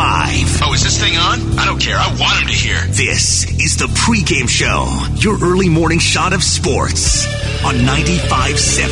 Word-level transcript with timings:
and 0.00 0.30
we're 0.30 0.40
live. 0.40 0.62
Oh, 0.62 0.72
is 0.74 0.82
this 0.82 0.98
thing 1.00 1.16
on? 1.16 1.58
I 1.58 1.64
don't 1.66 1.80
care. 1.80 1.96
I 1.96 2.08
want 2.18 2.42
him 2.42 2.48
to 2.48 2.54
hear. 2.54 2.80
This 2.88 3.48
is 3.60 3.76
the 3.76 3.86
pregame 3.86 4.48
show, 4.48 4.86
your 5.16 5.38
early 5.42 5.68
morning 5.68 5.98
shot 5.98 6.32
of 6.32 6.42
sports 6.42 7.26
on 7.64 7.74
95.7 7.76 8.88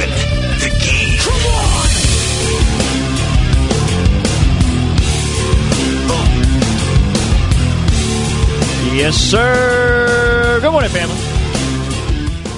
The 0.60 0.70
Game. 0.84 1.18
Come 1.18 1.34
on! 1.52 1.88
Yes, 8.96 9.16
sir. 9.16 10.58
Good 10.60 10.72
morning, 10.72 10.90
family. 10.90 11.16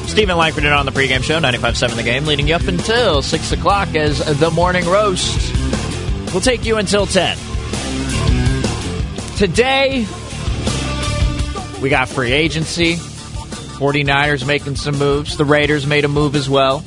Steven 0.09 0.37
Langford 0.37 0.65
on 0.65 0.87
the 0.87 0.93
pregame 0.93 1.23
show, 1.23 1.39
95.7 1.39 1.97
The 1.97 2.03
Game, 2.03 2.25
leading 2.25 2.49
you 2.49 2.55
up 2.55 2.67
until 2.67 3.23
6 3.23 3.53
o'clock 3.53 3.95
as 3.95 4.19
the 4.41 4.51
morning 4.51 4.87
roast. 4.87 5.55
We'll 6.33 6.41
take 6.41 6.65
you 6.65 6.79
until 6.79 7.07
10. 7.07 7.37
Today, 9.41 10.05
we 11.81 11.89
got 11.89 12.11
free 12.11 12.31
agency. 12.31 12.97
49ers 12.97 14.47
making 14.47 14.77
some 14.77 14.99
moves. 14.99 15.39
The 15.39 15.47
Raiders 15.47 15.87
made 15.87 16.05
a 16.05 16.09
move 16.09 16.37
as 16.37 16.51
well. 16.51 16.85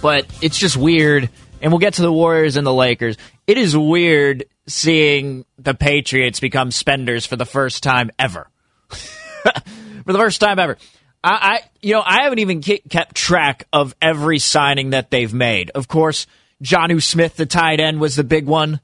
But 0.00 0.26
it's 0.40 0.56
just 0.56 0.76
weird. 0.76 1.28
And 1.60 1.72
we'll 1.72 1.80
get 1.80 1.94
to 1.94 2.02
the 2.02 2.12
Warriors 2.12 2.56
and 2.56 2.64
the 2.64 2.72
Lakers. 2.72 3.16
It 3.48 3.58
is 3.58 3.76
weird 3.76 4.44
seeing 4.68 5.44
the 5.58 5.74
Patriots 5.74 6.38
become 6.38 6.70
spenders 6.70 7.26
for 7.26 7.34
the 7.34 7.44
first 7.44 7.82
time 7.82 8.12
ever. 8.20 8.48
for 8.88 10.12
the 10.12 10.18
first 10.18 10.40
time 10.40 10.60
ever. 10.60 10.78
I, 11.24 11.30
I, 11.32 11.60
you 11.82 11.94
know, 11.94 12.04
I 12.06 12.22
haven't 12.22 12.38
even 12.38 12.60
kept 12.60 13.16
track 13.16 13.66
of 13.72 13.96
every 14.00 14.38
signing 14.38 14.90
that 14.90 15.10
they've 15.10 15.34
made. 15.34 15.70
Of 15.70 15.88
course, 15.88 16.28
Jonnu 16.62 17.02
Smith, 17.02 17.34
the 17.34 17.46
tight 17.46 17.80
end, 17.80 18.00
was 18.00 18.14
the 18.14 18.22
big 18.22 18.46
one. 18.46 18.80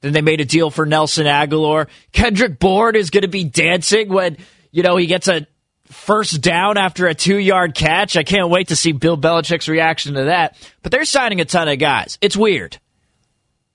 Then 0.00 0.12
they 0.12 0.22
made 0.22 0.40
a 0.40 0.44
deal 0.44 0.70
for 0.70 0.86
Nelson 0.86 1.26
Agholor. 1.26 1.88
Kendrick 2.12 2.58
Bourne 2.58 2.96
is 2.96 3.10
going 3.10 3.22
to 3.22 3.28
be 3.28 3.44
dancing 3.44 4.08
when, 4.08 4.38
you 4.70 4.82
know, 4.82 4.96
he 4.96 5.06
gets 5.06 5.28
a 5.28 5.46
first 5.86 6.40
down 6.40 6.78
after 6.78 7.06
a 7.06 7.14
two 7.14 7.36
yard 7.36 7.74
catch. 7.74 8.16
I 8.16 8.22
can't 8.22 8.48
wait 8.48 8.68
to 8.68 8.76
see 8.76 8.92
Bill 8.92 9.18
Belichick's 9.18 9.68
reaction 9.68 10.14
to 10.14 10.24
that. 10.24 10.56
But 10.82 10.92
they're 10.92 11.04
signing 11.04 11.40
a 11.40 11.44
ton 11.44 11.68
of 11.68 11.78
guys. 11.78 12.18
It's 12.20 12.36
weird. 12.36 12.78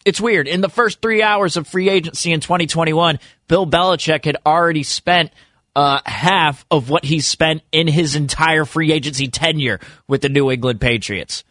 It's 0.05 0.21
weird. 0.21 0.47
In 0.47 0.61
the 0.61 0.69
first 0.69 1.01
three 1.01 1.23
hours 1.23 1.57
of 1.57 1.67
free 1.67 1.89
agency 1.89 2.31
in 2.31 2.39
2021, 2.39 3.19
Bill 3.47 3.65
Belichick 3.65 4.25
had 4.25 4.37
already 4.45 4.83
spent 4.83 5.31
uh, 5.75 5.99
half 6.05 6.65
of 6.71 6.89
what 6.89 7.03
he 7.03 7.19
spent 7.19 7.61
in 7.71 7.87
his 7.87 8.15
entire 8.15 8.65
free 8.65 8.91
agency 8.91 9.27
tenure 9.27 9.79
with 10.07 10.21
the 10.21 10.29
New 10.29 10.51
England 10.51 10.79
Patriots. 10.79 11.43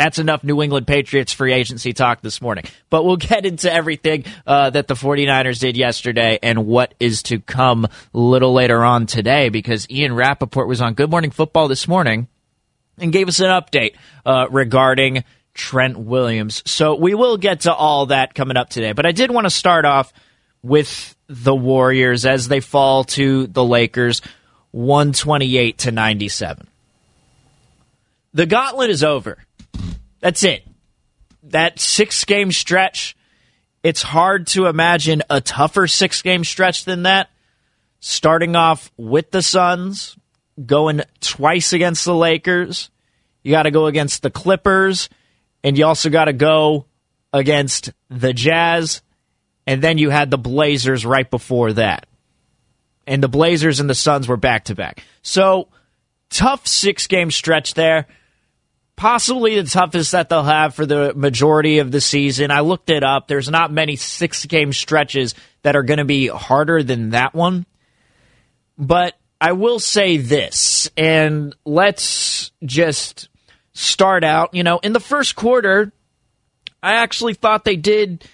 That's 0.00 0.18
enough 0.18 0.42
New 0.42 0.62
England 0.62 0.86
Patriots 0.86 1.34
free 1.34 1.52
agency 1.52 1.92
talk 1.92 2.22
this 2.22 2.40
morning. 2.40 2.64
But 2.88 3.04
we'll 3.04 3.16
get 3.18 3.44
into 3.44 3.70
everything 3.70 4.24
uh, 4.46 4.70
that 4.70 4.88
the 4.88 4.94
49ers 4.94 5.58
did 5.58 5.76
yesterday 5.76 6.38
and 6.42 6.66
what 6.66 6.94
is 6.98 7.22
to 7.24 7.38
come 7.38 7.84
a 7.84 7.90
little 8.18 8.54
later 8.54 8.82
on 8.82 9.04
today 9.04 9.50
because 9.50 9.86
Ian 9.90 10.14
Rapoport 10.14 10.68
was 10.68 10.80
on 10.80 10.94
Good 10.94 11.10
Morning 11.10 11.30
Football 11.30 11.68
this 11.68 11.86
morning 11.86 12.28
and 12.96 13.12
gave 13.12 13.28
us 13.28 13.40
an 13.40 13.48
update 13.48 13.94
uh, 14.24 14.46
regarding 14.50 15.22
Trent 15.52 15.98
Williams. 15.98 16.62
So 16.64 16.94
we 16.94 17.12
will 17.12 17.36
get 17.36 17.60
to 17.62 17.74
all 17.74 18.06
that 18.06 18.34
coming 18.34 18.56
up 18.56 18.70
today. 18.70 18.92
But 18.92 19.04
I 19.04 19.12
did 19.12 19.30
want 19.30 19.44
to 19.44 19.50
start 19.50 19.84
off 19.84 20.14
with 20.62 21.14
the 21.26 21.54
Warriors 21.54 22.24
as 22.24 22.48
they 22.48 22.60
fall 22.60 23.04
to 23.04 23.48
the 23.48 23.62
Lakers 23.62 24.22
128 24.70 25.76
to 25.76 25.92
97. 25.92 26.68
The 28.32 28.46
gauntlet 28.46 28.88
is 28.88 29.04
over. 29.04 29.36
That's 30.20 30.42
it. 30.44 30.66
That 31.44 31.80
six 31.80 32.24
game 32.24 32.52
stretch, 32.52 33.16
it's 33.82 34.02
hard 34.02 34.46
to 34.48 34.66
imagine 34.66 35.22
a 35.30 35.40
tougher 35.40 35.86
six 35.86 36.22
game 36.22 36.44
stretch 36.44 36.84
than 36.84 37.04
that. 37.04 37.30
Starting 38.02 38.56
off 38.56 38.90
with 38.96 39.30
the 39.30 39.42
Suns, 39.42 40.16
going 40.64 41.02
twice 41.20 41.72
against 41.72 42.04
the 42.04 42.14
Lakers. 42.14 42.90
You 43.42 43.50
got 43.50 43.64
to 43.64 43.70
go 43.70 43.86
against 43.86 44.22
the 44.22 44.30
Clippers, 44.30 45.08
and 45.62 45.76
you 45.76 45.84
also 45.86 46.08
got 46.08 46.26
to 46.26 46.32
go 46.32 46.86
against 47.32 47.92
the 48.08 48.32
Jazz. 48.32 49.02
And 49.66 49.82
then 49.82 49.98
you 49.98 50.10
had 50.10 50.30
the 50.30 50.38
Blazers 50.38 51.04
right 51.04 51.30
before 51.30 51.74
that. 51.74 52.06
And 53.06 53.22
the 53.22 53.28
Blazers 53.28 53.80
and 53.80 53.88
the 53.88 53.94
Suns 53.94 54.28
were 54.28 54.36
back 54.36 54.64
to 54.64 54.74
back. 54.74 55.04
So, 55.22 55.68
tough 56.28 56.66
six 56.66 57.06
game 57.06 57.30
stretch 57.30 57.74
there 57.74 58.06
possibly 59.00 59.58
the 59.58 59.66
toughest 59.66 60.12
that 60.12 60.28
they'll 60.28 60.42
have 60.42 60.74
for 60.74 60.84
the 60.84 61.14
majority 61.14 61.78
of 61.78 61.90
the 61.90 62.02
season. 62.02 62.50
I 62.50 62.60
looked 62.60 62.90
it 62.90 63.02
up. 63.02 63.28
There's 63.28 63.48
not 63.48 63.72
many 63.72 63.96
six 63.96 64.44
game 64.44 64.74
stretches 64.74 65.34
that 65.62 65.74
are 65.74 65.82
going 65.82 66.00
to 66.00 66.04
be 66.04 66.26
harder 66.26 66.82
than 66.82 67.10
that 67.10 67.34
one. 67.34 67.64
But 68.76 69.14
I 69.40 69.52
will 69.52 69.78
say 69.78 70.18
this, 70.18 70.90
and 70.98 71.56
let's 71.64 72.52
just 72.62 73.30
start 73.72 74.22
out. 74.22 74.52
You 74.52 74.64
know, 74.64 74.80
in 74.80 74.92
the 74.92 75.00
first 75.00 75.34
quarter, 75.34 75.92
I 76.82 76.96
actually 76.96 77.32
thought 77.32 77.64
they 77.64 77.76
did 77.76 78.28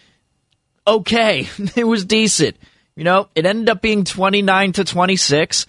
okay. 0.84 1.48
it 1.76 1.84
was 1.84 2.04
decent. 2.04 2.56
You 2.96 3.04
know, 3.04 3.28
it 3.36 3.46
ended 3.46 3.68
up 3.68 3.82
being 3.82 4.02
29 4.02 4.72
to 4.72 4.84
26. 4.84 5.66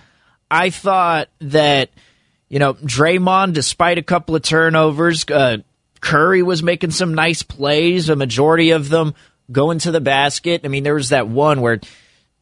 I 0.50 0.72
thought 0.72 1.30
that 1.42 1.92
you 2.50 2.60
know, 2.60 2.74
Draymond, 2.74 3.54
despite 3.54 3.98
a 3.98 4.04
couple 4.04 4.36
of 4.36 4.42
turnovers, 4.42 5.26
uh, 5.30 5.58
Curry 6.00 6.44
was 6.44 6.64
making 6.64 6.92
some 6.92 7.14
nice 7.14 7.44
plays, 7.44 8.10
a 8.10 8.16
majority 8.16 8.72
of 8.72 8.90
them 8.90 9.14
going 9.52 9.80
to 9.80 9.92
the 9.92 10.02
basket. 10.02 10.62
I 10.64 10.68
mean, 10.68 10.84
there 10.84 10.96
was 10.96 11.10
that 11.10 11.28
one 11.28 11.62
where, 11.62 11.80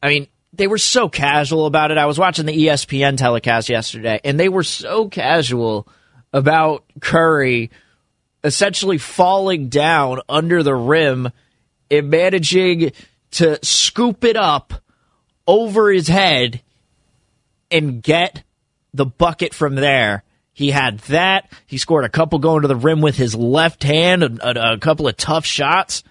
I 0.04 0.10
mean, 0.10 0.28
they 0.54 0.68
were 0.68 0.78
so 0.78 1.10
casual 1.10 1.66
about 1.66 1.92
it. 1.92 1.98
I 1.98 2.06
was 2.06 2.20
watching 2.20 2.46
the 2.46 2.58
ESPN 2.68 3.18
telecast 3.18 3.70
yesterday, 3.70 4.20
and 4.24 4.40
they 4.40 4.50
were 4.50 4.64
so 4.64 5.10
casual 5.10 5.88
about 6.32 6.84
Curry 7.00 7.72
essentially 8.44 8.98
falling 8.98 9.70
down 9.70 10.22
under 10.30 10.62
the 10.62 10.76
rim 10.76 11.32
and 11.90 12.10
managing 12.10 12.92
to 13.32 13.60
scoop 13.66 14.24
it 14.24 14.38
up 14.38 14.74
over 15.48 15.92
his 15.92 16.08
head 16.08 16.62
and 17.72 18.02
get 18.02 18.44
the 18.95 19.06
bucket 19.06 19.53
from 19.53 19.75
there. 19.75 20.23
He 20.53 20.72
had 20.72 21.00
that. 21.00 21.51
He 21.67 21.78
scored 21.78 22.06
a 22.06 22.09
couple 22.09 22.39
going 22.39 22.61
to 22.61 22.67
the 22.67 22.75
rim 22.75 23.01
with 23.01 23.17
his 23.17 23.35
left 23.35 23.83
hand, 23.83 24.23
a, 24.23 24.73
a, 24.73 24.78
couple 24.78 25.07
of 25.07 25.17
tough 25.17 25.45
shots. 25.45 26.03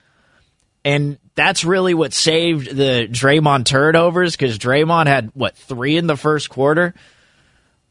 And 0.84 1.18
that's 1.34 1.64
really 1.64 1.94
what 1.94 2.12
saved 2.12 2.76
the 2.76 3.08
Draymond 3.10 3.64
turnovers 3.64 4.36
because 4.36 4.58
Draymond 4.58 5.06
had, 5.06 5.30
what, 5.32 5.56
three 5.56 5.96
in 5.96 6.06
the 6.06 6.16
first 6.16 6.50
quarter? 6.50 6.94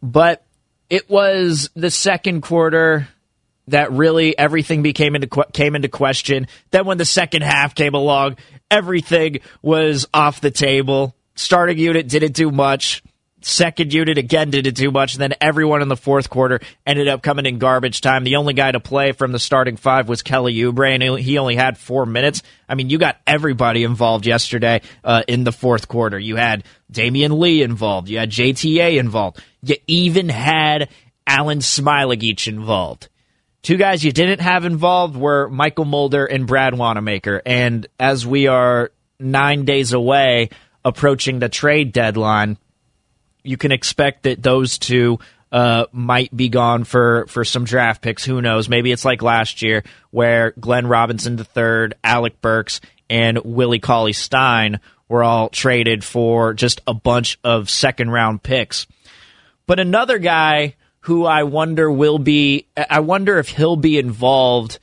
But 0.04 0.46
it 0.92 1.10
was 1.10 1.72
the 1.76 1.90
second 1.90 2.42
quarter 2.42 3.08
that 3.70 3.92
really 3.92 4.38
everything 4.38 4.84
became 4.84 5.16
into 5.16 5.28
came 5.54 5.76
into 5.76 5.88
question. 5.88 6.48
Then 6.70 6.86
when 6.86 6.98
the 7.00 7.06
second 7.06 7.42
half 7.42 7.74
came 7.74 7.96
along, 7.96 8.38
everything 8.70 9.40
was 9.64 10.06
off 10.14 10.42
the 10.42 10.52
table. 10.52 11.16
Starting 11.36 11.80
unit 11.80 12.08
didn't 12.08 12.34
do 12.34 12.52
much 12.52 13.02
second 13.46 13.94
unit 13.94 14.18
again 14.18 14.50
didn't 14.50 14.76
do 14.76 14.92
much. 14.92 15.14
And 15.14 15.22
then 15.22 15.34
everyone 15.42 15.82
in 15.82 15.88
the 15.88 15.98
fourth 15.98 16.30
quarter 16.30 16.60
ended 16.86 17.08
up 17.08 17.22
coming 17.22 17.46
in 17.46 17.60
garbage 17.60 18.02
time. 18.02 18.24
The 18.24 18.38
only 18.38 18.54
guy 18.54 18.72
to 18.72 18.80
play 18.80 19.12
from 19.12 19.32
the 19.32 19.40
starting 19.40 19.78
five 19.78 20.10
was 20.10 20.22
Kelly 20.22 20.56
Oubre, 20.56 20.94
and 20.94 21.20
he 21.20 21.38
only 21.38 21.56
had 21.56 21.78
four 21.78 22.06
minutes. 22.06 22.44
I 22.68 22.76
mean, 22.76 22.90
you 22.90 22.98
got 22.98 23.20
everybody 23.28 23.84
involved 23.84 24.26
yesterday 24.26 24.82
uh, 25.04 25.24
in 25.28 25.44
the 25.44 25.52
fourth 25.52 25.88
quarter. 25.88 26.18
You 26.18 26.36
had 26.36 26.64
Damion 26.92 27.40
Lee 27.40 27.62
involved. 27.62 28.10
You 28.10 28.20
had 28.20 28.32
JTA 28.32 28.98
involved. 28.98 29.42
You 29.62 29.76
even 29.88 30.30
had 30.30 30.90
Alen 31.28 31.62
Smailagic 31.62 32.48
involved. 32.48 33.10
Two 33.62 33.78
guys 33.78 34.04
you 34.04 34.12
didn't 34.12 34.42
have 34.42 34.66
involved 34.66 35.16
were 35.16 35.50
Mychal 35.50 35.88
Mulder 35.88 36.26
and 36.26 36.46
Brad 36.46 36.78
Wanamaker. 36.78 37.42
And 37.46 37.88
as 37.98 38.28
we 38.28 38.48
are 38.48 38.92
nine 39.20 39.64
days 39.64 39.94
away 39.94 40.50
approaching 40.84 41.40
the 41.40 41.48
trade 41.48 41.94
deadline, 41.94 42.58
you 43.44 43.58
can 43.58 43.72
expect 43.72 44.24
that 44.24 44.42
those 44.42 44.78
two 44.78 45.20
uh, 45.52 45.86
might 45.92 46.36
be 46.36 46.50
gone 46.50 46.84
for, 46.84 47.28
for 47.28 47.46
some 47.46 47.64
draft 47.64 48.02
picks. 48.02 48.26
Who 48.26 48.42
knows? 48.42 48.68
Maybe 48.68 48.92
it's 48.92 49.06
like 49.06 49.22
last 49.22 49.62
year 49.62 49.84
where 50.10 50.52
Glenn 50.60 50.88
Robinson 50.88 51.38
III, 51.38 51.96
Alec 52.04 52.42
Burks, 52.42 52.82
and 53.10 53.38
Willie 53.44 53.80
Cauley 53.80 54.14
Stein 54.14 54.80
were 55.08 55.24
all 55.24 55.50
traded 55.50 56.04
for 56.04 56.56
just 56.56 56.82
a 56.88 56.94
bunch 56.94 57.38
of 57.44 57.70
second 57.70 58.10
round 58.10 58.42
picks. 58.42 58.88
But 59.68 59.80
another 59.80 60.18
guy 60.18 60.76
who 61.02 61.26
I 61.26 61.44
wonder 61.44 61.92
will 61.92 62.18
be, 62.18 62.66
I 62.76 63.02
wonder 63.02 63.38
if 63.38 63.50
he'll 63.50 63.76
be 63.76 64.00
involved 64.00 64.80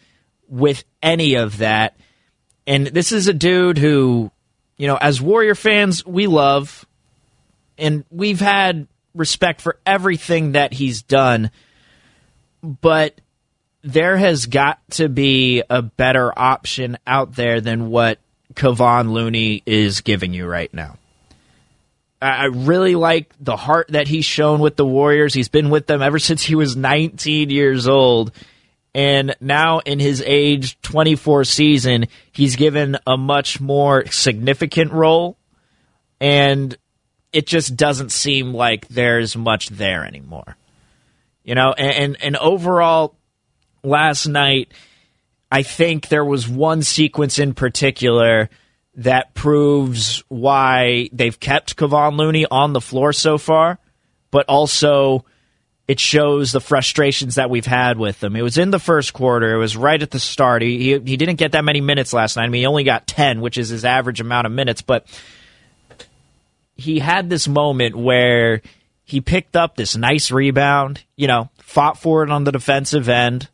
with 0.47 0.85
any 1.03 1.35
of 1.35 1.59
that. 1.59 1.97
And 2.67 2.87
this 2.87 3.11
is 3.11 3.27
a 3.27 3.33
dude 3.33 3.79
who, 3.79 4.31
you 4.77 4.87
know, 4.87 4.97
as 4.97 5.21
Warrior 5.21 5.57
fans, 5.57 6.07
we 6.07 6.29
love 6.29 6.87
and 7.81 8.05
we've 8.11 8.41
had 8.41 8.87
respect 9.15 9.61
for 9.61 9.79
everything 9.85 10.53
that 10.53 10.73
he's 10.73 11.03
done, 11.03 11.51
but 12.63 13.21
there 13.83 14.17
has 14.17 14.47
got 14.47 14.79
to 14.91 15.09
be 15.09 15.63
a 15.71 15.83
better 15.83 16.37
option 16.39 16.99
out 17.07 17.35
there 17.35 17.61
than 17.61 17.91
what 17.91 18.19
Kevon 18.55 19.11
Looney 19.11 19.63
is 19.65 20.03
giving 20.03 20.35
you 20.35 20.47
right 20.47 20.73
now. 20.73 20.97
I 22.23 22.47
really 22.47 22.97
like 22.97 23.33
the 23.41 23.57
heart 23.57 23.89
that 23.89 24.07
he's 24.07 24.27
shown 24.27 24.61
with 24.61 24.77
the 24.77 24.85
Warriors. 24.85 25.33
He's 25.33 25.49
been 25.49 25.71
with 25.71 25.87
them 25.87 26.03
ever 26.03 26.19
since 26.19 26.43
he 26.43 26.55
was 26.55 26.77
19 26.77 27.51
years 27.51 27.89
old. 27.89 28.33
And 28.93 29.37
now 29.41 29.79
in 29.79 30.01
his 30.01 30.23
age 30.27 30.81
24 30.83 31.45
season, 31.45 32.09
he's 32.33 32.57
given 32.57 32.99
a 33.07 33.17
much 33.17 33.61
more 33.61 34.05
significant 34.07 34.93
role. 34.93 35.39
And 36.21 36.77
it 37.33 37.47
just 37.47 37.77
doesn't 37.77 38.13
seem 38.13 38.53
like 38.55 38.89
there's 38.89 39.37
much 39.37 39.69
there 39.69 40.05
anymore. 40.05 40.57
You 41.45 41.55
know, 41.55 41.73
and, 41.73 41.97
and, 41.97 42.23
and 42.23 42.37
overall, 42.37 43.17
last 43.83 44.27
night, 44.27 44.73
I 45.51 45.63
think 45.63 46.09
there 46.09 46.25
was 46.25 46.49
one 46.49 46.83
sequence 46.83 47.39
in 47.39 47.55
particular 47.55 48.51
that 48.97 49.35
proves 49.35 50.23
why 50.29 51.09
they've 51.13 51.39
kept 51.39 51.77
Kevon 51.77 52.17
Looney 52.17 52.47
on 52.51 52.73
the 52.73 52.81
floor 52.81 53.13
so 53.13 53.39
far, 53.39 53.79
but 54.31 54.47
also 54.49 55.25
it 55.89 55.99
shows 55.99 56.53
the 56.53 56.61
frustrations 56.61 57.37
that 57.37 57.51
we've 57.51 57.67
had 57.67 57.99
with 57.99 58.23
him. 58.23 58.37
It 58.37 58.43
was 58.43 58.59
in 58.59 58.71
the 58.71 58.79
first 58.79 59.13
quarter. 59.13 59.55
It 59.55 59.59
was 59.59 59.77
right 59.77 60.01
at 60.01 60.11
the 60.13 60.21
start. 60.21 60.63
He, 60.63 60.79
he, 60.79 60.91
he 61.01 61.17
didn't 61.17 61.37
get 61.37 61.53
that 61.53 61.65
many 61.65 61.81
minutes 61.81 62.13
last 62.13 62.37
night. 62.37 62.45
I 62.45 62.49
mean, 62.49 62.61
he 62.61 62.67
only 62.67 62.85
got 62.85 63.09
10, 63.09 63.41
which 63.41 63.59
is 63.59 63.71
his 63.71 63.85
average 63.85 64.21
amount 64.21 64.47
of 64.47 64.53
minutes, 64.53 64.83
but 64.83 65.07
he 66.81 66.99
had 66.99 67.29
this 67.29 67.47
moment 67.47 67.95
where 67.95 68.63
he 69.05 69.21
picked 69.21 69.57
up 69.57 69.77
this 69.77 69.97
nice 69.97 70.31
rebound, 70.31 71.05
you 71.17 71.27
know, 71.27 71.51
fought 71.59 71.99
for 71.99 72.23
it 72.23 72.31
on 72.31 72.45
the 72.45 72.53
defensive 72.53 73.09
end. 73.09 73.49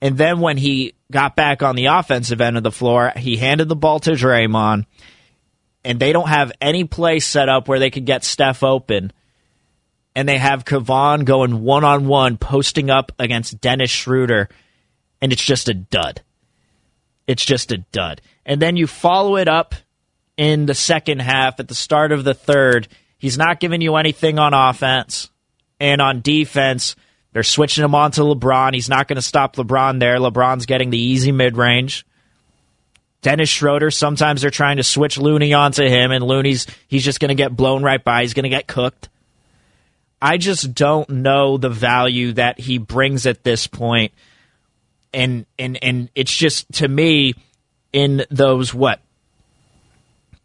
And 0.00 0.16
then 0.16 0.40
when 0.40 0.56
he 0.56 0.94
got 1.10 1.36
back 1.36 1.62
on 1.62 1.76
the 1.76 1.86
offensive 1.86 2.40
end 2.40 2.56
of 2.56 2.62
the 2.62 2.70
floor, 2.70 3.12
he 3.16 3.36
handed 3.36 3.68
the 3.68 3.76
ball 3.76 3.98
to 4.00 4.12
Draymond, 4.12 4.86
and 5.84 5.98
they 5.98 6.12
don't 6.12 6.28
have 6.28 6.52
any 6.60 6.84
play 6.84 7.18
set 7.18 7.48
up 7.48 7.66
where 7.66 7.78
they 7.78 7.90
could 7.90 8.06
get 8.06 8.24
Steph 8.24 8.62
open. 8.62 9.12
And 10.14 10.28
they 10.28 10.38
have 10.38 10.64
Kevon 10.64 11.24
going 11.24 11.62
one 11.62 11.84
on 11.84 12.06
one, 12.06 12.38
posting 12.38 12.90
up 12.90 13.12
against 13.18 13.60
Dennis 13.60 13.90
Schroeder, 13.90 14.48
and 15.20 15.32
it's 15.32 15.44
just 15.44 15.68
a 15.68 15.74
dud. 15.74 16.22
It's 17.26 17.44
just 17.44 17.70
a 17.72 17.78
dud. 17.92 18.20
And 18.46 18.62
then 18.62 18.76
you 18.76 18.86
follow 18.86 19.36
it 19.36 19.48
up 19.48 19.74
in 20.38 20.66
the 20.66 20.74
second 20.74 21.20
half 21.20 21.60
at 21.60 21.68
the 21.68 21.74
start 21.74 22.12
of 22.12 22.24
the 22.24 22.32
third. 22.32 22.88
He's 23.18 23.36
not 23.36 23.60
giving 23.60 23.82
you 23.82 23.96
anything 23.96 24.38
on 24.38 24.54
offense 24.54 25.28
and 25.80 26.00
on 26.00 26.22
defense. 26.22 26.96
They're 27.32 27.42
switching 27.42 27.84
him 27.84 27.94
on 27.94 28.12
to 28.12 28.22
LeBron. 28.22 28.72
He's 28.72 28.88
not 28.88 29.08
going 29.08 29.16
to 29.16 29.22
stop 29.22 29.56
LeBron 29.56 29.98
there. 30.00 30.16
LeBron's 30.16 30.64
getting 30.64 30.90
the 30.90 30.98
easy 30.98 31.32
mid 31.32 31.56
range. 31.56 32.06
Dennis 33.20 33.48
Schroeder, 33.48 33.90
sometimes 33.90 34.42
they're 34.42 34.50
trying 34.50 34.76
to 34.76 34.84
switch 34.84 35.18
Looney 35.18 35.52
onto 35.52 35.84
him, 35.84 36.12
and 36.12 36.24
Looney's 36.24 36.68
he's 36.86 37.04
just 37.04 37.18
going 37.18 37.30
to 37.30 37.34
get 37.34 37.54
blown 37.54 37.82
right 37.82 38.02
by. 38.02 38.22
He's 38.22 38.32
going 38.32 38.44
to 38.44 38.48
get 38.48 38.68
cooked. 38.68 39.08
I 40.22 40.36
just 40.36 40.72
don't 40.72 41.08
know 41.10 41.58
the 41.58 41.68
value 41.68 42.32
that 42.34 42.60
he 42.60 42.78
brings 42.78 43.26
at 43.26 43.42
this 43.42 43.66
point. 43.66 44.12
And 45.12 45.46
and 45.58 45.82
and 45.82 46.10
it's 46.14 46.34
just 46.34 46.70
to 46.74 46.86
me 46.86 47.34
in 47.92 48.24
those 48.30 48.72
what 48.72 49.00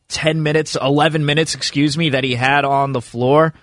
10 0.09 0.43
minutes, 0.43 0.75
11 0.79 1.25
minutes, 1.25 1.55
excuse 1.55 1.97
me, 1.97 2.09
that 2.09 2.23
he 2.23 2.35
had 2.35 2.65
on 2.65 2.93
the 2.93 3.01
floor. 3.01 3.53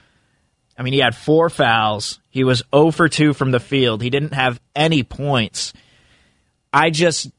I 0.77 0.83
mean, 0.83 0.93
he 0.93 1.01
had 1.01 1.15
four 1.15 1.51
fouls. 1.51 2.21
He 2.31 2.45
was 2.45 2.63
0 2.75 2.91
for 2.91 3.09
2 3.09 3.35
from 3.35 3.51
the 3.51 3.61
field. 3.61 4.03
He 4.03 4.11
didn't 4.11 4.33
have 4.33 4.61
any 4.75 5.03
points. 5.03 5.73
I 6.73 6.91
just 6.91 7.31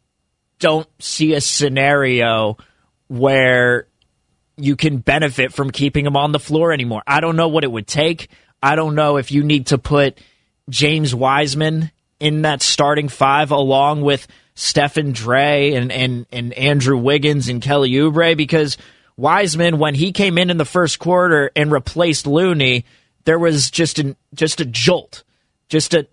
don't 0.60 0.88
see 1.00 1.34
a 1.34 1.42
scenario 1.42 2.58
where 3.08 3.88
you 4.58 4.76
can 4.76 4.98
benefit 4.98 5.54
from 5.54 5.72
keeping 5.72 6.06
him 6.06 6.16
on 6.16 6.32
the 6.32 6.40
floor 6.40 6.72
anymore. 6.72 7.02
I 7.08 7.20
don't 7.20 7.36
know 7.36 7.48
what 7.48 7.64
it 7.64 7.72
would 7.72 7.88
take. 7.88 8.30
I 8.62 8.76
don't 8.76 8.96
know 8.96 9.18
if 9.18 9.32
you 9.32 9.44
need 9.44 9.68
to 9.68 9.78
put 9.78 10.20
James 10.70 11.16
Wiseman 11.16 11.92
in 12.20 12.44
that 12.44 12.62
starting 12.62 13.10
five 13.10 13.52
along 13.52 14.02
with 14.02 14.28
Stephen 14.62 15.12
Dre 15.12 15.74
and, 15.74 15.92
and, 15.92 16.26
and 16.32 16.54
Andrew 16.54 16.98
Wiggins 16.98 17.50
and 17.50 17.62
Kelly 17.62 17.92
Oubre 17.92 18.36
because– 18.36 18.78
Wiseman, 19.22 19.78
when 19.78 19.94
he 19.94 20.12
came 20.12 20.40
in 20.40 20.50
in 20.50 20.58
the 20.58 20.66
first 20.66 20.98
quarter 20.98 21.52
and 21.56 21.72
replaced 21.72 22.26
Looney, 22.26 22.86
there 23.26 23.38
was 23.38 23.70
just 23.70 24.00
an 24.00 24.16
just 24.34 24.62
a 24.62 24.66
jolt, 24.66 25.24
just 25.70 25.94
an 25.94 26.08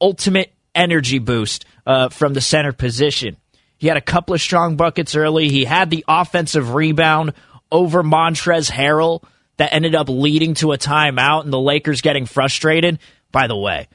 ultimate 0.00 0.52
energy 0.72 1.18
boost 1.18 1.64
uh, 1.86 2.08
from 2.08 2.34
the 2.34 2.40
center 2.40 2.72
position. 2.72 3.36
He 3.78 3.88
had 3.88 3.96
a 3.96 4.02
couple 4.02 4.32
of 4.32 4.40
strong 4.40 4.76
buckets 4.76 5.16
early. 5.16 5.48
He 5.48 5.64
had 5.64 5.90
the 5.90 6.04
offensive 6.06 6.74
rebound 6.74 7.32
over 7.72 8.04
Montrez 8.04 8.70
Harrell 8.70 9.24
that 9.56 9.72
ended 9.72 9.96
up 9.96 10.08
leading 10.08 10.54
to 10.54 10.70
a 10.70 10.78
timeout 10.78 11.42
and 11.42 11.52
the 11.52 11.58
Lakers 11.58 12.00
getting 12.00 12.26
frustrated. 12.26 13.00
By 13.32 13.48
the 13.48 13.56
way, 13.56 13.88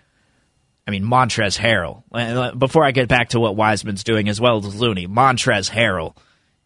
I 0.87 0.91
mean 0.91 1.03
Montrezl 1.03 1.59
Harrell. 1.59 2.57
Before 2.57 2.85
I 2.85 2.91
get 2.91 3.09
back 3.09 3.29
to 3.29 3.39
what 3.39 3.55
Wiseman's 3.55 4.03
doing 4.03 4.29
as 4.29 4.39
well 4.39 4.57
as 4.57 4.73
Looney, 4.73 5.07
Montrezl 5.07 5.69
Harrell 5.69 6.15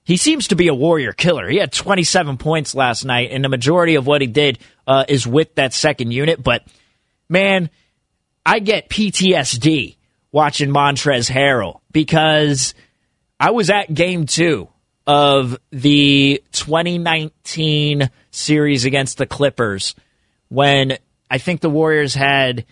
he 0.04 0.18
seems 0.18 0.48
to 0.48 0.56
be 0.56 0.68
a 0.68 0.74
warrior 0.74 1.14
killer. 1.14 1.48
He 1.48 1.58
had 1.58 1.72
27 1.72 2.38
points 2.38 2.74
last 2.74 3.06
night, 3.06 3.30
and 3.32 3.44
the 3.44 3.50
majority 3.50 3.96
of 3.96 4.08
what 4.08 4.22
he 4.22 4.28
did 4.28 4.60
uh, 4.88 5.06
is 5.08 5.28
with 5.28 5.56
that 5.56 5.74
second 5.74 6.12
unit. 6.12 6.42
But 6.42 6.64
man, 7.30 7.70
I 8.46 8.60
get 8.60 8.90
PTSD 8.90 9.98
watching 10.32 10.70
Montrezl 10.70 11.32
Harrell 11.32 11.82
because 11.92 12.74
I 13.40 13.52
was 13.52 13.70
at 13.70 13.94
game 13.94 14.26
two 14.26 14.70
of 15.06 15.58
the 15.72 16.44
2019 16.52 18.10
series 18.32 18.86
against 18.86 19.18
the 19.18 19.26
Clippers 19.26 19.94
when 20.50 20.98
I 21.30 21.38
think 21.38 21.62
the 21.62 21.70
Warriors 21.70 22.16
had 22.16 22.66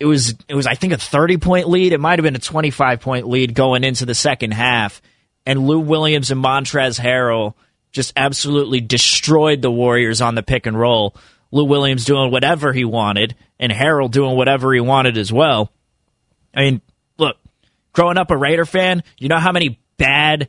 it 0.00 0.06
was 0.06 0.34
it 0.48 0.54
was 0.54 0.66
I 0.66 0.74
think 0.74 0.92
a 0.92 0.98
30 0.98 1.38
point 1.38 1.68
lead. 1.68 1.92
It 1.92 2.00
might 2.00 2.18
have 2.18 2.24
been 2.24 2.36
a 2.36 2.40
25 2.40 3.00
point 3.00 3.28
lead 3.28 3.54
going 3.54 3.84
into 3.84 4.06
the 4.06 4.14
second 4.14 4.52
half 4.52 5.02
and 5.48 5.66
Lou 5.66 5.80
Williams 5.80 6.30
and 6.30 6.44
Montrezl 6.44 7.00
Harrell 7.00 7.54
just 7.90 8.12
absolutely 8.16 8.82
destroyed 8.82 9.62
the 9.62 9.70
Warriors 9.70 10.20
on 10.20 10.34
the 10.34 10.42
pick 10.42 10.66
and 10.66 10.78
roll. 10.78 11.16
Lou 11.50 11.64
Williams 11.64 12.04
doing 12.04 12.30
whatever 12.30 12.74
he 12.74 12.84
wanted, 12.84 13.34
and 13.58 13.72
Harrell 13.72 14.10
doing 14.10 14.36
whatever 14.36 14.74
he 14.74 14.80
wanted 14.80 15.16
as 15.16 15.32
well. 15.32 15.72
I 16.54 16.60
mean, 16.60 16.82
look, 17.16 17.38
growing 17.94 18.18
up 18.18 18.30
a 18.30 18.36
Raider 18.36 18.66
fan, 18.66 19.02
you 19.16 19.28
know 19.28 19.38
how 19.38 19.52
many 19.52 19.80
bad 19.96 20.48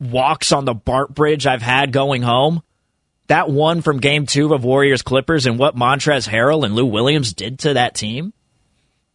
walks 0.00 0.50
on 0.50 0.64
the 0.64 0.72
BART 0.72 1.14
Bridge 1.14 1.46
I've 1.46 1.60
had 1.60 1.92
going 1.92 2.22
home? 2.22 2.62
That 3.28 3.48
one 3.48 3.80
from 3.80 4.00
game 4.00 4.26
two 4.26 4.52
of 4.52 4.64
Warriors 4.64 5.02
Clippers 5.02 5.46
and 5.46 5.58
what 5.58 5.76
Montrezl 5.76 6.28
Harrell 6.28 6.64
and 6.64 6.74
Lou 6.74 6.84
Williams 6.84 7.32
did 7.32 7.60
to 7.60 7.74
that 7.74 7.94
team, 7.94 8.34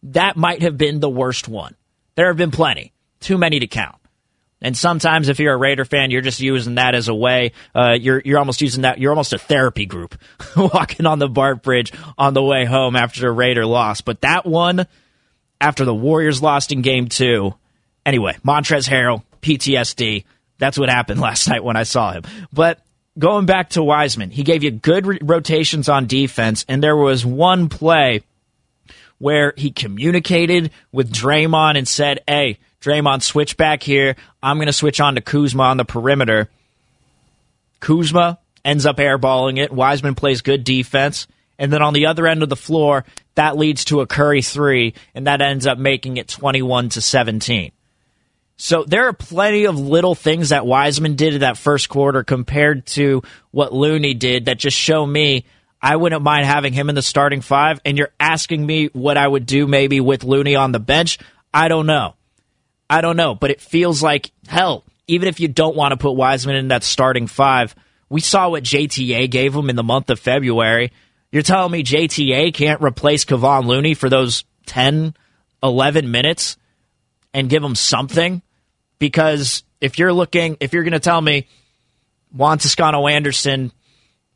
that 0.02 0.36
might 0.36 0.62
have 0.62 0.76
been 0.76 1.00
the 1.00 1.08
worst 1.08 1.48
one. 1.48 1.76
There 2.16 2.26
have 2.26 2.36
been 2.36 2.50
plenty, 2.50 2.92
too 3.20 3.38
many 3.38 3.60
to 3.60 3.66
count. 3.66 3.96
And 4.62 4.76
sometimes, 4.76 5.28
if 5.28 5.40
you're 5.40 5.54
a 5.54 5.56
Raider 5.56 5.84
fan, 5.84 6.10
you're 6.10 6.20
just 6.20 6.40
using 6.40 6.74
that 6.74 6.94
as 6.94 7.08
a 7.08 7.14
way. 7.14 7.52
Uh, 7.74 7.96
you're 7.98 8.20
you're 8.22 8.38
almost 8.38 8.60
using 8.60 8.82
that. 8.82 8.98
You're 8.98 9.12
almost 9.12 9.32
a 9.32 9.38
therapy 9.38 9.86
group, 9.86 10.20
walking 10.56 11.06
on 11.06 11.18
the 11.18 11.28
BART 11.28 11.62
Bridge 11.62 11.92
on 12.18 12.34
the 12.34 12.42
way 12.42 12.66
home 12.66 12.94
after 12.94 13.26
a 13.26 13.32
Raider 13.32 13.64
loss. 13.64 14.02
But 14.02 14.20
that 14.20 14.44
one, 14.44 14.86
after 15.60 15.86
the 15.86 15.94
Warriors 15.94 16.42
lost 16.42 16.72
in 16.72 16.82
Game 16.82 17.08
Two, 17.08 17.54
anyway, 18.04 18.36
Montrezl 18.44 18.88
Harrell, 18.88 19.22
PTSD. 19.40 20.24
That's 20.58 20.78
what 20.78 20.90
happened 20.90 21.20
last 21.22 21.48
night 21.48 21.64
when 21.64 21.76
I 21.76 21.84
saw 21.84 22.12
him. 22.12 22.24
But 22.52 22.80
going 23.20 23.46
back 23.46 23.70
to 23.70 23.82
Wiseman, 23.82 24.30
he 24.30 24.42
gave 24.42 24.64
you 24.64 24.72
good 24.72 25.06
re- 25.06 25.18
rotations 25.22 25.88
on 25.88 26.06
defense, 26.06 26.64
and 26.68 26.82
there 26.82 26.96
was 26.96 27.24
one 27.24 27.68
play 27.68 28.22
where 29.18 29.54
he 29.56 29.70
communicated 29.70 30.72
with 30.90 31.12
Draymond 31.12 31.78
and 31.78 31.86
said, 31.86 32.20
"Hey." 32.26 32.58
Draymond 32.80 33.22
switch 33.22 33.56
back 33.56 33.82
here. 33.82 34.16
I'm 34.42 34.56
going 34.56 34.66
to 34.66 34.72
switch 34.72 35.00
on 35.00 35.16
to 35.16 35.20
Kuzma 35.20 35.64
on 35.64 35.76
the 35.76 35.84
perimeter. 35.84 36.48
Kuzma 37.80 38.38
ends 38.64 38.86
up 38.86 38.96
airballing 38.96 39.58
it. 39.58 39.72
Wiseman 39.72 40.14
plays 40.14 40.40
good 40.40 40.64
defense. 40.64 41.26
And 41.58 41.70
then 41.70 41.82
on 41.82 41.92
the 41.92 42.06
other 42.06 42.26
end 42.26 42.42
of 42.42 42.48
the 42.48 42.56
floor, 42.56 43.04
that 43.34 43.58
leads 43.58 43.84
to 43.86 44.00
a 44.00 44.06
Curry 44.06 44.40
three, 44.40 44.94
and 45.14 45.26
that 45.26 45.42
ends 45.42 45.66
up 45.66 45.76
making 45.76 46.16
it 46.16 46.26
21 46.26 46.88
to 46.90 47.02
17. 47.02 47.72
So 48.62 48.84
there 48.84 49.08
are 49.08 49.14
plenty 49.14 49.64
of 49.64 49.80
little 49.80 50.14
things 50.14 50.50
that 50.50 50.66
Wiseman 50.66 51.14
did 51.16 51.32
in 51.32 51.40
that 51.40 51.56
first 51.56 51.88
quarter 51.88 52.22
compared 52.22 52.84
to 52.88 53.22
what 53.52 53.72
Looney 53.72 54.12
did 54.12 54.44
that 54.44 54.58
just 54.58 54.76
show 54.76 55.06
me 55.06 55.46
I 55.80 55.96
wouldn't 55.96 56.20
mind 56.20 56.44
having 56.44 56.74
him 56.74 56.90
in 56.90 56.94
the 56.94 57.00
starting 57.00 57.40
five. 57.40 57.80
And 57.86 57.96
you're 57.96 58.12
asking 58.20 58.66
me 58.66 58.88
what 58.88 59.16
I 59.16 59.26
would 59.26 59.46
do 59.46 59.66
maybe 59.66 59.98
with 60.00 60.24
Looney 60.24 60.56
on 60.56 60.72
the 60.72 60.78
bench. 60.78 61.16
I 61.54 61.68
don't 61.68 61.86
know. 61.86 62.16
I 62.90 63.00
don't 63.00 63.16
know, 63.16 63.34
but 63.34 63.50
it 63.50 63.62
feels 63.62 64.02
like 64.02 64.30
hell. 64.46 64.84
Even 65.06 65.28
if 65.28 65.40
you 65.40 65.48
don't 65.48 65.74
want 65.74 65.92
to 65.92 65.96
put 65.96 66.12
Wiseman 66.12 66.56
in 66.56 66.68
that 66.68 66.84
starting 66.84 67.28
five, 67.28 67.74
we 68.10 68.20
saw 68.20 68.50
what 68.50 68.62
JTA 68.62 69.30
gave 69.30 69.54
him 69.54 69.70
in 69.70 69.76
the 69.76 69.82
month 69.82 70.10
of 70.10 70.20
February. 70.20 70.92
You're 71.32 71.42
telling 71.42 71.72
me 71.72 71.82
JTA 71.82 72.52
can't 72.52 72.82
replace 72.82 73.24
Kevon 73.24 73.64
Looney 73.64 73.94
for 73.94 74.10
those 74.10 74.44
10, 74.66 75.14
11 75.62 76.10
minutes 76.10 76.58
and 77.32 77.48
give 77.48 77.64
him 77.64 77.74
something? 77.74 78.42
Because 79.00 79.64
if 79.80 79.98
you're 79.98 80.12
looking, 80.12 80.56
if 80.60 80.72
you're 80.72 80.84
going 80.84 80.92
to 80.92 81.00
tell 81.00 81.20
me 81.20 81.48
Juan 82.30 82.58
Toscano 82.58 83.08
Anderson, 83.08 83.72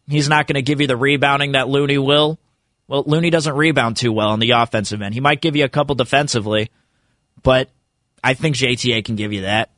he's 0.08 0.28
not 0.28 0.48
going 0.48 0.56
to 0.56 0.62
give 0.62 0.80
you 0.80 0.88
the 0.88 0.96
rebounding 0.96 1.52
that 1.52 1.68
Looney 1.68 1.98
will. 1.98 2.40
Well, 2.88 3.04
Looney 3.06 3.30
doesn't 3.30 3.54
rebound 3.54 3.96
too 3.96 4.12
well 4.12 4.30
on 4.30 4.40
the 4.40 4.50
offensive 4.50 5.00
end. 5.00 5.14
He 5.14 5.20
might 5.20 5.40
give 5.40 5.54
you 5.54 5.64
a 5.64 5.68
couple 5.68 5.94
defensively, 5.94 6.70
but 7.42 7.70
I 8.22 8.34
think 8.34 8.56
JTA 8.56 9.04
can 9.04 9.14
give 9.14 9.32
you 9.32 9.42
that. 9.42 9.70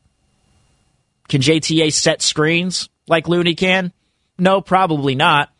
Can 1.27 1.41
JTA 1.41 1.93
set 1.93 2.21
screens 2.21 2.89
like 3.07 3.27
Looney 3.27 3.55
can? 3.55 3.91
No, 4.39 4.61
probably 4.61 5.15
not. 5.15 5.51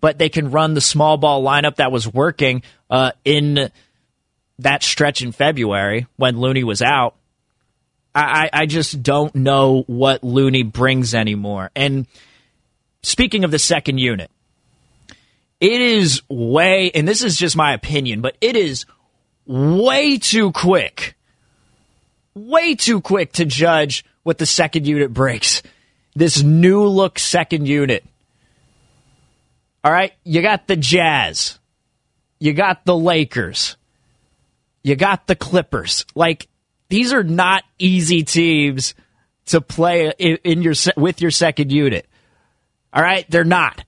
But 0.00 0.18
they 0.18 0.28
can 0.28 0.50
run 0.50 0.74
the 0.74 0.80
small 0.80 1.16
ball 1.16 1.44
lineup 1.44 1.76
that 1.76 1.92
was 1.92 2.12
working 2.12 2.62
uh, 2.90 3.12
in 3.24 3.70
that 4.58 4.82
stretch 4.82 5.22
in 5.22 5.30
February 5.30 6.08
when 6.16 6.40
Looney 6.40 6.64
was 6.64 6.82
out. 6.82 7.14
I, 8.14 8.50
I 8.52 8.66
just 8.66 9.02
don't 9.02 9.34
know 9.34 9.84
what 9.86 10.22
Looney 10.22 10.62
brings 10.62 11.14
anymore. 11.14 11.70
And 11.74 12.06
speaking 13.02 13.44
of 13.44 13.50
the 13.50 13.58
second 13.58 13.98
unit, 13.98 14.30
it 15.60 15.80
is 15.80 16.22
way, 16.28 16.90
and 16.94 17.06
this 17.06 17.22
is 17.22 17.36
just 17.36 17.56
my 17.56 17.72
opinion, 17.72 18.20
but 18.20 18.36
it 18.40 18.56
is 18.56 18.84
way 19.46 20.18
too 20.18 20.52
quick, 20.52 21.16
way 22.34 22.74
too 22.74 23.00
quick 23.00 23.32
to 23.34 23.44
judge 23.44 24.04
what 24.24 24.38
the 24.38 24.46
second 24.46 24.86
unit 24.86 25.12
breaks. 25.12 25.62
This 26.14 26.42
new 26.42 26.86
look 26.86 27.18
second 27.18 27.66
unit. 27.66 28.04
All 29.84 29.92
right, 29.92 30.12
you 30.24 30.42
got 30.42 30.66
the 30.66 30.76
Jazz, 30.76 31.58
you 32.38 32.52
got 32.52 32.84
the 32.84 32.96
Lakers, 32.96 33.76
you 34.82 34.96
got 34.96 35.26
the 35.26 35.36
Clippers. 35.36 36.04
Like, 36.14 36.48
these 36.92 37.14
are 37.14 37.24
not 37.24 37.64
easy 37.78 38.22
teams 38.22 38.94
to 39.46 39.62
play 39.62 40.12
in 40.18 40.60
your 40.60 40.74
with 40.94 41.22
your 41.22 41.30
second 41.30 41.72
unit. 41.72 42.06
All 42.92 43.02
right, 43.02 43.24
they're 43.30 43.44
not. 43.44 43.82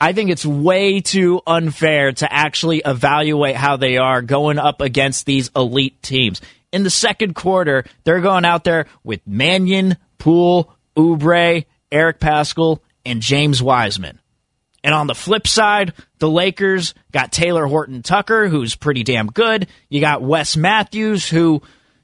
I 0.00 0.12
think 0.12 0.30
it's 0.30 0.46
way 0.46 1.00
too 1.00 1.40
unfair 1.48 2.12
to 2.12 2.32
actually 2.32 2.80
evaluate 2.84 3.56
how 3.56 3.76
they 3.76 3.96
are 3.96 4.22
going 4.22 4.60
up 4.60 4.80
against 4.80 5.26
these 5.26 5.50
elite 5.56 6.00
teams. 6.00 6.40
In 6.70 6.84
the 6.84 6.90
second 6.90 7.34
quarter, 7.34 7.84
they're 8.04 8.20
going 8.20 8.44
out 8.44 8.62
there 8.62 8.86
with 9.02 9.20
Mannion, 9.26 9.96
Poole, 10.18 10.72
Oubre, 10.96 11.64
Eric 11.90 12.20
Paschall, 12.20 12.78
and 13.04 13.20
James 13.20 13.60
Wiseman. 13.60 14.20
And 14.84 14.94
on 14.94 15.08
the 15.08 15.14
flip 15.16 15.48
side, 15.48 15.92
the 16.20 16.30
Lakers 16.30 16.94
got 17.10 17.32
Talen 17.32 17.68
Horton 17.68 18.02
Tucker, 18.02 18.46
who's 18.46 18.76
pretty 18.76 19.02
damn 19.02 19.26
good. 19.26 19.66
You 19.88 20.00
got 20.00 20.22
Wes 20.22 20.56
Matthews, 20.56 21.28
who 21.28 21.62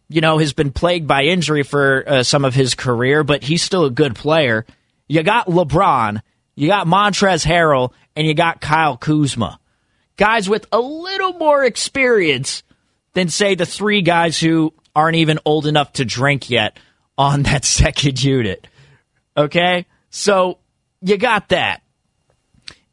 you 0.09 0.21
know, 0.21 0.39
has 0.39 0.53
been 0.53 0.73
plagued 0.73 1.07
by 1.07 1.25
injury 1.25 1.63
for 1.63 2.05
uh, 2.07 2.23
some 2.23 2.45
of 2.45 2.55
his 2.55 2.75
career, 2.75 3.25
but 3.25 3.43
he's 3.43 3.63
still 3.63 3.85
a 3.85 3.91
good 3.91 4.15
player. 4.15 4.67
You 5.09 5.23
got 5.23 5.47
LeBron, 5.47 6.21
you 6.55 6.69
got 6.69 6.87
Montrezl 6.87 7.47
Harrell, 7.47 7.93
and 8.17 8.27
you 8.27 8.35
got 8.35 8.61
Kyle 8.61 8.97
Kuzma. 8.97 9.59
Guys 10.17 10.49
with 10.49 10.67
a 10.71 10.79
little 10.79 11.33
more 11.35 11.65
experience 11.65 12.63
than, 13.15 13.29
say, 13.29 13.55
the 13.55 13.67
three 13.67 14.03
guys 14.03 14.39
who 14.39 14.73
aren't 14.95 15.17
even 15.17 15.39
old 15.45 15.67
enough 15.67 15.93
to 15.95 16.05
drink 16.05 16.51
yet 16.51 16.79
on 17.19 17.43
that 17.43 17.65
second 17.65 18.23
unit. 18.23 18.67
Okay? 19.37 19.87
So 20.11 20.59
you 21.01 21.17
got 21.17 21.49
that 21.49 21.83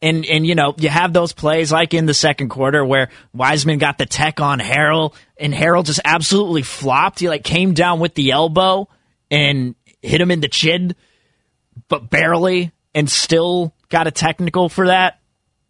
and 0.02 0.26
and 0.26 0.46
you 0.46 0.56
know 0.56 0.74
you 0.78 0.90
have 0.90 1.14
those 1.14 1.34
plays 1.34 1.72
like 1.72 1.94
in 1.94 2.06
the 2.06 2.14
second 2.14 2.50
quarter 2.50 2.84
where 2.84 3.10
Wiseman 3.34 3.78
got 3.78 3.98
the 3.98 4.06
tech 4.06 4.40
on 4.40 4.60
Harrell 4.60 5.14
and 5.38 5.54
Harrell 5.54 5.86
just 5.86 6.02
absolutely 6.04 6.64
flopped. 6.64 7.20
He 7.20 7.30
like 7.30 7.44
came 7.44 7.74
down 7.74 8.00
with 8.00 8.16
the 8.16 8.32
elbow 8.32 8.90
and 9.30 9.76
hit 10.02 10.20
him 10.20 10.32
in 10.32 10.42
the 10.42 10.48
chin, 10.48 10.96
but 11.88 12.10
barely, 12.10 12.72
and 12.96 13.10
still 13.10 13.74
got 13.90 14.08
a 14.08 14.12
technical 14.12 14.70
for 14.70 14.88
that. 14.88 15.20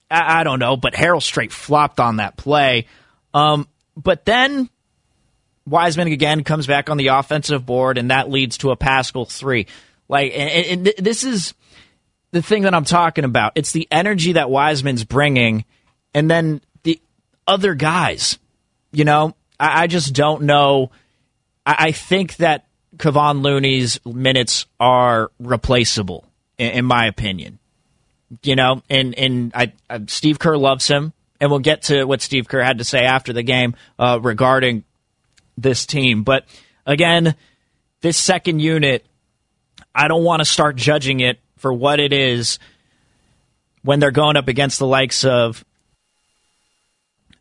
I, 0.09 0.41
I 0.41 0.43
don't 0.43 0.59
know, 0.59 0.77
but 0.77 0.93
Harrell 0.93 1.21
straight 1.21 1.51
flopped 1.51 1.99
on 1.99 2.17
that 2.17 2.37
play. 2.37 2.87
Um, 3.33 3.67
but 3.95 4.25
then 4.25 4.69
Wiseman 5.65 6.07
again 6.07 6.43
comes 6.43 6.67
back 6.67 6.89
on 6.89 6.97
the 6.97 7.07
offensive 7.07 7.65
board, 7.65 7.97
and 7.97 8.11
that 8.11 8.29
leads 8.29 8.57
to 8.59 8.71
a 8.71 8.77
Paschall 8.77 9.29
three. 9.29 9.67
Like, 10.07 10.33
and, 10.35 10.85
and 10.87 10.93
this 10.97 11.23
is 11.23 11.53
the 12.31 12.41
thing 12.41 12.63
that 12.63 12.73
I'm 12.73 12.85
talking 12.85 13.23
about. 13.23 13.53
It's 13.55 13.71
the 13.71 13.87
energy 13.91 14.33
that 14.33 14.49
Wiseman's 14.49 15.03
bringing, 15.03 15.65
and 16.13 16.29
then 16.29 16.61
the 16.83 16.99
other 17.47 17.75
guys. 17.75 18.39
You 18.91 19.05
know, 19.05 19.35
I, 19.59 19.83
I 19.83 19.87
just 19.87 20.13
don't 20.13 20.43
know. 20.43 20.91
I, 21.65 21.75
I, 21.79 21.91
think 21.91 22.37
that 22.37 22.67
Kevon 22.97 23.41
Looney's 23.41 23.99
minutes 24.05 24.65
are 24.79 25.31
replaceable, 25.39 26.25
in, 26.57 26.71
in 26.71 26.85
my 26.85 27.05
opinion. 27.05 27.59
You 28.43 28.55
know, 28.55 28.81
and 28.89 29.13
and 29.15 29.51
I, 29.53 29.73
I, 29.89 30.01
Steve 30.07 30.39
Kerr 30.39 30.57
loves 30.57 30.87
him, 30.87 31.13
and 31.39 31.49
we'll 31.49 31.59
get 31.59 31.83
to 31.83 32.05
what 32.05 32.21
Steve 32.21 32.47
Kerr 32.47 32.63
had 32.63 32.77
to 32.77 32.85
say 32.85 33.03
after 33.03 33.33
the 33.33 33.43
game 33.43 33.75
uh, 33.99 34.19
regarding 34.21 34.85
this 35.57 35.85
team. 35.85 36.23
But 36.23 36.45
again, 36.85 37.35
this 37.99 38.17
second 38.17 38.61
unit, 38.61 39.05
I 39.93 40.07
don't 40.07 40.23
want 40.23 40.39
to 40.39 40.45
start 40.45 40.77
judging 40.77 41.19
it 41.19 41.39
for 41.61 41.71
what 41.71 41.99
it 41.99 42.11
is 42.11 42.57
when 43.83 43.99
they're 43.99 44.11
going 44.11 44.35
up 44.35 44.47
against 44.47 44.79
the 44.79 44.87
likes 44.87 45.23
of 45.23 45.63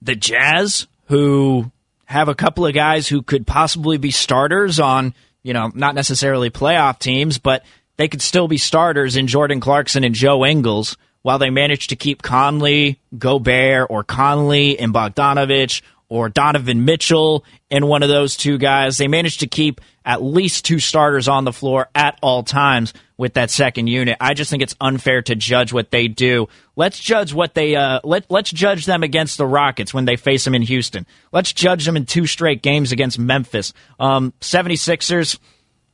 the 0.03 0.15
Jazz, 0.15 0.87
who 1.07 1.71
have 2.05 2.29
a 2.29 2.35
couple 2.35 2.67
of 2.67 2.75
guys 2.75 3.09
who 3.09 3.23
could 3.23 3.47
possibly 3.47 3.97
be 3.97 4.11
starters 4.11 4.79
on, 4.79 5.15
you 5.43 5.55
know, 5.55 5.71
not 5.75 5.95
necessarily 5.95 6.51
playoff 6.51 6.99
teams, 6.99 7.39
but 7.39 7.65
they 7.97 8.09
could 8.09 8.23
still 8.23 8.47
be 8.47 8.59
starters 8.59 9.17
in 9.17 9.27
Jordan 9.27 9.61
Clarkson 9.61 10.05
and 10.05 10.15
Joe 10.15 10.45
Ingles 10.45 10.97
while 11.23 11.39
they 11.39 11.51
manage 11.51 11.89
to 11.89 11.97
keep 11.97 12.23
Conley, 12.23 12.99
Gobert, 13.17 13.89
or 13.91 14.05
Conley 14.05 14.79
and 14.79 14.93
Bogdanovic 14.93 15.83
or 16.11 16.29
Donovan 16.29 16.85
Mitchell 16.85 17.45
and 17.71 17.89
one 17.89 18.03
of 18.03 18.11
those 18.11 18.37
two 18.37 18.59
guys. 18.59 18.99
They 18.99 19.09
managed 19.09 19.41
to 19.41 19.47
keep 19.47 19.81
at 20.05 20.23
least 20.23 20.65
two 20.65 20.81
starters 20.81 21.29
on 21.29 21.45
the 21.45 21.53
floor 21.53 21.89
at 21.95 22.19
all 22.21 22.43
times 22.43 22.93
with 23.17 23.35
that 23.35 23.51
second 23.51 23.87
unit. 23.87 24.17
I 24.21 24.35
just 24.35 24.51
think 24.51 24.63
it's 24.63 24.75
unfair 24.81 25.23
to 25.23 25.35
judge 25.35 25.73
what 25.73 25.91
they 25.91 26.09
do. 26.09 26.49
Let's 26.75 26.99
judge 26.99 27.33
what 27.33 27.55
they 27.55 27.77
uh, 27.77 28.01
let 28.03 28.31
let's 28.31 28.51
judge 28.51 28.87
them 28.87 29.03
against 29.03 29.39
the 29.39 29.47
Rockets 29.47 29.95
when 29.95 30.05
they 30.05 30.17
face 30.17 30.45
them 30.45 30.55
in 30.55 30.63
Houston. 30.63 31.07
Let's 31.33 31.53
judge 31.53 31.87
them 31.87 31.97
in 31.97 32.07
two 32.07 32.27
straight 32.27 32.61
games 32.61 32.93
against 32.93 33.19
Memphis. 33.19 33.73
Um 33.99 34.35
76ers, 34.41 35.39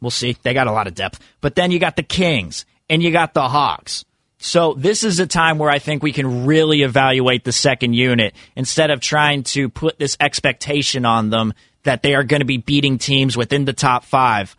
we'll 0.01 0.11
see. 0.11 0.37
They 0.43 0.55
got 0.55 0.67
a 0.67 0.73
lot 0.73 0.87
of 0.87 0.95
depth. 0.95 1.21
But 1.41 1.55
then 1.55 1.71
you 1.71 1.79
got 1.79 1.97
the 1.97 2.03
Kings 2.03 2.65
and 2.89 3.03
you 3.03 3.13
got 3.13 3.35
the 3.35 3.49
Hawks. 3.49 4.05
So 4.39 4.75
this 4.75 5.03
is 5.03 5.19
a 5.19 5.27
time 5.27 5.59
where 5.59 5.71
I 5.71 5.79
think 5.79 6.03
we 6.03 6.13
can 6.13 6.47
really 6.47 6.83
evaluate 6.83 7.45
the 7.45 7.53
second 7.53 7.95
unit 7.95 8.35
instead 8.55 8.91
of 8.91 9.01
trying 9.01 9.45
to 9.45 9.69
put 9.69 9.99
this 9.99 10.17
expectation 10.21 11.05
on 11.05 11.31
them 11.31 11.55
that 11.85 12.03
they 12.03 12.15
are 12.15 12.25
going 12.25 12.41
to 12.41 12.47
be 12.47 12.59
beating 12.59 12.99
teams 12.99 13.37
within 13.37 13.65
the 13.65 13.73
top 13.73 14.05
five 14.05 14.55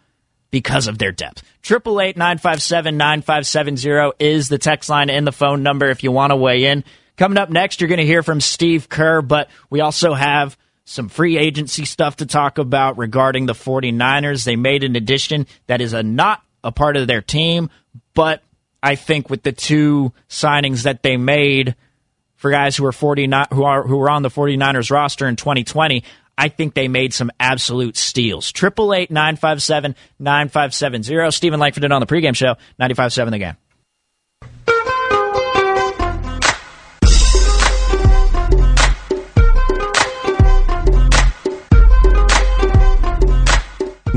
because 0.50 0.88
of 0.88 0.98
their 0.98 1.12
depth. 1.12 1.44
Triple 1.62 2.02
eight 2.02 2.18
nine 2.18 2.38
five 2.38 2.62
seven 2.62 2.98
nine 2.98 3.22
five 3.22 3.46
seven 3.46 3.78
zero 3.78 4.14
is 4.20 4.50
the 4.50 4.58
text 4.58 4.90
line 4.90 5.10
and 5.10 5.28
the 5.28 5.32
phone 5.32 5.62
number 5.62 5.88
if 5.90 6.04
you 6.04 6.12
want 6.12 6.32
to 6.32 6.36
weigh 6.36 6.66
in. 6.66 6.84
Coming 7.18 7.38
up 7.38 7.50
next, 7.50 7.82
you're 7.82 7.88
going 7.88 8.00
to 8.00 8.06
hear 8.06 8.24
from 8.24 8.42
Steve 8.42 8.90
Kerr, 8.90 9.22
but 9.22 9.50
we 9.70 9.82
also 9.82 10.14
have 10.14 10.58
some 10.86 11.10
free 11.10 11.38
agency 11.38 11.84
stuff 11.84 12.18
to 12.18 12.26
talk 12.26 12.58
about 12.60 12.98
regarding 12.98 13.46
the 13.46 13.54
49ers. 13.54 14.46
They 14.46 14.56
made 14.56 14.84
an 14.84 14.96
addition 14.96 15.48
that 15.66 15.82
is 15.82 15.94
a 15.94 16.04
not 16.04 16.42
a 16.64 16.72
part 16.72 16.96
of 16.96 17.08
their 17.08 17.22
team, 17.22 17.70
but 18.14 18.42
I 18.82 18.96
think 18.96 19.30
with 19.30 19.44
the 19.44 19.52
two 19.52 20.14
signings 20.30 20.84
that 20.84 21.04
they 21.04 21.18
made 21.18 21.76
for 22.36 22.52
guys 22.52 22.78
who 22.78 22.86
are 22.86 22.92
49 22.92 23.48
who 23.52 23.64
are 23.64 23.84
who 23.84 23.98
were 23.98 24.10
on 24.10 24.22
the 24.22 24.30
49ers 24.30 24.92
roster 24.92 25.28
in 25.28 25.36
2020, 25.36 26.04
I 26.38 26.50
think 26.50 26.76
they 26.76 26.88
made 26.88 27.14
some 27.14 27.32
absolute 27.40 27.98
steals. 27.98 28.52
Triple 28.52 28.94
eight 28.94 29.10
nine 29.10 29.36
five 29.36 29.62
seven 29.64 29.96
nine 30.20 30.50
five 30.50 30.74
seven 30.74 31.02
zero. 31.02 31.30
Steven 31.32 31.60
Langford 31.60 31.92
on 31.92 32.00
the 32.00 32.08
pregame 32.08 32.36
show, 32.36 32.56
95.7 32.80 33.32
the 33.32 33.40
game. 33.40 33.56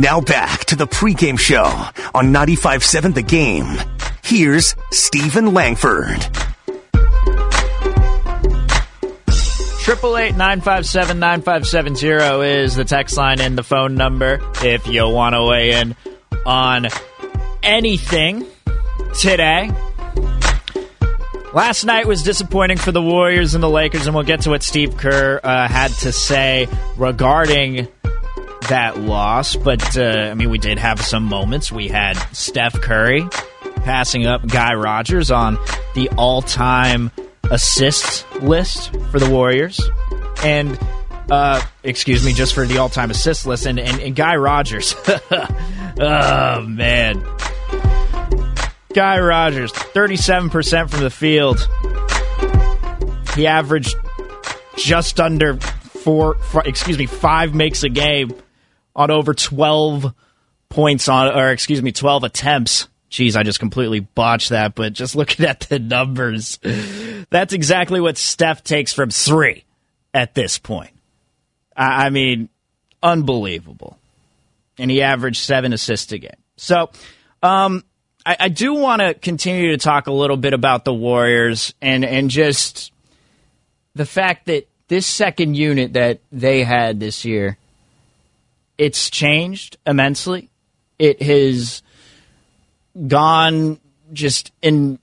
Now 0.00 0.22
back 0.22 0.64
to 0.66 0.76
the 0.76 0.86
pregame 0.86 1.38
show 1.38 1.64
on 2.14 2.32
95.7 2.32 3.12
The 3.12 3.22
Game. 3.22 3.99
Here's 4.30 4.76
Steven 4.92 5.54
Langford. 5.54 6.20
Triple 9.80 10.16
eight 10.18 10.36
nine 10.36 10.60
five 10.60 10.86
seven 10.86 11.18
nine 11.18 11.42
five 11.42 11.66
seven 11.66 11.96
zero 11.96 12.40
is 12.40 12.76
the 12.76 12.84
text 12.84 13.16
line 13.16 13.40
and 13.40 13.58
the 13.58 13.64
phone 13.64 13.96
number 13.96 14.38
if 14.62 14.86
you 14.86 15.08
want 15.08 15.34
to 15.34 15.42
weigh 15.42 15.72
in 15.72 15.96
on 16.46 16.86
anything 17.64 18.46
today. 19.18 19.72
Last 21.52 21.84
night 21.84 22.06
was 22.06 22.22
disappointing 22.22 22.76
for 22.76 22.92
the 22.92 23.02
Warriors 23.02 23.56
and 23.56 23.64
the 23.64 23.68
Lakers, 23.68 24.06
and 24.06 24.14
we'll 24.14 24.22
get 24.22 24.42
to 24.42 24.50
what 24.50 24.62
Steve 24.62 24.96
Kerr 24.96 25.40
uh, 25.42 25.66
had 25.66 25.90
to 25.90 26.12
say 26.12 26.68
regarding 26.96 27.88
that 28.68 28.96
loss, 28.96 29.56
but 29.56 29.98
uh, 29.98 30.28
I 30.30 30.34
mean, 30.34 30.50
we 30.50 30.58
did 30.58 30.78
have 30.78 31.00
some 31.00 31.24
moments. 31.24 31.72
We 31.72 31.88
had 31.88 32.14
Steph 32.32 32.74
Curry 32.74 33.28
passing 33.80 34.26
up 34.26 34.46
Guy 34.46 34.74
Rodgers 34.74 35.30
on 35.30 35.58
the 35.94 36.08
all 36.16 36.42
time 36.42 37.10
assists 37.50 38.24
list 38.36 38.94
for 39.10 39.18
the 39.18 39.28
Warriors. 39.28 39.80
And, 40.44 40.78
uh, 41.30 41.62
excuse 41.82 42.24
me, 42.24 42.32
just 42.32 42.54
for 42.54 42.66
the 42.66 42.78
all 42.78 42.88
time 42.88 43.10
assist 43.10 43.46
list. 43.46 43.66
And, 43.66 43.78
and, 43.78 44.00
and 44.00 44.16
Guy 44.16 44.36
Rodgers. 44.36 44.94
oh, 46.00 46.64
man. 46.66 47.24
Guy 48.92 49.20
Rodgers, 49.20 49.72
37% 49.72 50.90
from 50.90 51.00
the 51.00 51.10
field. 51.10 51.68
He 53.36 53.46
averaged 53.46 53.94
just 54.76 55.20
under 55.20 55.56
four, 55.56 56.34
four, 56.34 56.66
excuse 56.66 56.98
me, 56.98 57.06
five 57.06 57.54
makes 57.54 57.84
a 57.84 57.88
game 57.88 58.34
on 58.96 59.10
over 59.10 59.32
12 59.34 60.12
points 60.68 61.08
on, 61.08 61.28
or 61.36 61.50
excuse 61.50 61.80
me, 61.82 61.92
12 61.92 62.24
attempts. 62.24 62.88
Jeez, 63.10 63.36
I 63.36 63.42
just 63.42 63.58
completely 63.58 64.00
botched 64.00 64.50
that, 64.50 64.74
but 64.74 64.92
just 64.92 65.16
looking 65.16 65.46
at 65.46 65.60
the 65.60 65.78
numbers, 65.78 66.58
that's 67.30 67.52
exactly 67.52 68.00
what 68.00 68.16
Steph 68.16 68.62
takes 68.62 68.92
from 68.92 69.10
three 69.10 69.64
at 70.14 70.34
this 70.34 70.58
point. 70.58 70.92
I, 71.76 72.06
I 72.06 72.10
mean, 72.10 72.48
unbelievable. 73.02 73.98
And 74.78 74.90
he 74.90 75.02
averaged 75.02 75.40
seven 75.40 75.72
assists 75.72 76.10
a 76.12 76.18
game. 76.18 76.30
So, 76.56 76.90
um, 77.42 77.84
I, 78.24 78.36
I 78.40 78.48
do 78.48 78.74
want 78.74 79.00
to 79.00 79.14
continue 79.14 79.70
to 79.72 79.78
talk 79.78 80.06
a 80.06 80.12
little 80.12 80.36
bit 80.36 80.52
about 80.52 80.84
the 80.84 80.94
Warriors 80.94 81.74
and, 81.80 82.04
and 82.04 82.30
just 82.30 82.92
the 83.94 84.06
fact 84.06 84.46
that 84.46 84.68
this 84.88 85.06
second 85.06 85.56
unit 85.56 85.94
that 85.94 86.20
they 86.30 86.62
had 86.64 87.00
this 87.00 87.24
year, 87.24 87.56
it's 88.78 89.10
changed 89.10 89.76
immensely. 89.86 90.50
It 90.98 91.22
has 91.22 91.82
gone 93.06 93.78
just 94.12 94.52
in 94.62 94.98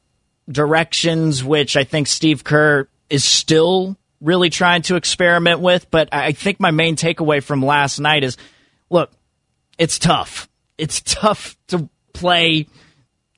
directions 0.50 1.44
which 1.44 1.76
I 1.76 1.84
think 1.84 2.08
Steve 2.08 2.44
Kerr 2.44 2.88
is 3.10 3.24
still 3.24 3.98
really 4.22 4.50
trying 4.50 4.82
to 4.84 4.96
experiment 4.96 5.60
with. 5.60 5.90
But 5.92 6.10
I 6.12 6.32
think 6.32 6.60
my 6.60 6.72
main 6.72 6.96
takeaway 6.96 7.44
from 7.44 7.64
last 7.64 8.00
night 8.00 8.24
is 8.24 8.38
look, 8.90 9.12
it's 9.78 10.00
tough. 10.00 10.50
It's 10.78 11.02
tough 11.06 11.58
to 11.68 11.90
play 12.14 12.68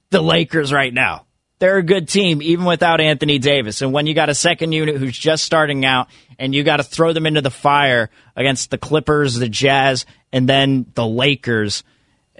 the 0.09 0.21
Lakers 0.21 0.71
right 0.71 0.93
now. 0.93 1.25
They're 1.59 1.77
a 1.77 1.83
good 1.83 2.07
team, 2.07 2.41
even 2.41 2.63
without 2.63 3.01
Anthony 3.01 3.37
Davis. 3.37 3.81
And 3.81 3.91
when 3.91 4.07
you 4.07 4.13
got 4.13 4.29
a 4.29 4.33
second 4.33 4.71
unit 4.71 4.95
who's 4.95 5.17
just 5.17 5.43
starting 5.43 5.83
out 5.83 6.07
and 6.37 6.55
you 6.55 6.63
got 6.63 6.77
to 6.77 6.83
throw 6.83 7.11
them 7.11 7.25
into 7.25 7.41
the 7.41 7.51
fire 7.51 8.09
against 8.33 8.71
the 8.71 8.77
Clippers, 8.77 9.35
the 9.35 9.49
Jazz, 9.49 10.05
and 10.31 10.47
then 10.47 10.85
the 10.93 11.05
Lakers, 11.05 11.83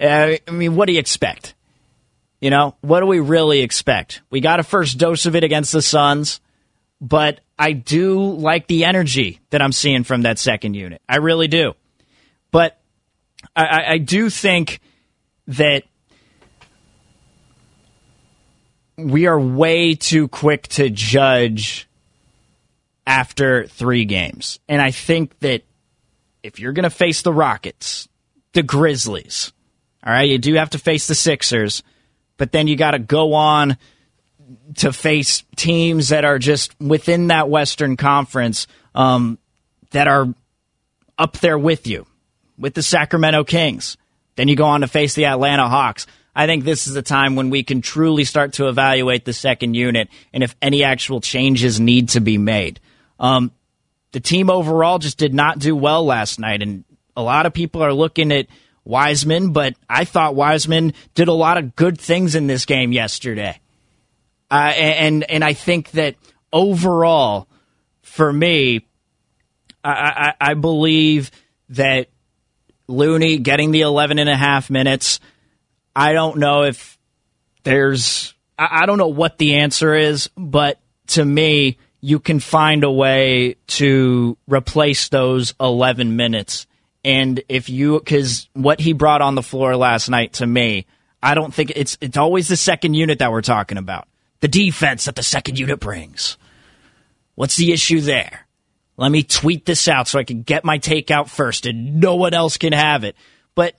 uh, 0.00 0.36
I 0.48 0.50
mean, 0.50 0.74
what 0.74 0.86
do 0.86 0.94
you 0.94 0.98
expect? 0.98 1.54
You 2.40 2.50
know, 2.50 2.74
what 2.80 3.00
do 3.00 3.06
we 3.06 3.20
really 3.20 3.60
expect? 3.60 4.22
We 4.30 4.40
got 4.40 4.60
a 4.60 4.62
first 4.62 4.98
dose 4.98 5.26
of 5.26 5.36
it 5.36 5.44
against 5.44 5.72
the 5.72 5.82
Suns, 5.82 6.40
but 7.00 7.40
I 7.58 7.72
do 7.72 8.32
like 8.32 8.66
the 8.66 8.84
energy 8.84 9.40
that 9.50 9.60
I'm 9.60 9.72
seeing 9.72 10.04
from 10.04 10.22
that 10.22 10.38
second 10.38 10.74
unit. 10.74 11.02
I 11.08 11.16
really 11.16 11.48
do. 11.48 11.74
But 12.50 12.80
I, 13.54 13.84
I 13.88 13.98
do 13.98 14.30
think 14.30 14.80
that 15.48 15.84
we 18.96 19.26
are 19.26 19.38
way 19.38 19.94
too 19.94 20.28
quick 20.28 20.68
to 20.68 20.90
judge 20.90 21.88
after 23.06 23.66
three 23.66 24.04
games. 24.04 24.60
And 24.68 24.80
I 24.80 24.90
think 24.90 25.38
that 25.40 25.62
if 26.42 26.58
you're 26.58 26.72
going 26.72 26.84
to 26.84 26.90
face 26.90 27.22
the 27.22 27.32
Rockets, 27.32 28.08
the 28.52 28.62
Grizzlies, 28.62 29.52
all 30.04 30.12
right, 30.12 30.28
you 30.28 30.38
do 30.38 30.54
have 30.54 30.70
to 30.70 30.78
face 30.78 31.06
the 31.06 31.14
Sixers, 31.14 31.82
but 32.40 32.52
then 32.52 32.66
you 32.66 32.74
got 32.74 32.92
to 32.92 32.98
go 32.98 33.34
on 33.34 33.76
to 34.76 34.94
face 34.94 35.44
teams 35.56 36.08
that 36.08 36.24
are 36.24 36.38
just 36.38 36.74
within 36.80 37.26
that 37.26 37.50
Western 37.50 37.98
Conference 37.98 38.66
um, 38.94 39.38
that 39.90 40.08
are 40.08 40.26
up 41.18 41.36
there 41.40 41.58
with 41.58 41.86
you, 41.86 42.06
with 42.56 42.72
the 42.72 42.82
Sacramento 42.82 43.44
Kings. 43.44 43.98
Then 44.36 44.48
you 44.48 44.56
go 44.56 44.64
on 44.64 44.80
to 44.80 44.88
face 44.88 45.14
the 45.14 45.26
Atlanta 45.26 45.68
Hawks. 45.68 46.06
I 46.34 46.46
think 46.46 46.64
this 46.64 46.86
is 46.86 46.94
the 46.94 47.02
time 47.02 47.36
when 47.36 47.50
we 47.50 47.62
can 47.62 47.82
truly 47.82 48.24
start 48.24 48.54
to 48.54 48.68
evaluate 48.68 49.26
the 49.26 49.34
second 49.34 49.74
unit 49.74 50.08
and 50.32 50.42
if 50.42 50.56
any 50.62 50.82
actual 50.82 51.20
changes 51.20 51.78
need 51.78 52.08
to 52.10 52.20
be 52.20 52.38
made. 52.38 52.80
Um, 53.18 53.52
the 54.12 54.20
team 54.20 54.48
overall 54.48 54.98
just 54.98 55.18
did 55.18 55.34
not 55.34 55.58
do 55.58 55.76
well 55.76 56.06
last 56.06 56.40
night, 56.40 56.62
and 56.62 56.84
a 57.14 57.22
lot 57.22 57.44
of 57.44 57.52
people 57.52 57.82
are 57.82 57.92
looking 57.92 58.32
at 58.32 58.46
Wiseman, 58.84 59.52
but 59.52 59.74
I 59.88 60.04
thought 60.04 60.34
Wiseman 60.34 60.94
did 61.14 61.28
a 61.28 61.32
lot 61.32 61.58
of 61.58 61.76
good 61.76 62.00
things 62.00 62.34
in 62.34 62.46
this 62.46 62.64
game 62.64 62.92
yesterday. 62.92 63.60
Uh, 64.50 64.72
and 64.74 65.30
and 65.30 65.44
I 65.44 65.52
think 65.52 65.92
that 65.92 66.16
overall, 66.52 67.46
for 68.02 68.32
me, 68.32 68.86
I, 69.84 70.34
I, 70.40 70.50
I 70.50 70.54
believe 70.54 71.30
that 71.68 72.08
Looney 72.88 73.38
getting 73.38 73.70
the 73.70 73.82
11 73.82 74.18
and 74.18 74.28
a 74.28 74.36
half 74.36 74.70
minutes– 74.70 75.20
I 75.94 76.12
don't 76.12 76.38
know 76.38 76.62
if 76.62 76.98
there's, 77.64 78.34
I 78.58 78.86
don't 78.86 78.98
know 78.98 79.08
what 79.08 79.38
the 79.38 79.56
answer 79.56 79.94
is, 79.94 80.30
but 80.36 80.80
to 81.08 81.24
me, 81.24 81.78
you 82.00 82.20
can 82.20 82.40
find 82.40 82.84
a 82.84 82.90
way 82.90 83.56
to 83.66 84.38
replace 84.46 85.08
those 85.08 85.54
11 85.60 86.16
minutes. 86.16 86.66
And 87.04 87.42
if 87.48 87.68
you, 87.68 87.98
because 87.98 88.48
what 88.52 88.80
he 88.80 88.92
brought 88.92 89.22
on 89.22 89.34
the 89.34 89.42
floor 89.42 89.76
last 89.76 90.08
night 90.08 90.34
to 90.34 90.46
me, 90.46 90.86
I 91.22 91.34
don't 91.34 91.52
think 91.52 91.72
it's, 91.74 91.96
it's 92.00 92.16
always 92.16 92.48
the 92.48 92.56
second 92.56 92.94
unit 92.94 93.20
that 93.20 93.32
we're 93.32 93.40
talking 93.40 93.78
about. 93.78 94.06
The 94.40 94.48
defense 94.48 95.04
that 95.04 95.16
the 95.16 95.22
second 95.22 95.58
unit 95.58 95.80
brings. 95.80 96.36
What's 97.34 97.56
the 97.56 97.72
issue 97.72 98.00
there? 98.00 98.46
Let 98.96 99.10
me 99.10 99.22
tweet 99.22 99.64
this 99.64 99.88
out 99.88 100.08
so 100.08 100.18
I 100.18 100.24
can 100.24 100.42
get 100.42 100.64
my 100.64 100.78
takeout 100.78 101.28
first 101.28 101.64
and 101.64 102.00
no 102.00 102.16
one 102.16 102.34
else 102.34 102.58
can 102.58 102.74
have 102.74 103.04
it. 103.04 103.16
But 103.54 103.74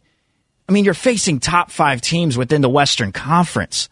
I 0.68 0.72
mean, 0.72 0.84
you're 0.86 0.94
facing 0.96 1.40
top 1.40 1.70
five 1.70 2.02
teams 2.02 2.38
within 2.38 2.62
the 2.62 2.70
Western 2.70 3.12
Conference. 3.12 3.90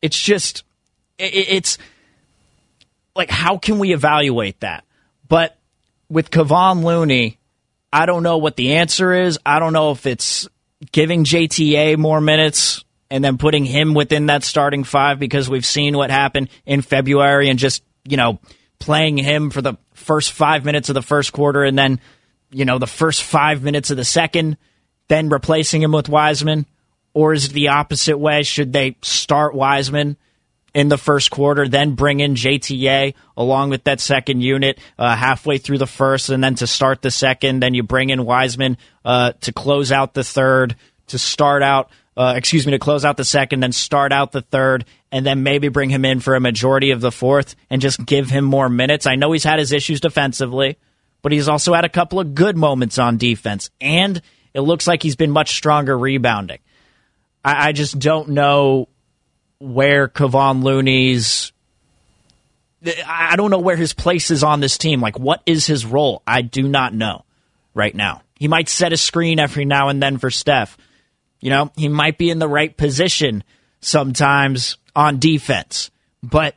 It's 0.00 0.20
just, 0.20 0.62
it's 1.18 1.76
like, 3.16 3.30
how 3.30 3.58
can 3.58 3.80
we 3.80 3.92
evaluate 3.92 4.60
that? 4.60 4.84
But 5.28 5.56
with 6.08 6.30
Kevon 6.30 6.84
Looney, 6.84 7.38
I 7.92 8.06
don't 8.06 8.22
know 8.22 8.38
what 8.38 8.56
the 8.56 8.74
answer 8.74 9.12
is. 9.12 9.38
I 9.44 9.58
don't 9.58 9.72
know 9.72 9.90
if 9.90 10.06
it's 10.06 10.48
giving 10.92 11.24
JTA 11.24 11.96
more 11.98 12.20
minutes 12.20 12.84
and 13.10 13.24
then 13.24 13.38
putting 13.38 13.64
him 13.64 13.94
within 13.94 14.26
that 14.26 14.44
starting 14.44 14.84
five 14.84 15.18
because 15.18 15.50
we've 15.50 15.66
seen 15.66 15.96
what 15.96 16.10
happened 16.10 16.48
in 16.64 16.82
February 16.82 17.50
and 17.50 17.58
just, 17.58 17.82
you 18.04 18.16
know, 18.16 18.38
playing 18.78 19.18
him 19.18 19.50
for 19.50 19.60
the 19.60 19.74
first 19.94 20.32
five 20.32 20.64
minutes 20.64 20.88
of 20.88 20.94
the 20.94 21.02
first 21.02 21.32
quarter 21.32 21.64
and 21.64 21.76
then, 21.76 22.00
you 22.50 22.64
know, 22.64 22.78
the 22.78 22.86
first 22.86 23.22
five 23.22 23.62
minutes 23.62 23.90
of 23.90 23.96
the 23.96 24.04
second 24.04 24.56
then 25.10 25.28
replacing 25.28 25.82
him 25.82 25.92
with 25.92 26.08
Wiseman? 26.08 26.64
Or 27.12 27.34
is 27.34 27.46
it 27.46 27.52
the 27.52 27.68
opposite 27.68 28.16
way? 28.16 28.44
Should 28.44 28.72
they 28.72 28.96
start 29.02 29.54
Wiseman 29.54 30.16
in 30.74 30.88
the 30.88 30.98
first 30.98 31.30
quarter, 31.30 31.66
then 31.68 31.94
bring 31.94 32.20
in 32.20 32.34
JTA 32.34 33.14
along 33.36 33.70
with 33.70 33.84
that 33.84 34.00
second 34.00 34.40
unit 34.40 34.78
uh, 34.98 35.14
halfway 35.14 35.58
through 35.58 35.78
the 35.78 35.86
first, 35.86 36.28
and 36.28 36.42
then 36.42 36.54
to 36.56 36.66
start 36.66 37.02
the 37.02 37.10
second, 37.10 37.60
then 37.60 37.74
you 37.74 37.82
bring 37.82 38.10
in 38.10 38.24
Wiseman 38.24 38.76
uh, 39.04 39.32
to 39.40 39.52
close 39.52 39.90
out 39.92 40.14
the 40.14 40.24
third, 40.24 40.76
to 41.08 41.18
start 41.18 41.62
out, 41.62 41.90
uh, 42.16 42.34
excuse 42.36 42.66
me, 42.66 42.72
to 42.72 42.78
close 42.78 43.04
out 43.04 43.16
the 43.16 43.24
second, 43.24 43.60
then 43.60 43.72
start 43.72 44.12
out 44.12 44.32
the 44.32 44.42
third, 44.42 44.84
and 45.10 45.26
then 45.26 45.42
maybe 45.42 45.68
bring 45.68 45.90
him 45.90 46.04
in 46.04 46.20
for 46.20 46.34
a 46.34 46.40
majority 46.40 46.92
of 46.92 47.00
the 47.00 47.12
fourth 47.12 47.56
and 47.68 47.82
just 47.82 48.04
give 48.04 48.30
him 48.30 48.44
more 48.44 48.68
minutes. 48.68 49.06
I 49.06 49.16
know 49.16 49.32
he's 49.32 49.44
had 49.44 49.58
his 49.58 49.72
issues 49.72 50.00
defensively, 50.00 50.78
but 51.22 51.32
he's 51.32 51.48
also 51.48 51.74
had 51.74 51.84
a 51.84 51.88
couple 51.88 52.20
of 52.20 52.34
good 52.34 52.56
moments 52.56 52.98
on 52.98 53.16
defense, 53.16 53.70
and 53.80 54.20
it 54.54 54.60
looks 54.60 54.86
like 54.86 55.02
he's 55.02 55.16
been 55.16 55.30
much 55.30 55.50
stronger 55.56 55.98
rebounding. 55.98 56.58
I, 57.44 57.68
I 57.68 57.72
just 57.72 57.98
don't 57.98 58.30
know 58.30 58.88
where 59.60 60.08
Kevon 60.08 60.64
Looney's. 60.64 61.52
I 63.06 63.36
don't 63.36 63.50
know 63.50 63.58
where 63.58 63.76
his 63.76 63.92
place 63.92 64.30
is 64.30 64.42
on 64.42 64.60
this 64.60 64.78
team. 64.78 65.00
Like, 65.00 65.18
what 65.18 65.42
is 65.44 65.66
his 65.66 65.84
role? 65.84 66.22
I 66.26 66.40
do 66.42 66.66
not 66.66 66.94
know 66.94 67.24
right 67.74 67.94
now. 67.94 68.22
He 68.36 68.48
might 68.48 68.70
set 68.70 68.94
a 68.94 68.96
screen 68.96 69.38
every 69.38 69.66
now 69.66 69.88
and 69.88 70.02
then 70.02 70.16
for 70.16 70.30
Steph. 70.30 70.78
You 71.40 71.50
know, 71.50 71.70
he 71.76 71.88
might 71.88 72.16
be 72.16 72.30
in 72.30 72.38
the 72.38 72.48
right 72.48 72.74
position 72.74 73.44
sometimes 73.80 74.78
on 74.96 75.18
defense. 75.18 75.90
But 76.22 76.54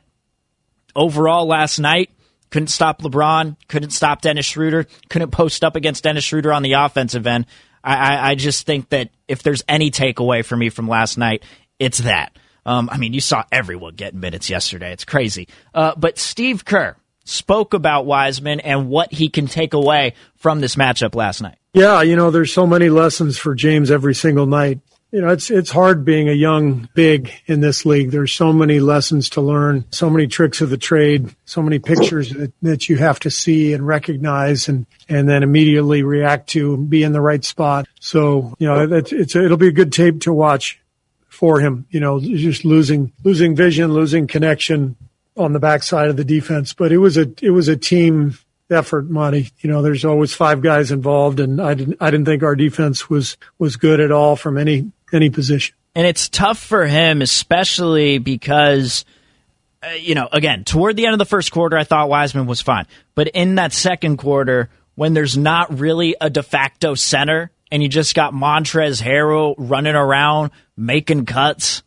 overall, 0.96 1.46
last 1.46 1.78
night, 1.78 2.10
couldn't 2.50 2.68
stop 2.68 3.02
LeBron, 3.02 3.56
couldn't 3.68 3.90
stop 3.90 4.22
Dennis 4.22 4.46
Schroeder, 4.46 4.86
couldn't 5.10 5.30
post 5.30 5.62
up 5.62 5.76
against 5.76 6.04
Dennis 6.04 6.24
Schroeder 6.24 6.52
on 6.52 6.62
the 6.62 6.74
offensive 6.74 7.26
end. 7.26 7.46
I, 7.82 8.30
I 8.30 8.34
just 8.34 8.64
think 8.64 8.88
that 8.90 9.10
if 9.28 9.42
there's 9.42 9.62
any 9.68 9.90
takeaway 9.90 10.42
for 10.42 10.56
me 10.56 10.70
from 10.70 10.88
last 10.88 11.18
night, 11.18 11.42
it's 11.78 11.98
that. 11.98 12.34
Um, 12.66 12.88
I 12.90 12.98
mean, 12.98 13.12
you 13.12 13.20
saw 13.20 13.44
everyone 13.52 13.94
get 13.94 14.14
minutes 14.14 14.48
yesterday. 14.48 14.92
It's 14.92 15.04
crazy. 15.04 15.48
Uh, 15.74 15.94
but 15.96 16.18
Steve 16.18 16.64
Kerr, 16.64 16.96
spoke 17.24 17.74
about 17.74 18.06
Wiseman 18.06 18.60
and 18.60 18.88
what 18.88 19.12
he 19.12 19.28
can 19.28 19.46
take 19.46 19.74
away 19.74 20.14
from 20.36 20.60
this 20.60 20.76
matchup 20.76 21.14
last 21.14 21.40
night. 21.40 21.56
Yeah, 21.72 22.02
you 22.02 22.16
know, 22.16 22.30
there's 22.30 22.52
so 22.52 22.66
many 22.66 22.88
lessons 22.88 23.36
for 23.36 23.54
James 23.54 23.90
every 23.90 24.14
single 24.14 24.46
night. 24.46 24.80
You 25.10 25.20
know, 25.20 25.28
it's 25.28 25.48
it's 25.48 25.70
hard 25.70 26.04
being 26.04 26.28
a 26.28 26.32
young 26.32 26.88
big 26.94 27.32
in 27.46 27.60
this 27.60 27.86
league. 27.86 28.10
There's 28.10 28.32
so 28.32 28.52
many 28.52 28.80
lessons 28.80 29.30
to 29.30 29.40
learn, 29.40 29.84
so 29.90 30.10
many 30.10 30.26
tricks 30.26 30.60
of 30.60 30.70
the 30.70 30.76
trade, 30.76 31.34
so 31.44 31.62
many 31.62 31.78
pictures 31.78 32.30
that, 32.30 32.52
that 32.62 32.88
you 32.88 32.96
have 32.96 33.20
to 33.20 33.30
see 33.30 33.74
and 33.74 33.86
recognize 33.86 34.68
and 34.68 34.86
and 35.08 35.28
then 35.28 35.44
immediately 35.44 36.02
react 36.02 36.48
to, 36.50 36.76
be 36.76 37.04
in 37.04 37.12
the 37.12 37.20
right 37.20 37.44
spot. 37.44 37.86
So, 38.00 38.56
you 38.58 38.66
know, 38.66 38.92
it's, 38.92 39.12
it's 39.12 39.36
it'll 39.36 39.56
be 39.56 39.68
a 39.68 39.72
good 39.72 39.92
tape 39.92 40.22
to 40.22 40.32
watch 40.32 40.80
for 41.34 41.60
him. 41.60 41.86
You 41.90 42.00
know, 42.00 42.20
just 42.20 42.64
losing 42.64 43.12
losing 43.22 43.54
vision, 43.56 43.92
losing 43.92 44.26
connection 44.26 44.96
on 45.36 45.52
the 45.52 45.58
backside 45.58 46.08
of 46.08 46.16
the 46.16 46.24
defense. 46.24 46.72
But 46.72 46.92
it 46.92 46.98
was 46.98 47.16
a 47.16 47.30
it 47.42 47.50
was 47.50 47.68
a 47.68 47.76
team 47.76 48.38
effort, 48.70 49.10
Monty. 49.10 49.50
You 49.58 49.70
know, 49.70 49.82
there's 49.82 50.04
always 50.04 50.32
five 50.32 50.62
guys 50.62 50.90
involved, 50.90 51.40
and 51.40 51.60
I 51.60 51.74
didn't 51.74 51.98
I 52.00 52.10
didn't 52.10 52.26
think 52.26 52.42
our 52.42 52.56
defense 52.56 53.10
was 53.10 53.36
was 53.58 53.76
good 53.76 54.00
at 54.00 54.12
all 54.12 54.36
from 54.36 54.56
any 54.56 54.90
any 55.12 55.30
position. 55.30 55.74
And 55.94 56.06
it's 56.06 56.28
tough 56.28 56.58
for 56.58 56.86
him, 56.86 57.20
especially 57.20 58.18
because. 58.18 59.04
Uh, 59.82 59.88
you 59.96 60.14
know, 60.14 60.26
again, 60.32 60.64
toward 60.64 60.96
the 60.96 61.04
end 61.04 61.12
of 61.12 61.18
the 61.18 61.26
first 61.26 61.52
quarter, 61.52 61.76
I 61.76 61.84
thought 61.84 62.08
Wiseman 62.08 62.46
was 62.46 62.62
fine. 62.62 62.86
But 63.14 63.28
in 63.28 63.56
that 63.56 63.74
second 63.74 64.16
quarter, 64.16 64.70
when 64.94 65.12
there's 65.12 65.36
not 65.36 65.78
really 65.78 66.16
a 66.22 66.30
de 66.30 66.42
facto 66.42 66.94
center 66.94 67.50
and 67.70 67.82
you 67.82 67.88
just 67.88 68.14
got 68.14 68.32
Montrez 68.32 69.02
Harrell 69.02 69.54
running 69.58 69.96
around 69.96 70.52
making 70.76 71.26
cuts, 71.26 71.82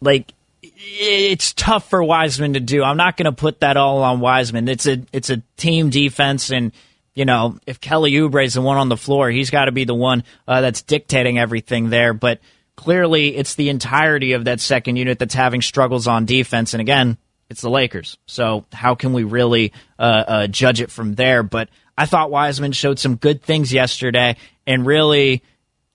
like 0.00 0.32
it's 0.62 1.52
tough 1.52 1.88
for 1.88 2.02
Wiseman 2.02 2.54
to 2.54 2.60
do. 2.60 2.82
I'm 2.82 2.96
not 2.96 3.16
going 3.16 3.24
to 3.24 3.32
put 3.32 3.60
that 3.60 3.76
all 3.76 4.02
on 4.02 4.20
Wiseman. 4.20 4.68
It's 4.68 4.86
a 4.86 5.02
it's 5.12 5.30
a 5.30 5.42
team 5.56 5.90
defense, 5.90 6.50
and 6.50 6.72
you 7.14 7.24
know 7.24 7.58
if 7.66 7.80
Kelly 7.80 8.12
Oubre 8.12 8.44
is 8.44 8.54
the 8.54 8.62
one 8.62 8.76
on 8.76 8.88
the 8.88 8.96
floor, 8.96 9.30
he's 9.30 9.50
got 9.50 9.66
to 9.66 9.72
be 9.72 9.84
the 9.84 9.94
one 9.94 10.24
uh, 10.46 10.60
that's 10.60 10.82
dictating 10.82 11.38
everything 11.38 11.90
there. 11.90 12.12
But 12.12 12.40
clearly, 12.76 13.36
it's 13.36 13.54
the 13.54 13.68
entirety 13.68 14.32
of 14.32 14.44
that 14.44 14.60
second 14.60 14.96
unit 14.96 15.18
that's 15.18 15.34
having 15.34 15.62
struggles 15.62 16.06
on 16.06 16.26
defense. 16.26 16.74
And 16.74 16.80
again, 16.80 17.18
it's 17.50 17.62
the 17.62 17.70
Lakers. 17.70 18.18
So 18.26 18.64
how 18.72 18.94
can 18.94 19.12
we 19.12 19.24
really 19.24 19.72
uh, 19.98 20.24
uh, 20.26 20.46
judge 20.46 20.80
it 20.80 20.90
from 20.90 21.14
there? 21.14 21.42
But 21.42 21.68
I 21.96 22.06
thought 22.06 22.30
Wiseman 22.30 22.72
showed 22.72 22.98
some 22.98 23.16
good 23.16 23.42
things 23.42 23.72
yesterday, 23.72 24.36
and 24.66 24.86
really, 24.86 25.42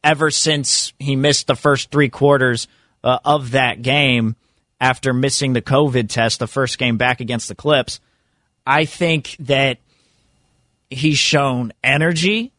ever 0.04 0.30
since 0.32 0.94
he 1.00 1.16
missed 1.16 1.48
the 1.48 1.56
first 1.56 1.92
three 1.92 2.10
quarters 2.10 2.68
uh, 3.04 3.20
of 3.24 3.52
that 3.52 3.82
game 3.82 4.36
after 4.80 5.14
missing 5.14 5.54
the 5.54 5.62
COVID 5.62 6.10
test, 6.10 6.40
the 6.40 6.48
first 6.48 6.78
game 6.78 6.98
back 6.98 7.22
against 7.22 7.48
the 7.48 7.56
Clips, 7.56 8.00
I 8.66 8.86
think 8.86 9.36
that 9.40 9.78
he's 10.90 11.18
shown 11.18 11.74
energy. 11.84 12.52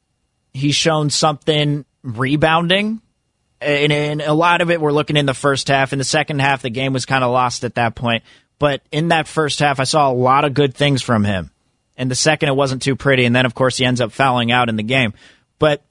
He's 0.52 0.74
shown 0.74 1.10
something 1.10 1.84
rebounding. 2.02 3.00
And, 3.60 3.92
and 3.92 4.20
a 4.20 4.32
lot 4.32 4.60
of 4.60 4.70
it 4.70 4.80
we're 4.80 4.92
looking 4.92 5.16
in 5.16 5.26
the 5.26 5.34
first 5.34 5.68
half. 5.68 5.92
In 5.92 5.98
the 5.98 6.04
second 6.04 6.40
half, 6.40 6.62
the 6.62 6.70
game 6.70 6.92
was 6.92 7.06
kind 7.06 7.24
of 7.24 7.30
lost 7.30 7.64
at 7.64 7.74
that 7.76 7.94
point. 7.94 8.24
But 8.58 8.82
in 8.92 9.08
that 9.08 9.26
first 9.28 9.60
half, 9.60 9.80
I 9.80 9.84
saw 9.84 10.10
a 10.10 10.14
lot 10.14 10.44
of 10.44 10.54
good 10.54 10.74
things 10.74 11.02
from 11.02 11.24
him. 11.24 11.50
And 11.96 12.10
the 12.10 12.14
second, 12.14 12.48
it 12.48 12.56
wasn't 12.56 12.82
too 12.82 12.96
pretty. 12.96 13.24
And 13.24 13.34
then, 13.34 13.46
of 13.46 13.54
course, 13.54 13.76
he 13.76 13.84
ends 13.84 14.00
up 14.00 14.12
fouling 14.12 14.50
out 14.50 14.68
in 14.68 14.76
the 14.76 14.82
game. 14.82 15.14
But 15.58 15.82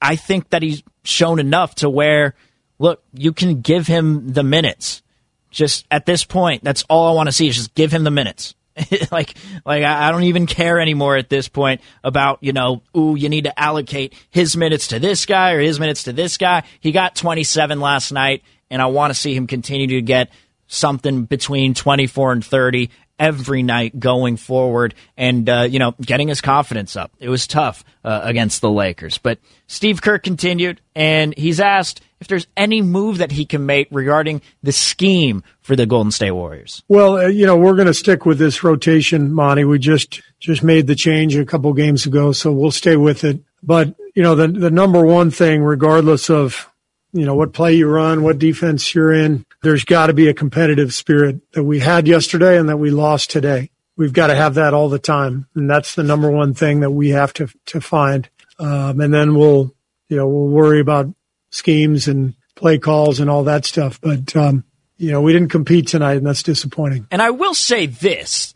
I 0.00 0.16
think 0.16 0.50
that 0.50 0.62
he's 0.62 0.82
shown 1.04 1.38
enough 1.38 1.76
to 1.76 1.90
where, 1.90 2.34
look, 2.78 3.02
you 3.12 3.32
can 3.32 3.60
give 3.60 3.86
him 3.86 4.32
the 4.32 4.42
minutes. 4.42 5.02
Just 5.50 5.86
at 5.90 6.06
this 6.06 6.24
point, 6.24 6.64
that's 6.64 6.84
all 6.88 7.08
I 7.08 7.12
want 7.12 7.28
to 7.28 7.32
see 7.32 7.48
is 7.48 7.56
just 7.56 7.74
give 7.74 7.92
him 7.92 8.04
the 8.04 8.10
minutes. 8.10 8.54
like, 9.10 9.34
like 9.64 9.84
I 9.84 10.10
don't 10.10 10.24
even 10.24 10.46
care 10.46 10.80
anymore 10.80 11.16
at 11.16 11.30
this 11.30 11.48
point 11.48 11.80
about 12.04 12.38
you 12.42 12.52
know, 12.52 12.82
ooh, 12.96 13.14
you 13.16 13.30
need 13.30 13.44
to 13.44 13.58
allocate 13.58 14.14
his 14.30 14.56
minutes 14.56 14.88
to 14.88 14.98
this 14.98 15.24
guy 15.24 15.52
or 15.52 15.60
his 15.60 15.80
minutes 15.80 16.04
to 16.04 16.12
this 16.12 16.36
guy. 16.36 16.64
He 16.80 16.92
got 16.92 17.16
27 17.16 17.80
last 17.80 18.12
night, 18.12 18.42
and 18.70 18.82
I 18.82 18.86
want 18.86 19.14
to 19.14 19.18
see 19.18 19.34
him 19.34 19.46
continue 19.46 19.86
to 19.86 20.02
get 20.02 20.30
something 20.66 21.24
between 21.24 21.74
24 21.74 22.32
and 22.32 22.44
30 22.44 22.90
every 23.18 23.62
night 23.62 23.98
going 23.98 24.36
forward 24.36 24.94
and, 25.16 25.48
uh, 25.48 25.62
you 25.62 25.78
know, 25.78 25.94
getting 26.00 26.28
his 26.28 26.40
confidence 26.40 26.96
up. 26.96 27.12
It 27.18 27.28
was 27.28 27.46
tough 27.46 27.84
uh, 28.04 28.20
against 28.22 28.60
the 28.60 28.70
Lakers. 28.70 29.18
But 29.18 29.38
Steve 29.66 30.02
Kerr 30.02 30.18
continued, 30.18 30.80
and 30.94 31.36
he's 31.36 31.60
asked 31.60 32.00
if 32.20 32.28
there's 32.28 32.46
any 32.56 32.82
move 32.82 33.18
that 33.18 33.32
he 33.32 33.44
can 33.44 33.66
make 33.66 33.88
regarding 33.90 34.42
the 34.62 34.72
scheme 34.72 35.42
for 35.60 35.76
the 35.76 35.86
Golden 35.86 36.10
State 36.10 36.32
Warriors. 36.32 36.82
Well, 36.88 37.16
uh, 37.16 37.26
you 37.26 37.46
know, 37.46 37.56
we're 37.56 37.74
going 37.74 37.86
to 37.86 37.94
stick 37.94 38.24
with 38.24 38.38
this 38.38 38.62
rotation, 38.62 39.32
Monty. 39.32 39.64
We 39.64 39.78
just 39.78 40.22
just 40.38 40.62
made 40.62 40.86
the 40.86 40.94
change 40.94 41.36
a 41.36 41.44
couple 41.44 41.72
games 41.72 42.06
ago, 42.06 42.32
so 42.32 42.52
we'll 42.52 42.70
stay 42.70 42.96
with 42.96 43.24
it. 43.24 43.40
But, 43.62 43.94
you 44.14 44.22
know, 44.22 44.34
the 44.34 44.48
the 44.48 44.70
number 44.70 45.04
one 45.04 45.30
thing 45.30 45.62
regardless 45.62 46.30
of 46.30 46.70
you 47.16 47.24
know, 47.24 47.34
what 47.34 47.54
play 47.54 47.74
you 47.74 47.88
run, 47.88 48.22
what 48.22 48.38
defense 48.38 48.94
you're 48.94 49.12
in. 49.12 49.45
There's 49.62 49.84
got 49.84 50.08
to 50.08 50.12
be 50.12 50.28
a 50.28 50.34
competitive 50.34 50.92
spirit 50.94 51.40
that 51.52 51.64
we 51.64 51.80
had 51.80 52.06
yesterday 52.06 52.58
and 52.58 52.68
that 52.68 52.76
we 52.76 52.90
lost 52.90 53.30
today. 53.30 53.70
We've 53.96 54.12
got 54.12 54.26
to 54.26 54.34
have 54.34 54.54
that 54.54 54.74
all 54.74 54.88
the 54.88 54.98
time. 54.98 55.46
And 55.54 55.68
that's 55.68 55.94
the 55.94 56.02
number 56.02 56.30
one 56.30 56.54
thing 56.54 56.80
that 56.80 56.90
we 56.90 57.10
have 57.10 57.32
to, 57.34 57.48
to 57.66 57.80
find. 57.80 58.28
Um, 58.58 59.00
and 59.00 59.12
then 59.12 59.34
we'll, 59.34 59.74
you 60.08 60.16
know, 60.16 60.28
we'll 60.28 60.48
worry 60.48 60.80
about 60.80 61.14
schemes 61.50 62.06
and 62.06 62.34
play 62.54 62.78
calls 62.78 63.20
and 63.20 63.30
all 63.30 63.44
that 63.44 63.64
stuff. 63.64 64.00
But, 64.00 64.36
um, 64.36 64.64
you 64.98 65.10
know, 65.10 65.22
we 65.22 65.32
didn't 65.32 65.50
compete 65.50 65.88
tonight 65.88 66.16
and 66.16 66.26
that's 66.26 66.42
disappointing. 66.42 67.06
And 67.10 67.22
I 67.22 67.30
will 67.30 67.54
say 67.54 67.86
this. 67.86 68.54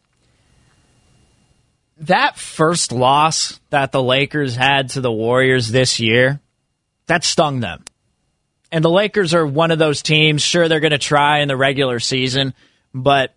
That 1.98 2.38
first 2.38 2.92
loss 2.92 3.60
that 3.68 3.92
the 3.92 4.02
Lakers 4.02 4.56
had 4.56 4.90
to 4.90 5.02
the 5.02 5.12
Warriors 5.12 5.68
this 5.68 6.00
year, 6.00 6.40
that 7.06 7.24
stung 7.24 7.60
them. 7.60 7.84
And 8.72 8.84
the 8.84 8.90
Lakers 8.90 9.34
are 9.34 9.46
one 9.46 9.70
of 9.70 9.78
those 9.78 10.02
teams. 10.02 10.42
Sure, 10.42 10.68
they're 10.68 10.80
going 10.80 10.92
to 10.92 10.98
try 10.98 11.40
in 11.40 11.48
the 11.48 11.56
regular 11.56 11.98
season, 11.98 12.54
but 12.94 13.34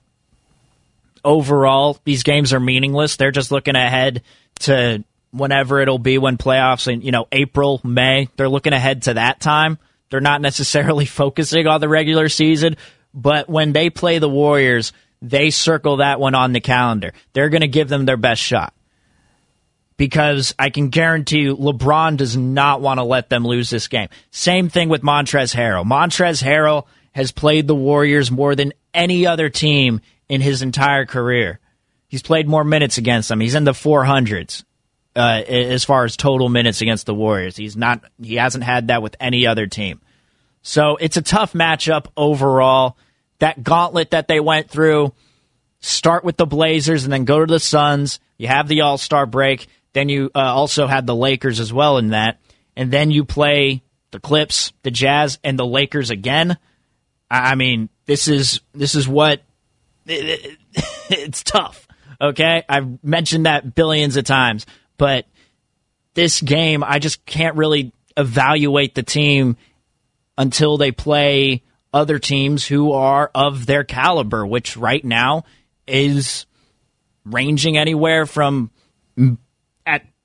overall, 1.25 1.97
these 2.03 2.23
games 2.23 2.53
are 2.53 2.59
meaningless. 2.59 3.15
They're 3.15 3.31
just 3.31 3.51
looking 3.51 3.75
ahead 3.75 4.21
to 4.61 5.03
whenever 5.31 5.79
it'll 5.79 5.97
be 5.97 6.17
when 6.17 6.37
playoffs 6.37 6.91
in, 6.91 7.01
you 7.01 7.11
know, 7.11 7.27
April, 7.31 7.81
May. 7.83 8.29
They're 8.35 8.49
looking 8.49 8.73
ahead 8.73 9.03
to 9.03 9.15
that 9.15 9.39
time. 9.39 9.79
They're 10.09 10.21
not 10.21 10.41
necessarily 10.41 11.05
focusing 11.07 11.67
on 11.67 11.81
the 11.81 11.89
regular 11.89 12.29
season, 12.29 12.77
but 13.13 13.49
when 13.49 13.73
they 13.73 13.89
play 13.89 14.19
the 14.19 14.29
Warriors, 14.29 14.93
they 15.21 15.49
circle 15.49 15.97
that 15.97 16.19
one 16.19 16.35
on 16.35 16.53
the 16.53 16.59
calendar. 16.59 17.13
They're 17.33 17.49
going 17.49 17.61
to 17.61 17.67
give 17.67 17.89
them 17.89 18.05
their 18.05 18.17
best 18.17 18.41
shot 18.41 18.73
because 19.97 20.53
I 20.57 20.69
can 20.69 20.89
guarantee 20.89 21.39
you 21.39 21.55
LeBron 21.55 22.17
does 22.17 22.35
not 22.35 22.81
want 22.81 22.99
to 22.99 23.03
let 23.03 23.29
them 23.29 23.45
lose 23.45 23.69
this 23.69 23.87
game. 23.87 24.09
Same 24.31 24.69
thing 24.69 24.89
with 24.89 25.01
Montrezl 25.01 25.55
Harrell. 25.55 25.85
Montrezl 25.85 26.43
Harrell 26.43 26.85
has 27.11 27.31
played 27.31 27.67
the 27.67 27.75
Warriors 27.75 28.31
more 28.31 28.55
than 28.55 28.73
any 28.93 29.25
other 29.25 29.49
team 29.49 30.01
in 30.27 30.41
his 30.41 30.61
entire 30.61 31.05
career. 31.05 31.59
He's 32.07 32.23
played 32.23 32.47
more 32.47 32.63
minutes 32.63 32.97
against 32.97 33.29
them. 33.29 33.39
He's 33.39 33.55
in 33.55 33.63
the 33.63 33.71
400s 33.71 34.63
uh, 35.15 35.41
as 35.47 35.83
far 35.83 36.05
as 36.05 36.17
total 36.17 36.49
minutes 36.49 36.81
against 36.81 37.05
the 37.05 37.13
Warriors. 37.13 37.55
He's 37.55 37.77
not. 37.77 38.03
He 38.21 38.35
hasn't 38.35 38.63
had 38.63 38.87
that 38.87 39.01
with 39.01 39.15
any 39.19 39.45
other 39.47 39.67
team. 39.67 40.01
So 40.61 40.97
it's 40.97 41.17
a 41.17 41.21
tough 41.21 41.53
matchup 41.53 42.07
overall. 42.17 42.97
That 43.39 43.63
gauntlet 43.63 44.11
that 44.11 44.27
they 44.27 44.39
went 44.39 44.69
through. 44.69 45.13
Start 45.81 46.23
with 46.23 46.37
the 46.37 46.45
Blazers 46.45 47.03
and 47.03 47.11
then 47.11 47.25
go 47.25 47.39
to 47.45 47.51
the 47.51 47.59
Suns. 47.59 48.19
You 48.37 48.47
have 48.47 48.67
the 48.67 48.81
All 48.81 48.97
Star 48.97 49.25
break. 49.25 49.67
Then 49.93 50.09
you 50.09 50.31
uh, 50.35 50.39
also 50.39 50.87
had 50.87 51.05
the 51.05 51.15
Lakers 51.15 51.59
as 51.59 51.71
well 51.71 51.97
in 51.97 52.09
that. 52.09 52.39
And 52.75 52.91
then 52.91 53.11
you 53.11 53.25
play 53.25 53.83
the 54.11 54.19
Clips, 54.19 54.73
the 54.83 54.91
Jazz, 54.91 55.39
and 55.43 55.57
the 55.57 55.65
Lakers 55.65 56.09
again. 56.09 56.57
I 57.29 57.55
mean, 57.55 57.89
this 58.05 58.27
is 58.27 58.61
this 58.73 58.95
is 58.95 59.07
what 59.07 59.41
it, 60.05 60.57
it, 60.73 60.87
it's 61.09 61.43
tough. 61.43 61.87
Okay, 62.19 62.63
I've 62.69 63.03
mentioned 63.03 63.45
that 63.45 63.75
billions 63.75 64.17
of 64.17 64.23
times, 64.23 64.65
but 64.97 65.25
this 66.13 66.41
game, 66.41 66.83
I 66.83 66.99
just 66.99 67.25
can't 67.25 67.57
really 67.57 67.91
evaluate 68.15 68.95
the 68.95 69.03
team 69.03 69.57
until 70.37 70.77
they 70.77 70.91
play 70.91 71.63
other 71.91 72.19
teams 72.19 72.65
who 72.65 72.93
are 72.93 73.29
of 73.35 73.65
their 73.65 73.83
caliber, 73.83 74.45
which 74.45 74.77
right 74.77 75.03
now 75.03 75.43
is 75.87 76.45
ranging 77.25 77.77
anywhere 77.77 78.25
from 78.25 78.71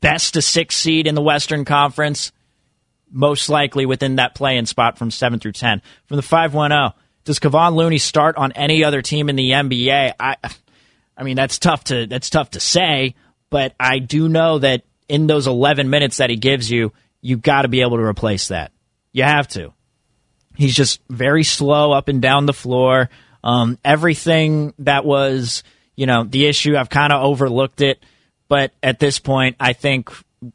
best 0.01 0.37
a 0.37 0.43
six 0.43 0.77
seed 0.77 1.07
in 1.07 1.15
the 1.15 1.23
Western 1.23 1.65
Conference, 1.65 2.33
most 3.11 3.49
likely 3.49 3.87
within 3.87 4.17
that 4.17 4.35
play-in 4.35 4.67
spot 4.67 4.99
from 4.99 5.11
seven 5.11 5.41
through 5.41 5.53
ten. 5.53 5.83
From 6.07 6.17
the 6.17 6.23
five 6.23 6.55
one 6.55 6.71
zero, 6.71 6.93
oh, 6.95 7.01
does 7.25 7.39
Kevon 7.39 7.75
Looney 7.75 7.99
start 7.99 8.37
on 8.37 8.53
any 8.53 8.85
other 8.85 9.03
team 9.03 9.29
in 9.29 9.37
the 9.37 9.51
NBA? 9.51 10.15
I, 10.19 10.37
I 11.17 11.23
mean 11.23 11.37
that's 11.37 11.59
tough 11.59 11.85
to 11.85 12.07
that's 12.07 12.31
tough 12.31 12.51
to 12.51 12.61
say, 12.61 13.15
but 13.51 13.75
I 13.79 13.99
do 13.99 14.29
know 14.29 14.59
that 14.59 14.83
in 15.09 15.27
those 15.27 15.47
eleven 15.47 15.91
minutes 15.91 16.19
that 16.19 16.31
he 16.31 16.37
gives 16.37 16.71
you, 16.71 16.93
you've 17.21 17.43
got 17.43 17.63
to 17.63 17.69
be 17.69 17.81
able 17.81 17.97
to 17.97 18.05
replace 18.05 18.49
that. 18.49 18.73
You 19.13 19.25
have 19.25 19.49
to. 19.49 19.73
He's 20.55 20.75
just 20.75 21.01
very 21.09 21.45
slow 21.45 21.93
up 21.93 22.09
and 22.09 22.21
down 22.21 22.47
the 22.47 22.53
floor. 22.53 23.11
Um, 23.45 23.79
everything 23.85 24.75
that 24.79 25.05
was 25.05 25.63
you 25.99 26.07
know, 26.07 26.23
the 26.23 26.47
issue. 26.47 26.77
I've 26.77 26.89
kind 26.89 27.13
of 27.13 27.25
overlooked 27.25 27.81
it, 27.81 28.01
but 28.49 28.73
at 28.83 28.99
this 28.99 29.19
point, 29.19 29.57
I 29.61 29.73
think 29.73 30.11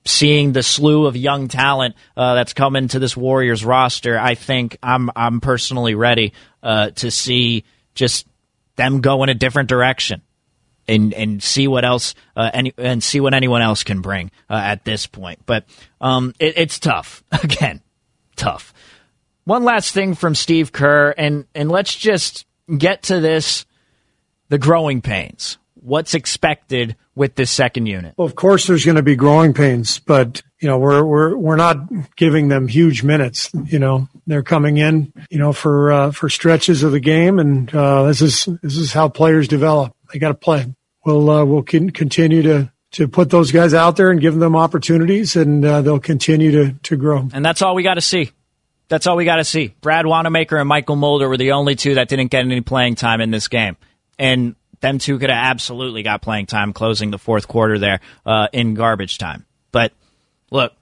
seeing 0.06 0.53
the 0.53 0.63
slew 0.63 1.06
of 1.06 1.15
young 1.15 1.47
talent 1.47 1.95
uh, 2.15 2.36
that's 2.36 2.53
coming 2.53 2.88
to 2.89 2.99
this 2.99 3.15
Warriors 3.17 3.63
roster, 3.65 4.17
I 4.17 4.36
think 4.36 4.77
I'm 4.82 5.10
I'm 5.15 5.41
personally 5.41 5.95
ready 5.95 6.34
uh, 6.62 6.91
to 6.91 7.12
see 7.12 7.63
just 7.95 8.27
them 8.75 9.01
go 9.01 9.23
in 9.23 9.29
a 9.29 9.34
different 9.34 9.69
direction 9.69 10.21
and 10.88 11.13
and 11.13 11.41
see 11.41 11.67
what 11.67 11.86
else 11.86 12.15
uh, 12.36 12.49
any 12.53 12.73
and 12.77 13.03
see 13.03 13.19
what 13.19 13.34
anyone 13.34 13.62
else 13.62 13.84
can 13.84 14.01
bring 14.01 14.32
uh, 14.49 14.56
at 14.56 14.86
this 14.86 15.06
point. 15.06 15.39
But 15.45 15.65
um, 16.01 16.34
it, 16.39 16.58
it's 16.58 16.79
tough 16.79 17.23
again, 17.32 17.82
tough. 18.36 18.73
One 19.45 19.63
last 19.63 19.93
thing 19.93 20.15
from 20.15 20.36
Steve 20.36 20.71
Kerr, 20.71 21.13
and 21.17 21.45
and 21.53 21.69
let's 21.69 21.95
just 21.95 22.45
get 22.77 23.03
to 23.03 23.19
this: 23.19 23.65
the 24.49 24.58
growing 24.58 25.01
pains. 25.01 25.58
What's 25.83 26.13
expected 26.13 26.95
with 27.13 27.35
this 27.35 27.51
second 27.51 27.87
unit? 27.87 28.13
Well, 28.17 28.25
of 28.25 28.35
course, 28.35 28.67
there's 28.67 28.85
going 28.85 28.95
to 28.95 29.03
be 29.03 29.17
growing 29.17 29.53
pains, 29.53 29.99
but 29.99 30.41
you 30.59 30.67
know 30.69 30.77
we're 30.77 31.03
we're 31.03 31.35
we're 31.35 31.55
not 31.57 32.15
giving 32.15 32.47
them 32.47 32.67
huge 32.69 33.03
minutes. 33.03 33.49
You 33.65 33.79
know 33.79 34.07
they're 34.25 34.43
coming 34.43 34.77
in, 34.77 35.11
you 35.29 35.39
know, 35.39 35.51
for 35.51 35.91
uh, 35.91 36.11
for 36.11 36.29
stretches 36.29 36.83
of 36.83 36.93
the 36.93 36.99
game, 36.99 37.37
and 37.37 37.73
uh, 37.75 38.03
this 38.03 38.21
is 38.21 38.45
this 38.61 38.77
is 38.77 38.93
how 38.93 39.09
players 39.09 39.47
develop. 39.47 39.93
They 40.11 40.19
got 40.19 40.29
to 40.29 40.35
play. 40.35 40.73
We'll 41.05 41.29
uh, 41.29 41.45
we'll 41.45 41.63
continue 41.63 42.41
to 42.43 42.71
to 42.91 43.07
put 43.07 43.29
those 43.29 43.51
guys 43.51 43.73
out 43.73 43.97
there 43.97 44.09
and 44.09 44.21
give 44.21 44.35
them 44.35 44.55
opportunities, 44.55 45.35
and 45.35 45.65
uh, 45.65 45.81
they'll 45.81 45.99
continue 45.99 46.51
to 46.51 46.73
to 46.83 46.95
grow. 46.95 47.27
And 47.33 47.43
that's 47.43 47.61
all 47.61 47.75
we 47.75 47.83
got 47.83 47.95
to 47.95 48.01
see. 48.01 48.31
That's 48.87 49.07
all 49.07 49.15
we 49.17 49.25
got 49.25 49.37
to 49.37 49.43
see. 49.43 49.73
Brad 49.81 50.05
Wanamaker 50.05 50.57
and 50.57 50.69
Mychal 50.69 50.97
Mulder 50.97 51.27
were 51.27 51.37
the 51.37 51.53
only 51.53 51.75
two 51.75 51.95
that 51.95 52.09
didn't 52.09 52.27
get 52.27 52.45
any 52.45 52.61
playing 52.61 52.95
time 52.95 53.19
in 53.21 53.31
this 53.31 53.47
game, 53.47 53.75
and 54.17 54.55
them 54.83 54.99
two 54.99 55.17
could 55.17 55.31
have 55.31 55.43
absolutely 55.43 56.03
got 56.03 56.21
playing 56.21 56.45
time 56.45 56.73
closing 56.73 57.09
the 57.09 57.17
fourth 57.17 57.47
quarter 57.47 57.79
there 57.79 58.01
uh, 58.27 58.49
in 58.53 58.75
garbage 58.75 59.17
time. 59.17 59.47
But 59.71 59.93
look, 60.51 60.73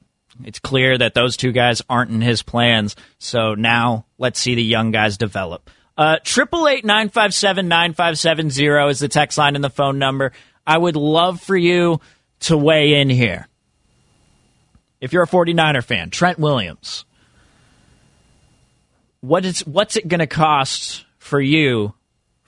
it's 0.43 0.59
clear 0.59 0.97
that 0.97 1.13
those 1.13 1.37
two 1.37 1.53
guys 1.53 1.81
aren't 1.89 2.11
in 2.11 2.19
his 2.19 2.43
plans. 2.43 2.97
So 3.19 3.53
now 3.53 4.05
let's 4.17 4.39
see 4.39 4.55
the 4.55 4.63
young 4.63 4.91
guys 4.91 5.17
develop. 5.17 5.69
Uh, 5.97 6.17
triple 6.23 6.67
eight 6.67 6.83
nine 6.83 7.09
five 7.09 7.33
seven 7.33 7.67
nine 7.67 7.93
five 7.93 8.17
seven 8.17 8.49
zero 8.49 8.89
is 8.89 8.99
the 8.99 9.07
text 9.07 9.37
line 9.37 9.55
and 9.55 9.63
the 9.63 9.69
phone 9.69 9.99
number. 9.99 10.33
I 10.65 10.77
would 10.77 10.95
love 10.95 11.39
for 11.39 11.55
you 11.55 12.01
to 12.41 12.57
weigh 12.57 12.99
in 12.99 13.09
here. 13.09 13.47
If 14.99 15.13
you're 15.13 15.23
a 15.23 15.27
49er 15.27 15.83
fan, 15.83 16.11
Trent 16.11 16.37
Williams, 16.37 17.05
what 19.21 19.45
is 19.45 19.61
what's 19.61 19.95
it 19.95 20.07
going 20.07 20.19
to 20.19 20.27
cost 20.27 21.05
for 21.17 21.39
you 21.39 21.93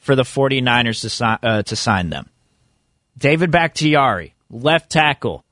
for 0.03 0.15
the 0.15 0.23
49ers 0.23 1.01
to, 1.01 1.09
si- 1.09 1.23
uh, 1.23 1.63
to 1.63 1.75
sign 1.75 2.09
them? 2.09 2.29
David 3.17 3.51
Bakhtiari, 3.51 4.35
left 4.49 4.91
tackle 4.91 5.45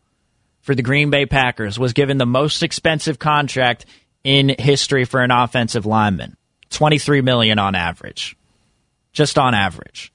for 0.60 0.76
the 0.76 0.82
Green 0.82 1.10
Bay 1.10 1.26
Packers, 1.26 1.80
was 1.80 1.94
given 1.94 2.18
the 2.18 2.26
most 2.26 2.62
expensive 2.62 3.18
contract 3.18 3.86
in 4.24 4.54
history 4.60 5.06
for 5.06 5.22
an 5.22 5.32
offensive 5.32 5.86
lineman. 5.86 6.36
23 6.70 7.22
million 7.22 7.60
on 7.60 7.76
average. 7.76 8.36
Just 9.14 9.38
on 9.38 9.54
average. 9.54 10.12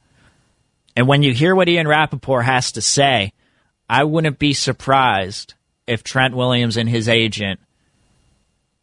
And 0.94 1.08
when 1.08 1.22
you 1.22 1.32
hear 1.32 1.54
what 1.54 1.68
Ian 1.68 1.88
Rapoport 1.88 2.44
has 2.44 2.72
to 2.72 2.82
say, 2.82 3.32
I 3.88 4.04
wouldn't 4.04 4.38
be 4.38 4.52
surprised 4.52 5.54
if 5.86 6.02
Trent 6.02 6.36
Williams 6.36 6.76
and 6.76 6.88
his 6.88 7.08
agent 7.08 7.60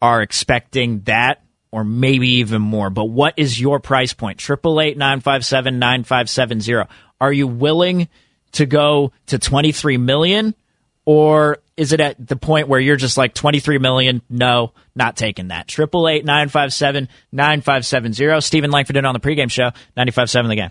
are 0.02 0.20
expecting 0.20 1.00
that 1.02 1.43
or 1.74 1.82
maybe 1.82 2.34
even 2.34 2.62
more. 2.62 2.88
But 2.88 3.06
what 3.06 3.34
is 3.36 3.60
your 3.60 3.80
price 3.80 4.12
point? 4.12 4.38
Triple 4.38 4.80
eight 4.80 4.96
nine 4.96 5.18
five 5.18 5.44
seven 5.44 5.80
nine 5.80 6.04
five 6.04 6.30
seven 6.30 6.60
zero. 6.60 6.86
Are 7.20 7.32
you 7.32 7.48
willing 7.48 8.06
to 8.52 8.64
go 8.64 9.10
to 9.26 9.40
twenty 9.40 9.72
three 9.72 9.96
million, 9.96 10.54
or 11.04 11.58
is 11.76 11.92
it 11.92 11.98
at 11.98 12.24
the 12.24 12.36
point 12.36 12.68
where 12.68 12.78
you're 12.78 12.94
just 12.94 13.16
like 13.16 13.34
twenty 13.34 13.58
three 13.58 13.78
million? 13.78 14.22
No, 14.30 14.70
not 14.94 15.16
taking 15.16 15.48
that. 15.48 15.66
Triple 15.66 16.08
eight 16.08 16.24
nine 16.24 16.48
five 16.48 16.72
seven 16.72 17.08
nine 17.32 17.60
five 17.60 17.84
seven 17.84 18.12
zero. 18.12 18.38
Steven 18.38 18.70
Langford 18.70 18.96
in 18.96 19.04
on 19.04 19.12
the 19.12 19.18
pregame 19.18 19.50
show 19.50 19.70
ninety 19.96 20.12
five 20.12 20.30
seven 20.30 20.48
the 20.48 20.54
game. 20.54 20.70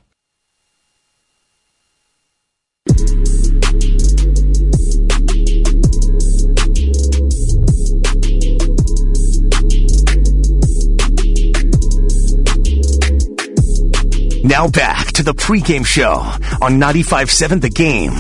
Now 14.54 14.68
back 14.68 15.08
to 15.14 15.24
the 15.24 15.34
pregame 15.34 15.84
show 15.84 16.14
on 16.62 16.80
95.7 16.80 17.60
The 17.60 17.70
Game. 17.72 18.14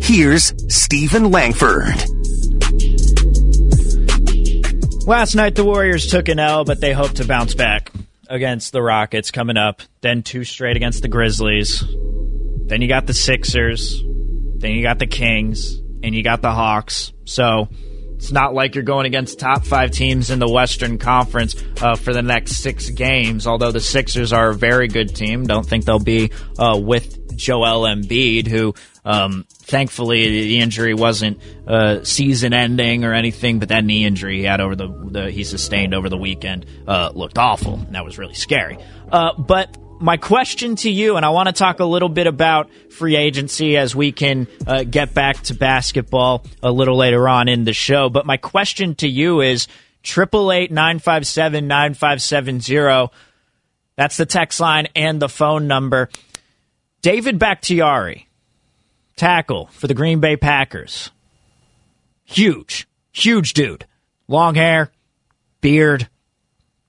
Here's 0.00 0.54
Steven 0.74 1.30
Langford. 1.30 1.94
Last 5.06 5.34
night 5.34 5.56
the 5.56 5.64
Warriors 5.66 6.06
took 6.06 6.28
an 6.28 6.38
L, 6.38 6.64
but 6.64 6.80
they 6.80 6.94
hope 6.94 7.12
to 7.16 7.26
bounce 7.26 7.52
back 7.52 7.92
against 8.30 8.72
the 8.72 8.80
Rockets 8.80 9.30
coming 9.30 9.58
up. 9.58 9.82
Then 10.00 10.22
two 10.22 10.44
straight 10.44 10.78
against 10.78 11.02
the 11.02 11.08
Grizzlies. 11.08 11.84
Then 12.66 12.80
you 12.80 12.88
got 12.88 13.06
the 13.06 13.12
Sixers. 13.12 14.02
Then 14.56 14.70
you 14.70 14.82
got 14.82 14.98
the 14.98 15.06
Kings. 15.06 15.76
And 16.02 16.14
you 16.14 16.22
got 16.22 16.40
the 16.40 16.52
Hawks. 16.52 17.12
So 17.26 17.68
it's 18.24 18.32
not 18.32 18.54
like 18.54 18.74
you're 18.74 18.84
going 18.84 19.04
against 19.04 19.38
top 19.38 19.66
five 19.66 19.90
teams 19.90 20.30
in 20.30 20.38
the 20.38 20.48
Western 20.48 20.96
Conference 20.96 21.54
uh, 21.82 21.94
for 21.94 22.14
the 22.14 22.22
next 22.22 22.52
six 22.52 22.88
games. 22.88 23.46
Although 23.46 23.70
the 23.70 23.80
Sixers 23.80 24.32
are 24.32 24.48
a 24.48 24.54
very 24.54 24.88
good 24.88 25.14
team, 25.14 25.44
don't 25.44 25.66
think 25.66 25.84
they'll 25.84 25.98
be 25.98 26.30
uh, 26.58 26.80
with 26.82 27.36
Joel 27.36 27.82
Embiid, 27.82 28.46
who 28.46 28.74
um, 29.04 29.44
thankfully 29.50 30.26
the 30.26 30.58
injury 30.60 30.94
wasn't 30.94 31.38
uh, 31.66 32.02
season-ending 32.02 33.04
or 33.04 33.12
anything, 33.12 33.58
but 33.58 33.68
that 33.68 33.84
knee 33.84 34.06
injury 34.06 34.38
he 34.38 34.44
had 34.44 34.62
over 34.62 34.74
the, 34.74 34.88
the 35.10 35.30
he 35.30 35.44
sustained 35.44 35.92
over 35.92 36.08
the 36.08 36.16
weekend 36.16 36.64
uh, 36.88 37.10
looked 37.14 37.36
awful. 37.36 37.76
That 37.90 38.06
was 38.06 38.16
really 38.16 38.32
scary. 38.32 38.78
Uh, 39.12 39.34
but 39.36 39.76
my 40.00 40.16
question 40.16 40.76
to 40.76 40.90
you, 40.90 41.16
and 41.16 41.24
I 41.24 41.30
want 41.30 41.48
to 41.48 41.52
talk 41.52 41.80
a 41.80 41.84
little 41.84 42.08
bit 42.08 42.26
about 42.26 42.70
free 42.90 43.16
agency 43.16 43.76
as 43.76 43.94
we 43.94 44.12
can 44.12 44.46
uh, 44.66 44.84
get 44.84 45.14
back 45.14 45.42
to 45.44 45.54
basketball 45.54 46.44
a 46.62 46.70
little 46.70 46.96
later 46.96 47.28
on 47.28 47.48
in 47.48 47.64
the 47.64 47.72
show. 47.72 48.08
But 48.08 48.26
my 48.26 48.36
question 48.36 48.94
to 48.96 49.08
you 49.08 49.40
is 49.40 49.68
triple 50.02 50.52
eight 50.52 50.70
nine 50.70 50.98
five 50.98 51.26
seven 51.26 51.66
nine 51.66 51.94
five 51.94 52.20
seven 52.22 52.60
zero. 52.60 53.10
That's 53.96 54.16
the 54.16 54.26
text 54.26 54.60
line 54.60 54.88
and 54.94 55.20
the 55.20 55.28
phone 55.28 55.66
number. 55.66 56.10
David 57.02 57.38
Bakhtiari, 57.38 58.28
tackle 59.16 59.66
for 59.72 59.86
the 59.86 59.94
Green 59.94 60.20
Bay 60.20 60.36
Packers. 60.36 61.10
Huge, 62.24 62.88
huge 63.12 63.52
dude. 63.52 63.86
Long 64.26 64.54
hair, 64.54 64.90
beard, 65.60 66.08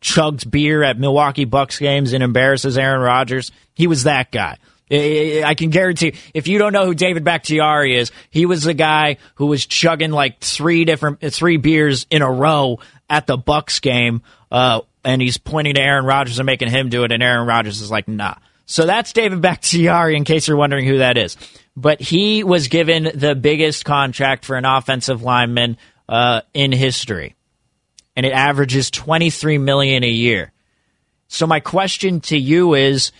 chugs 0.05 0.49
beer 0.49 0.83
at 0.83 0.99
Milwaukee 0.99 1.45
Bucks 1.45 1.79
games 1.79 2.13
and 2.13 2.23
embarrasses 2.23 2.77
Aaron 2.77 3.01
Rodgers. 3.01 3.51
He 3.73 3.87
was 3.87 4.03
that 4.03 4.31
guy. 4.31 4.57
I 4.91 5.55
can 5.57 5.71
guarantee 5.71 6.13
if 6.35 6.47
you 6.47 6.59
don't 6.59 6.71
know 6.71 6.85
who 6.85 6.93
David 6.93 7.23
Bakhtiari 7.23 7.97
is, 7.97 8.11
he 8.29 8.45
was 8.45 8.61
the 8.61 8.75
guy 8.75 9.17
who 9.35 9.47
was 9.47 9.65
chugging 9.65 10.11
like 10.11 10.39
three 10.39 10.85
different 10.85 11.33
three 11.33 11.57
beers 11.57 12.05
in 12.11 12.21
a 12.21 12.31
row 12.31 12.77
at 13.09 13.25
the 13.25 13.35
Bucks 13.35 13.79
game, 13.79 14.21
uh, 14.51 14.81
and 15.03 15.23
he's 15.23 15.37
pointing 15.37 15.73
to 15.73 15.81
Aaron 15.81 16.05
Rodgers 16.05 16.37
and 16.37 16.45
making 16.45 16.69
him 16.69 16.89
do 16.89 17.03
it, 17.03 17.11
and 17.11 17.23
Aaron 17.23 17.47
Rodgers 17.47 17.81
is 17.81 17.89
like, 17.89 18.07
nah. 18.07 18.35
So 18.67 18.85
that's 18.85 19.11
David 19.11 19.41
Bakhtiari, 19.41 20.15
in 20.15 20.23
case 20.23 20.47
you're 20.47 20.57
wondering 20.57 20.85
who 20.85 20.99
that 20.99 21.17
is. 21.17 21.35
But 21.75 21.99
he 21.99 22.43
was 22.43 22.67
given 22.67 23.09
the 23.15 23.33
biggest 23.33 23.85
contract 23.85 24.45
for 24.45 24.55
an 24.55 24.65
offensive 24.65 25.23
lineman 25.23 25.77
uh, 26.07 26.41
in 26.53 26.71
history 26.71 27.34
and 28.15 28.25
it 28.25 28.31
averages 28.31 28.91
23 28.91 29.57
million 29.57 30.03
a 30.03 30.09
year. 30.09 30.51
So 31.27 31.47
my 31.47 31.59
question 31.59 32.21
to 32.21 32.37
you 32.37 32.75
is 32.75 33.11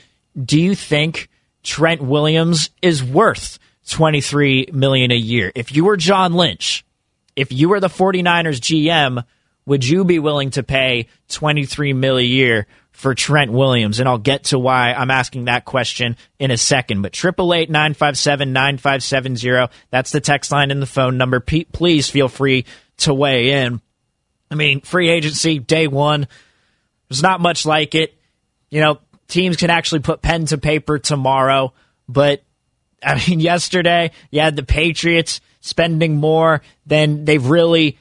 do 0.42 0.60
you 0.60 0.76
think 0.76 1.30
Trent 1.64 2.02
Williams 2.02 2.70
is 2.82 3.04
worth 3.04 3.60
23 3.90 4.70
million 4.74 5.12
a 5.12 5.16
year? 5.16 5.52
If 5.56 5.76
you 5.76 5.86
were 5.86 5.98
John 5.98 6.34
Lynch, 6.34 6.86
if 7.36 7.52
you 7.52 7.70
were 7.70 7.80
the 7.80 7.88
49ers 7.88 8.60
GM, 8.60 9.24
would 9.66 9.84
you 9.86 10.06
be 10.06 10.20
willing 10.20 10.52
to 10.52 10.62
pay 10.64 11.08
23 11.30 11.94
mil 11.94 12.18
a 12.18 12.22
year 12.22 12.68
for 12.92 13.16
Trent 13.16 13.52
Williams? 13.52 14.00
And 14.00 14.08
I'll 14.08 14.20
get 14.20 14.46
to 14.46 14.58
why 14.60 14.94
I'm 14.94 15.12
asking 15.12 15.46
that 15.46 15.66
question 15.66 16.16
in 16.40 16.52
a 16.52 16.58
second. 16.58 17.02
But 17.02 17.14
888-957-9570, 17.14 19.72
that's 19.90 20.12
the 20.12 20.22
text 20.22 20.52
line 20.52 20.72
and 20.72 20.82
the 20.82 20.86
phone 20.86 21.18
number. 21.18 21.40
P- 21.40 21.66
please 21.66 22.10
feel 22.10 22.30
free 22.30 22.66
to 22.98 23.14
weigh 23.14 23.64
in. 23.64 23.82
I 24.56 24.58
mean, 24.58 24.80
free 24.80 25.10
agency 25.10 25.60
day 25.60 25.88
one, 25.88 26.30
there's 27.10 27.22
not 27.22 27.42
much 27.42 27.66
like 27.66 27.94
it. 27.94 28.18
You 28.70 28.80
know, 28.80 29.00
teams 29.28 29.58
can 29.58 29.70
actually 29.70 30.00
put 30.00 30.22
pen 30.22 30.46
to 30.46 30.58
paper 30.58 30.98
tomorrow, 30.98 31.74
but 32.08 32.42
I 33.04 33.22
mean, 33.28 33.42
yesterday 33.42 34.12
you 34.32 34.40
had 34.40 34.56
the 34.56 34.64
Patriots 34.64 35.42
spending 35.60 36.16
more 36.16 36.62
than 36.86 37.26
they've 37.26 37.46
really 37.46 37.98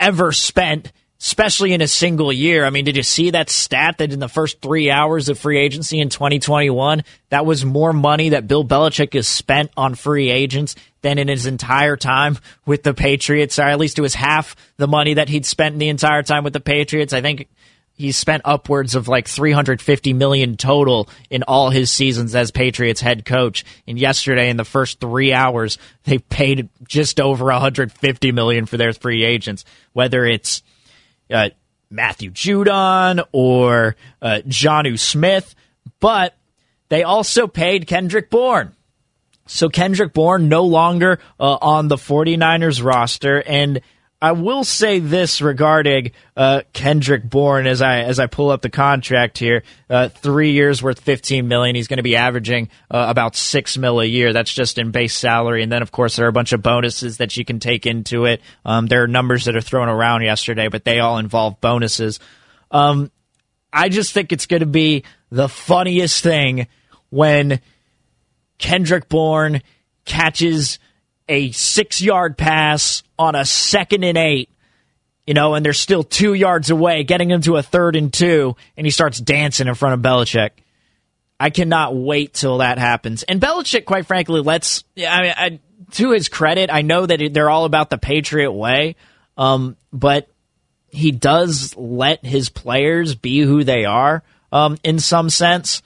ever 0.00 0.32
spent 0.32 0.90
especially 1.20 1.74
in 1.74 1.82
a 1.82 1.86
single 1.86 2.32
year. 2.32 2.64
I 2.64 2.70
mean, 2.70 2.86
did 2.86 2.96
you 2.96 3.02
see 3.02 3.30
that 3.30 3.50
stat 3.50 3.98
that 3.98 4.12
in 4.12 4.20
the 4.20 4.28
first 4.28 4.62
three 4.62 4.90
hours 4.90 5.28
of 5.28 5.38
free 5.38 5.58
agency 5.58 6.00
in 6.00 6.08
2021, 6.08 7.04
that 7.28 7.44
was 7.44 7.64
more 7.64 7.92
money 7.92 8.30
that 8.30 8.48
Bill 8.48 8.64
Belichick 8.64 9.12
has 9.12 9.28
spent 9.28 9.70
on 9.76 9.94
free 9.94 10.30
agents 10.30 10.74
than 11.02 11.18
in 11.18 11.28
his 11.28 11.44
entire 11.44 11.96
time 11.96 12.38
with 12.64 12.82
the 12.82 12.94
Patriots, 12.94 13.58
or 13.58 13.62
at 13.64 13.78
least 13.78 13.98
it 13.98 14.02
was 14.02 14.14
half 14.14 14.56
the 14.78 14.88
money 14.88 15.14
that 15.14 15.28
he'd 15.28 15.44
spent 15.44 15.74
in 15.74 15.78
the 15.78 15.88
entire 15.88 16.22
time 16.22 16.42
with 16.42 16.54
the 16.54 16.60
Patriots. 16.60 17.12
I 17.12 17.20
think 17.20 17.48
he 17.92 18.12
spent 18.12 18.40
upwards 18.46 18.94
of 18.94 19.08
like 19.08 19.28
350 19.28 20.14
million 20.14 20.56
total 20.56 21.06
in 21.28 21.42
all 21.42 21.68
his 21.68 21.92
seasons 21.92 22.34
as 22.34 22.50
Patriots 22.50 23.02
head 23.02 23.26
coach. 23.26 23.62
And 23.86 23.98
yesterday, 23.98 24.48
in 24.48 24.56
the 24.56 24.64
first 24.64 25.00
three 25.00 25.34
hours, 25.34 25.76
they 26.04 26.16
paid 26.16 26.70
just 26.88 27.20
over 27.20 27.44
150 27.44 28.32
million 28.32 28.64
for 28.64 28.78
their 28.78 28.94
free 28.94 29.22
agents. 29.22 29.66
Whether 29.92 30.24
it's 30.24 30.62
uh, 31.30 31.50
Matthew 31.90 32.30
Judon 32.30 33.24
or 33.32 33.96
uh, 34.22 34.40
Jonnu 34.46 34.98
Smith, 34.98 35.54
but 35.98 36.34
they 36.88 37.02
also 37.02 37.46
paid 37.46 37.86
Kendrick 37.86 38.30
Bourne. 38.30 38.74
So 39.46 39.68
Kendrick 39.68 40.12
Bourne 40.12 40.48
no 40.48 40.64
longer 40.64 41.18
uh, 41.38 41.58
on 41.60 41.88
the 41.88 41.96
49ers 41.96 42.82
roster, 42.84 43.42
and 43.42 43.80
I 44.22 44.32
will 44.32 44.64
say 44.64 44.98
this 44.98 45.40
regarding 45.40 46.12
uh, 46.36 46.60
Kendrick 46.74 47.28
Bourne 47.28 47.66
as 47.66 47.80
I 47.80 48.00
as 48.00 48.18
I 48.18 48.26
pull 48.26 48.50
up 48.50 48.60
the 48.60 48.68
contract 48.68 49.38
here. 49.38 49.62
Uh, 49.88 50.08
three 50.08 50.52
years 50.52 50.82
worth 50.82 51.00
fifteen 51.00 51.48
million. 51.48 51.74
He's 51.74 51.88
going 51.88 51.96
to 51.96 52.02
be 52.02 52.16
averaging 52.16 52.68
uh, 52.90 53.06
about 53.08 53.34
six 53.34 53.78
mil 53.78 53.98
a 54.00 54.04
year. 54.04 54.34
That's 54.34 54.52
just 54.52 54.76
in 54.76 54.90
base 54.90 55.14
salary, 55.14 55.62
and 55.62 55.72
then 55.72 55.80
of 55.80 55.90
course 55.90 56.16
there 56.16 56.26
are 56.26 56.28
a 56.28 56.32
bunch 56.32 56.52
of 56.52 56.62
bonuses 56.62 57.16
that 57.16 57.34
you 57.38 57.46
can 57.46 57.60
take 57.60 57.86
into 57.86 58.26
it. 58.26 58.42
Um, 58.64 58.86
there 58.86 59.02
are 59.02 59.08
numbers 59.08 59.46
that 59.46 59.56
are 59.56 59.62
thrown 59.62 59.88
around 59.88 60.22
yesterday, 60.22 60.68
but 60.68 60.84
they 60.84 61.00
all 61.00 61.16
involve 61.16 61.58
bonuses. 61.62 62.20
Um, 62.70 63.10
I 63.72 63.88
just 63.88 64.12
think 64.12 64.32
it's 64.32 64.46
going 64.46 64.60
to 64.60 64.66
be 64.66 65.04
the 65.30 65.48
funniest 65.48 66.22
thing 66.22 66.66
when 67.08 67.60
Kendrick 68.58 69.08
Bourne 69.08 69.62
catches 70.04 70.78
a 71.30 71.52
six 71.52 72.02
yard 72.02 72.36
pass 72.36 73.02
on 73.18 73.34
a 73.34 73.44
second 73.44 74.04
and 74.04 74.18
eight, 74.18 74.50
you 75.26 75.32
know, 75.32 75.54
and 75.54 75.64
they're 75.64 75.72
still 75.72 76.02
two 76.02 76.34
yards 76.34 76.70
away, 76.70 77.04
getting 77.04 77.30
into 77.30 77.56
a 77.56 77.62
third 77.62 77.94
and 77.94 78.12
two, 78.12 78.56
and 78.76 78.86
he 78.86 78.90
starts 78.90 79.20
dancing 79.20 79.68
in 79.68 79.74
front 79.74 79.94
of 79.94 80.00
Belichick. 80.00 80.50
I 81.38 81.50
cannot 81.50 81.94
wait 81.94 82.34
till 82.34 82.58
that 82.58 82.78
happens. 82.78 83.22
And 83.22 83.40
Belichick, 83.40 83.86
quite 83.86 84.06
frankly, 84.06 84.40
lets, 84.42 84.84
I 84.98 85.22
mean, 85.22 85.34
I, 85.36 85.60
to 85.92 86.10
his 86.10 86.28
credit, 86.28 86.68
I 86.70 86.82
know 86.82 87.06
that 87.06 87.30
they're 87.32 87.48
all 87.48 87.64
about 87.64 87.90
the 87.90 87.96
Patriot 87.96 88.52
way, 88.52 88.96
um, 89.38 89.76
but 89.92 90.28
he 90.90 91.12
does 91.12 91.76
let 91.76 92.24
his 92.26 92.50
players 92.50 93.14
be 93.14 93.40
who 93.40 93.62
they 93.62 93.84
are 93.84 94.22
um, 94.52 94.76
in 94.82 94.98
some 94.98 95.30
sense, 95.30 95.80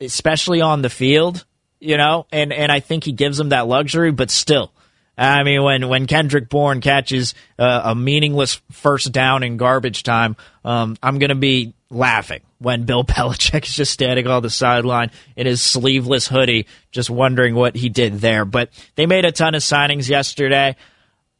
especially 0.00 0.62
on 0.62 0.80
the 0.80 0.90
field, 0.90 1.44
you 1.78 1.98
know, 1.98 2.26
and, 2.32 2.52
and 2.52 2.72
I 2.72 2.80
think 2.80 3.04
he 3.04 3.12
gives 3.12 3.36
them 3.36 3.50
that 3.50 3.68
luxury, 3.68 4.10
but 4.10 4.30
still, 4.30 4.72
I 5.18 5.42
mean, 5.42 5.62
when, 5.64 5.88
when 5.88 6.06
Kendrick 6.06 6.48
Bourne 6.48 6.80
catches 6.80 7.34
uh, 7.58 7.82
a 7.84 7.94
meaningless 7.94 8.60
first 8.70 9.10
down 9.10 9.42
in 9.42 9.56
garbage 9.56 10.04
time, 10.04 10.36
um, 10.64 10.96
I'm 11.02 11.18
going 11.18 11.30
to 11.30 11.34
be 11.34 11.74
laughing 11.90 12.42
when 12.58 12.84
Bill 12.84 13.04
Belichick 13.04 13.64
is 13.64 13.74
just 13.74 13.92
standing 13.92 14.28
on 14.28 14.42
the 14.42 14.50
sideline 14.50 15.10
in 15.36 15.46
his 15.46 15.60
sleeveless 15.60 16.28
hoodie, 16.28 16.66
just 16.92 17.10
wondering 17.10 17.56
what 17.56 17.74
he 17.74 17.88
did 17.88 18.20
there. 18.20 18.44
But 18.44 18.70
they 18.94 19.06
made 19.06 19.24
a 19.24 19.32
ton 19.32 19.56
of 19.56 19.62
signings 19.62 20.08
yesterday. 20.08 20.76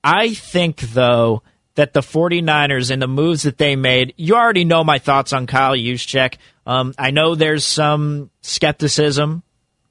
I 0.03 0.35
think, 0.35 0.81
though, 0.81 1.43
that 1.77 1.93
the 1.93 2.01
49ers 2.01 2.91
and 2.91 3.01
the 3.01 3.07
moves 3.07 3.45
that 3.45 3.59
they 3.59 3.77
made, 3.77 4.12
you 4.17 4.35
already 4.35 4.64
know 4.64 4.83
my 4.83 4.99
thoughts 4.99 5.33
on 5.33 5.47
Kyle 5.47 5.77
Juszczyk. 5.77 6.35
Um, 6.67 6.95
I 6.99 7.12
know 7.12 7.37
there's 7.37 7.64
some 7.64 8.31
skepticism 8.43 9.45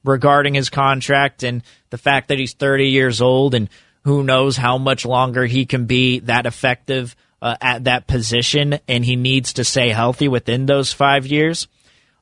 regarding 0.08 0.54
his 0.54 0.70
contract 0.70 1.44
and 1.44 1.64
the 1.90 1.98
fact 1.98 2.30
that 2.30 2.40
he's 2.40 2.54
30 2.54 2.88
years 2.88 3.22
old 3.22 3.54
and 3.54 3.70
who 4.04 4.24
knows 4.24 4.58
how 4.58 4.78
much 4.78 5.06
longer 5.06 5.46
he 5.46 5.66
can 5.66 5.86
be 5.86 6.20
that 6.20 6.46
effective 6.46 7.16
uh, 7.42 7.56
at 7.62 7.84
that 7.84 8.08
position 8.08 8.80
and 8.88 9.06
he 9.06 9.16
needs 9.16 9.54
to 9.54 9.64
stay 9.64 9.90
healthy 9.90 10.28
within 10.28 10.66
those 10.66 10.94
five 10.94 11.26
years. 11.28 11.68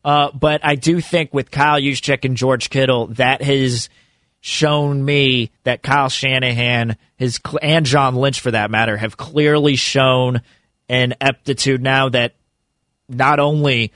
Uh, 0.04 0.30
but 0.32 0.64
I 0.64 0.76
do 0.76 1.02
think 1.02 1.34
with 1.34 1.52
Kyle 1.52 1.80
Juszczyk 1.80 2.26
and 2.26 2.38
George 2.38 2.70
Kittle, 2.70 3.08
that 3.08 3.42
has 3.42 3.90
shown 4.42 5.04
me 5.04 5.52
that 5.64 5.82
Kyle 5.82 6.10
Shanahan 6.10 6.98
his, 7.18 7.40
and 7.62 7.86
John 7.86 8.16
Lynch, 8.16 8.40
for 8.40 8.52
that 8.52 8.70
matter, 8.70 8.98
have 8.98 9.18
clearly 9.18 9.76
shown 9.76 10.42
an 10.90 11.16
aptitude 11.22 11.82
now 11.82 12.10
that 12.10 12.36
not 13.08 13.40
only 13.40 13.92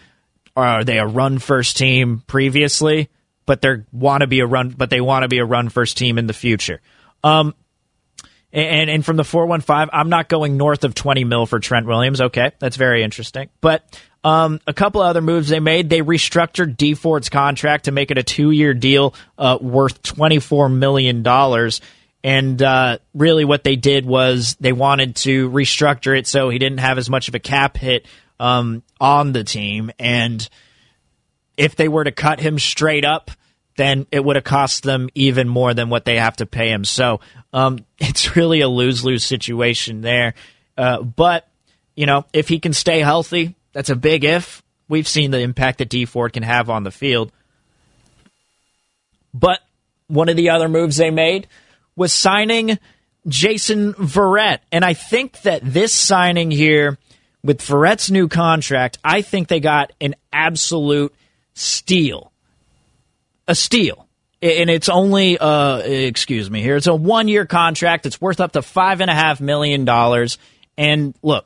are 0.56 0.84
they 0.84 1.00
a 1.00 1.06
run 1.06 1.40
first 1.40 1.78
team 1.78 2.24
previously, 2.28 3.10
but 3.50 3.64
they 3.64 3.78
want 3.92 4.22
to 4.22 4.28
be 4.28 4.42
a 4.42 4.46
run, 4.46 4.70
but 4.70 4.92
they 4.92 5.02
want 5.02 5.24
to 5.24 5.28
be 5.28 5.40
a 5.40 5.44
run 5.44 5.70
first 5.70 5.98
team 5.98 6.20
in 6.20 6.28
the 6.28 6.34
future. 6.34 6.82
Um, 7.24 7.56
and 8.54 8.92
and 8.92 9.04
from 9.04 9.18
the 9.18 9.24
four 9.24 9.48
one 9.48 9.62
five, 9.62 9.90
I'm 9.92 10.10
not 10.10 10.30
going 10.30 10.56
north 10.56 10.84
of 10.84 10.94
twenty 10.94 11.24
mil 11.24 11.48
for 11.48 11.60
Trent 11.60 11.88
Williams. 11.88 12.22
Okay, 12.22 12.52
that's 12.60 12.76
very 12.76 13.02
interesting. 13.02 13.50
But 13.60 14.00
um, 14.24 14.60
a 14.68 14.74
couple 14.74 15.02
other 15.02 15.22
moves 15.22 15.50
they 15.50 15.60
made. 15.60 15.90
They 15.90 16.02
restructured 16.02 16.78
Dee 16.78 16.94
Ford's 16.94 17.30
contract 17.30 17.86
to 17.86 17.92
make 17.92 18.12
it 18.12 18.20
a 18.20 18.24
two 18.24 18.52
year 18.52 18.76
deal 18.76 19.16
uh, 19.40 19.58
worth 19.60 20.04
twenty 20.04 20.38
four 20.38 20.70
million 20.70 21.24
dollars. 21.24 21.82
And 22.24 22.62
uh, 22.62 23.00
really, 23.16 23.46
what 23.46 23.64
they 23.64 23.78
did 23.78 24.06
was 24.06 24.58
they 24.60 24.74
wanted 24.74 25.16
to 25.18 25.50
restructure 25.50 26.16
it 26.16 26.28
so 26.28 26.50
he 26.50 26.60
didn't 26.60 26.82
have 26.82 27.00
as 27.00 27.10
much 27.10 27.30
of 27.30 27.34
a 27.34 27.40
cap 27.40 27.78
hit 27.78 28.06
um, 28.40 28.84
on 29.02 29.32
the 29.32 29.44
team. 29.44 29.90
And 29.98 30.48
if 31.58 31.76
they 31.76 31.88
were 31.88 32.04
to 32.04 32.12
cut 32.12 32.40
him 32.40 32.60
straight 32.60 33.06
up, 33.06 33.32
then 33.80 34.06
it 34.12 34.24
would 34.24 34.36
have 34.36 34.44
cost 34.44 34.84
them 34.84 35.08
even 35.16 35.48
more 35.48 35.74
than 35.74 35.90
what 35.90 36.04
they 36.04 36.18
have 36.18 36.36
to 36.36 36.46
pay 36.46 36.70
him. 36.70 36.84
So 36.84 37.22
um, 37.54 37.80
it's 37.98 38.36
really 38.36 38.60
a 38.60 38.68
lose 38.68 39.06
lose 39.06 39.24
situation 39.24 40.02
there. 40.02 40.34
Uh, 40.78 41.02
but, 41.02 41.48
you 41.96 42.06
know, 42.06 42.26
if 42.34 42.50
he 42.50 42.60
can 42.60 42.74
stay 42.74 43.00
healthy, 43.00 43.56
that's 43.72 43.90
a 43.90 43.96
big 43.96 44.26
if. 44.26 44.62
We've 44.90 45.08
seen 45.08 45.32
the 45.32 45.40
impact 45.40 45.78
that 45.78 45.88
Dee 45.88 46.06
Ford 46.06 46.34
can 46.34 46.44
have 46.44 46.70
on 46.70 46.84
the 46.84 46.92
field. 46.92 47.32
But 49.34 49.62
one 50.08 50.28
of 50.28 50.36
the 50.36 50.50
other 50.50 50.68
moves 50.68 50.98
they 50.98 51.12
made 51.12 51.48
was 51.96 52.12
signing 52.12 52.80
Jason 53.28 53.94
Verrett. 53.94 54.60
And 54.72 54.84
I 54.84 54.94
think 54.94 55.42
that 55.44 55.62
this 55.64 55.94
signing 55.94 56.52
here 56.52 56.98
with 57.44 57.62
Verrett's 57.62 58.12
new 58.12 58.28
contract, 58.28 58.98
I 59.06 59.22
think 59.22 59.48
they 59.48 59.60
got 59.62 59.94
an 60.02 60.16
absolute 60.34 61.14
steal. 61.54 62.29
A 63.50 63.56
steal. 63.56 64.08
And 64.42 64.70
it's 64.70 64.88
only, 64.88 65.38
uh, 65.38 65.80
excuse 65.80 66.50
me 66.50 66.62
here, 66.62 66.78
it's 66.78 66.88
a 66.88 66.96
one 66.96 67.28
year 67.28 67.46
contract. 67.46 68.06
It's 68.06 68.22
worth 68.22 68.40
up 68.40 68.54
to 68.54 68.60
$5.5 68.62 69.42
million. 69.42 69.88
And 70.78 71.14
look, 71.22 71.46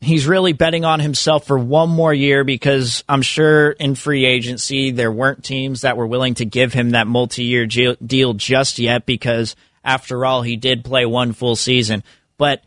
he's 0.00 0.26
really 0.26 0.52
betting 0.52 0.84
on 0.84 1.00
himself 1.00 1.46
for 1.46 1.58
one 1.58 1.90
more 1.90 2.14
year 2.14 2.44
because 2.44 3.02
I'm 3.08 3.22
sure 3.22 3.70
in 3.70 3.94
free 3.94 4.24
agency 4.24 4.92
there 4.92 5.10
weren't 5.10 5.42
teams 5.42 5.80
that 5.80 5.96
were 5.96 6.06
willing 6.06 6.34
to 6.34 6.44
give 6.44 6.72
him 6.72 6.90
that 6.90 7.06
multi 7.06 7.44
year 7.44 7.66
deal 7.66 8.34
just 8.34 8.78
yet 8.78 9.06
because, 9.06 9.56
after 9.84 10.24
all, 10.24 10.42
he 10.42 10.56
did 10.56 10.84
play 10.84 11.06
one 11.06 11.32
full 11.32 11.56
season. 11.56 12.04
But 12.36 12.62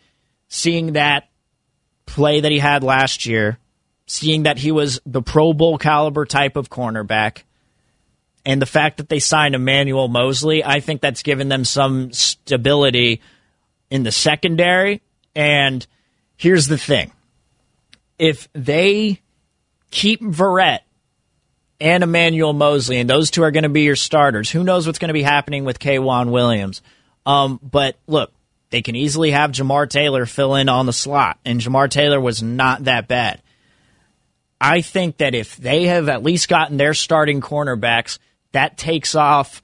seeing 0.49 0.93
that 0.93 1.29
play 2.05 2.41
that 2.41 2.51
he 2.51 2.59
had 2.59 2.83
last 2.83 3.25
year, 3.25 3.57
seeing 4.05 4.43
that 4.43 4.57
he 4.57 4.71
was 4.71 4.99
the 5.05 5.21
Pro 5.21 5.53
Bowl 5.53 5.77
caliber 5.77 6.25
type 6.25 6.57
of 6.57 6.69
cornerback, 6.69 7.43
and 8.45 8.62
the 8.62 8.65
fact 8.65 8.97
that 8.97 9.10
they 9.10 9.19
signed 9.19 9.56
Emmanuel 9.56 10.08
Moseley, 10.08 10.63
I 10.63 10.80
think 10.80 11.01
that's 11.01 11.23
given 11.23 11.49
them 11.49 11.65
some 11.65 12.12
stability 12.12 13.21
in 13.89 14.04
the 14.04 14.12
secondary. 14.12 15.01
And 15.36 15.86
here's 16.38 16.68
the 16.68 16.78
thing 16.78 17.11
if 18.18 18.47
they 18.53 19.20
keep 19.91 20.22
Verrett 20.22 20.80
and 21.80 22.03
Emmanuel 22.03 22.53
Moseley, 22.53 22.99
and 22.99 23.09
those 23.09 23.32
two 23.32 23.43
are 23.43 23.51
going 23.51 23.63
to 23.63 23.70
be 23.70 23.82
your 23.82 23.95
starters, 23.95 24.49
who 24.49 24.63
knows 24.63 24.86
what's 24.86 24.99
going 24.99 25.09
to 25.09 25.13
be 25.13 25.24
happening 25.24 25.65
with 25.65 25.80
K'Waun 25.80 26.30
Williams? 26.30 26.82
Um, 27.26 27.59
but 27.63 27.97
look, 28.07 28.32
they 28.70 28.82
can 28.82 28.95
easily 28.95 29.32
have 29.32 29.51
Jamar 29.51 29.89
Taylor 29.89 30.26
fill 30.26 30.55
in 30.55 30.70
on 30.70 30.86
the 30.86 30.93
slot, 30.93 31.39
and 31.45 31.59
Jamar 31.59 31.89
Taylor 31.89 32.20
was 32.20 32.41
not 32.41 32.86
that 32.86 33.07
bad. 33.07 33.41
I 34.59 34.82
think 34.82 35.18
that 35.18 35.34
if 35.34 35.57
they 35.57 35.88
have 35.88 36.07
at 36.07 36.22
least 36.22 36.47
gotten 36.47 36.78
their 36.78 36.93
starting 36.93 37.41
cornerbacks, 37.41 38.20
that 38.52 38.78
takes 38.78 39.16
off 39.16 39.62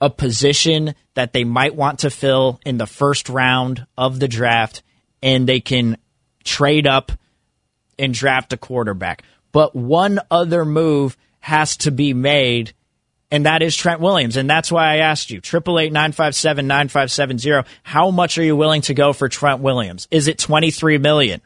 a 0.00 0.10
position 0.10 0.94
that 1.14 1.32
they 1.32 1.44
might 1.44 1.74
want 1.74 2.00
to 2.00 2.10
fill 2.10 2.60
in 2.64 2.78
the 2.78 2.86
first 2.86 3.28
round 3.28 3.86
of 3.98 4.18
the 4.18 4.28
draft, 4.28 4.82
and 5.22 5.46
they 5.46 5.60
can 5.60 5.98
trade 6.44 6.86
up 6.86 7.12
and 7.98 8.14
draft 8.14 8.52
a 8.52 8.56
quarterback. 8.56 9.22
But 9.52 9.76
one 9.76 10.20
other 10.30 10.64
move 10.64 11.16
has 11.40 11.76
to 11.78 11.90
be 11.90 12.14
made, 12.14 12.72
and 13.30 13.46
that 13.46 13.62
is 13.62 13.76
Trent 13.76 14.00
Williams. 14.00 14.36
And 14.36 14.48
that's 14.48 14.72
why 14.72 14.94
I 14.94 14.98
asked 14.98 15.30
you, 15.30 15.38
888 15.38 17.66
How 17.82 18.10
much 18.10 18.38
are 18.38 18.42
you 18.42 18.56
willing 18.56 18.82
to 18.82 18.94
go 18.94 19.12
for 19.12 19.28
Trent 19.28 19.60
Williams? 19.60 20.08
Is 20.10 20.28
it 20.28 20.38
23 20.38 20.98
million? 20.98 21.40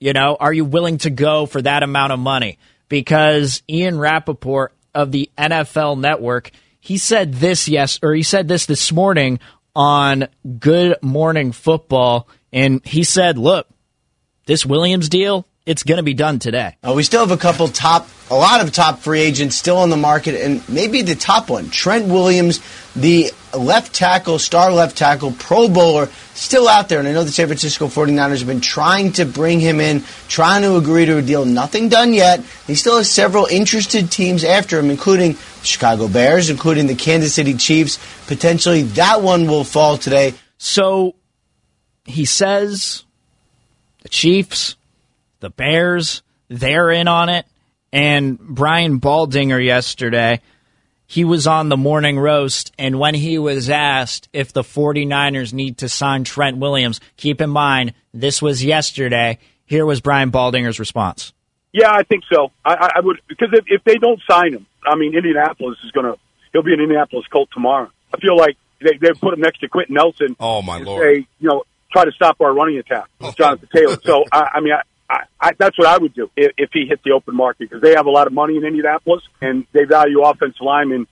You 0.00 0.12
know, 0.12 0.36
are 0.40 0.52
you 0.52 0.64
willing 0.64 0.98
to 0.98 1.10
go 1.10 1.46
for 1.46 1.62
that 1.62 1.82
amount 1.82 2.12
of 2.12 2.18
money? 2.18 2.58
Because 2.88 3.62
Ian 3.68 3.98
Rapoport 3.98 4.74
of 4.94 5.12
the 5.12 5.30
NFL 5.36 5.98
Network, 5.98 6.50
he 6.80 6.98
said 6.98 7.34
this 7.34 7.68
yes, 7.68 7.98
or 8.02 8.14
he 8.14 8.22
said 8.22 8.48
this 8.48 8.66
this 8.66 8.92
morning 8.92 9.40
on 9.74 10.28
Good 10.58 10.96
Morning 11.02 11.52
Football, 11.52 12.28
and 12.52 12.84
he 12.84 13.04
said, 13.04 13.38
"Look, 13.38 13.68
this 14.46 14.66
Williams 14.66 15.08
deal, 15.08 15.46
it's 15.66 15.82
going 15.82 15.98
to 15.98 16.02
be 16.02 16.14
done 16.14 16.38
today." 16.38 16.76
Uh, 16.82 16.92
we 16.94 17.02
still 17.02 17.20
have 17.20 17.30
a 17.30 17.40
couple 17.40 17.68
top, 17.68 18.08
a 18.30 18.34
lot 18.34 18.62
of 18.62 18.72
top 18.72 19.00
free 19.00 19.20
agents 19.20 19.56
still 19.56 19.78
on 19.78 19.90
the 19.90 19.96
market, 19.96 20.34
and 20.34 20.66
maybe 20.68 21.02
the 21.02 21.14
top 21.14 21.50
one, 21.50 21.70
Trent 21.70 22.06
Williams, 22.06 22.60
the 22.94 23.30
left 23.56 23.94
tackle, 23.94 24.38
star 24.38 24.72
left 24.72 24.96
tackle, 24.96 25.32
Pro 25.32 25.68
Bowler, 25.68 26.08
still 26.34 26.68
out 26.68 26.88
there. 26.88 26.98
And 26.98 27.08
I 27.08 27.12
know 27.12 27.24
the 27.24 27.30
San 27.30 27.46
Francisco 27.46 27.86
49ers 27.86 28.38
have 28.38 28.46
been 28.46 28.60
trying 28.60 29.12
to 29.12 29.24
bring 29.24 29.60
him 29.60 29.80
in, 29.80 30.02
trying 30.28 30.62
to 30.62 30.76
agree 30.76 31.04
to 31.06 31.18
a 31.18 31.22
deal. 31.22 31.44
Nothing 31.44 31.88
done 31.88 32.12
yet. 32.12 32.40
He 32.66 32.74
still 32.74 32.98
has 32.98 33.10
several 33.10 33.46
interested 33.46 34.10
teams 34.10 34.44
after 34.44 34.78
him, 34.78 34.90
including 34.90 35.36
Chicago 35.62 36.08
Bears, 36.08 36.50
including 36.50 36.86
the 36.86 36.94
Kansas 36.94 37.34
City 37.34 37.54
Chiefs. 37.54 37.98
Potentially 38.26 38.82
that 38.82 39.22
one 39.22 39.46
will 39.46 39.64
fall 39.64 39.98
today. 39.98 40.34
So 40.58 41.14
he 42.04 42.24
says 42.24 43.04
the 44.02 44.08
Chiefs, 44.08 44.76
the 45.42 45.50
Bears, 45.50 46.22
they're 46.48 46.90
in 46.90 47.06
on 47.06 47.28
it. 47.28 47.44
And 47.92 48.38
Brian 48.38 49.00
Baldinger 49.00 49.62
yesterday 49.62 50.40
he 51.12 51.26
was 51.26 51.46
on 51.46 51.68
the 51.68 51.76
morning 51.76 52.18
roast, 52.18 52.72
and 52.78 52.98
when 52.98 53.14
he 53.14 53.38
was 53.38 53.68
asked 53.68 54.30
if 54.32 54.54
the 54.54 54.62
49ers 54.62 55.52
need 55.52 55.76
to 55.78 55.88
sign 55.90 56.24
Trent 56.24 56.56
Williams, 56.56 57.00
keep 57.18 57.42
in 57.42 57.50
mind, 57.50 57.92
this 58.14 58.40
was 58.40 58.64
yesterday. 58.64 59.38
Here 59.66 59.84
was 59.84 60.00
Brian 60.00 60.32
Baldinger's 60.32 60.80
response. 60.80 61.34
Yeah, 61.70 61.92
I 61.92 62.02
think 62.04 62.22
so. 62.32 62.50
I, 62.64 62.92
I 62.96 63.00
would, 63.00 63.20
because 63.28 63.50
if, 63.52 63.64
if 63.66 63.84
they 63.84 63.96
don't 63.96 64.22
sign 64.26 64.54
him, 64.54 64.66
I 64.86 64.96
mean, 64.96 65.14
Indianapolis 65.14 65.76
is 65.84 65.90
going 65.90 66.06
to, 66.06 66.18
he'll 66.54 66.62
be 66.62 66.72
an 66.72 66.80
Indianapolis 66.80 67.26
Colt 67.30 67.50
tomorrow. 67.52 67.90
I 68.14 68.18
feel 68.18 68.34
like 68.34 68.56
they, 68.80 68.96
they 68.98 69.12
put 69.12 69.34
him 69.34 69.40
next 69.40 69.58
to 69.60 69.68
Quenton 69.68 69.96
Nelson. 69.96 70.34
Oh, 70.40 70.62
my 70.62 70.78
Lord. 70.78 71.02
Say, 71.02 71.26
you 71.40 71.48
know, 71.50 71.64
try 71.92 72.06
to 72.06 72.12
stop 72.12 72.40
our 72.40 72.54
running 72.54 72.78
attack 72.78 73.08
oh. 73.20 73.26
with 73.26 73.36
Jonathan 73.36 73.68
Taylor. 73.74 73.98
So, 74.02 74.24
I, 74.32 74.48
I 74.54 74.60
mean, 74.60 74.72
I, 74.72 74.80
I, 75.12 75.24
I, 75.38 75.50
that's 75.58 75.78
what 75.78 75.86
I 75.86 75.98
would 75.98 76.14
do 76.14 76.30
if, 76.36 76.52
if 76.56 76.70
he 76.72 76.86
hit 76.88 77.00
the 77.04 77.12
open 77.12 77.36
market 77.36 77.68
because 77.68 77.82
they 77.82 77.94
have 77.94 78.06
a 78.06 78.10
lot 78.10 78.26
of 78.26 78.32
money 78.32 78.56
in 78.56 78.64
Indianapolis 78.64 79.22
and 79.42 79.66
they 79.72 79.84
value 79.84 80.22
offensive 80.22 80.62
linemen 80.62 81.06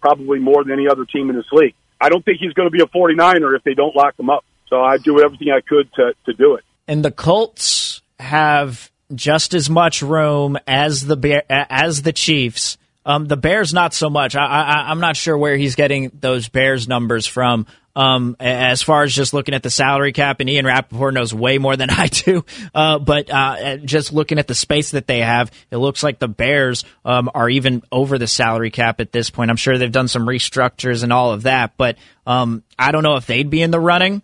probably 0.00 0.40
more 0.40 0.64
than 0.64 0.72
any 0.72 0.88
other 0.88 1.04
team 1.04 1.30
in 1.30 1.36
this 1.36 1.46
league. 1.52 1.74
I 2.00 2.08
don't 2.08 2.24
think 2.24 2.38
he's 2.40 2.52
going 2.52 2.66
to 2.66 2.70
be 2.70 2.82
a 2.82 2.86
49er 2.86 3.56
if 3.56 3.62
they 3.62 3.74
don't 3.74 3.94
lock 3.94 4.18
him 4.18 4.28
up. 4.28 4.44
So 4.68 4.80
I 4.80 4.98
do 4.98 5.22
everything 5.22 5.50
I 5.50 5.60
could 5.60 5.92
to, 5.94 6.14
to 6.26 6.32
do 6.32 6.56
it. 6.56 6.64
And 6.88 7.04
the 7.04 7.12
Colts 7.12 8.02
have 8.18 8.90
just 9.14 9.54
as 9.54 9.70
much 9.70 10.02
room 10.02 10.58
as 10.66 11.04
the 11.06 11.16
Bear, 11.16 11.44
as 11.48 12.02
the 12.02 12.12
Chiefs. 12.12 12.76
Um, 13.06 13.26
the 13.26 13.36
Bears 13.36 13.72
not 13.72 13.94
so 13.94 14.10
much. 14.10 14.34
I, 14.34 14.44
I, 14.44 14.90
I'm 14.90 15.00
not 15.00 15.16
sure 15.16 15.36
where 15.36 15.56
he's 15.56 15.76
getting 15.76 16.10
those 16.20 16.48
Bears 16.48 16.88
numbers 16.88 17.26
from. 17.26 17.66
Um, 17.96 18.36
as 18.40 18.82
far 18.82 19.04
as 19.04 19.14
just 19.14 19.34
looking 19.34 19.54
at 19.54 19.62
the 19.62 19.70
salary 19.70 20.12
cap, 20.12 20.40
and 20.40 20.50
Ian 20.50 20.66
Rapoport 20.66 21.14
knows 21.14 21.32
way 21.32 21.58
more 21.58 21.76
than 21.76 21.90
I 21.92 22.08
do. 22.08 22.44
Uh, 22.74 22.98
but 22.98 23.30
uh, 23.30 23.76
just 23.78 24.12
looking 24.12 24.38
at 24.38 24.48
the 24.48 24.54
space 24.54 24.90
that 24.92 25.06
they 25.06 25.20
have, 25.20 25.52
it 25.70 25.76
looks 25.76 26.02
like 26.02 26.18
the 26.18 26.28
Bears 26.28 26.84
um, 27.04 27.30
are 27.34 27.48
even 27.48 27.82
over 27.92 28.18
the 28.18 28.26
salary 28.26 28.70
cap 28.70 29.00
at 29.00 29.12
this 29.12 29.30
point. 29.30 29.50
I'm 29.50 29.56
sure 29.56 29.78
they've 29.78 29.92
done 29.92 30.08
some 30.08 30.26
restructures 30.26 31.04
and 31.04 31.12
all 31.12 31.32
of 31.32 31.44
that, 31.44 31.76
but 31.76 31.96
um, 32.26 32.64
I 32.78 32.90
don't 32.90 33.04
know 33.04 33.16
if 33.16 33.26
they'd 33.26 33.48
be 33.48 33.62
in 33.62 33.70
the 33.70 33.80
running. 33.80 34.22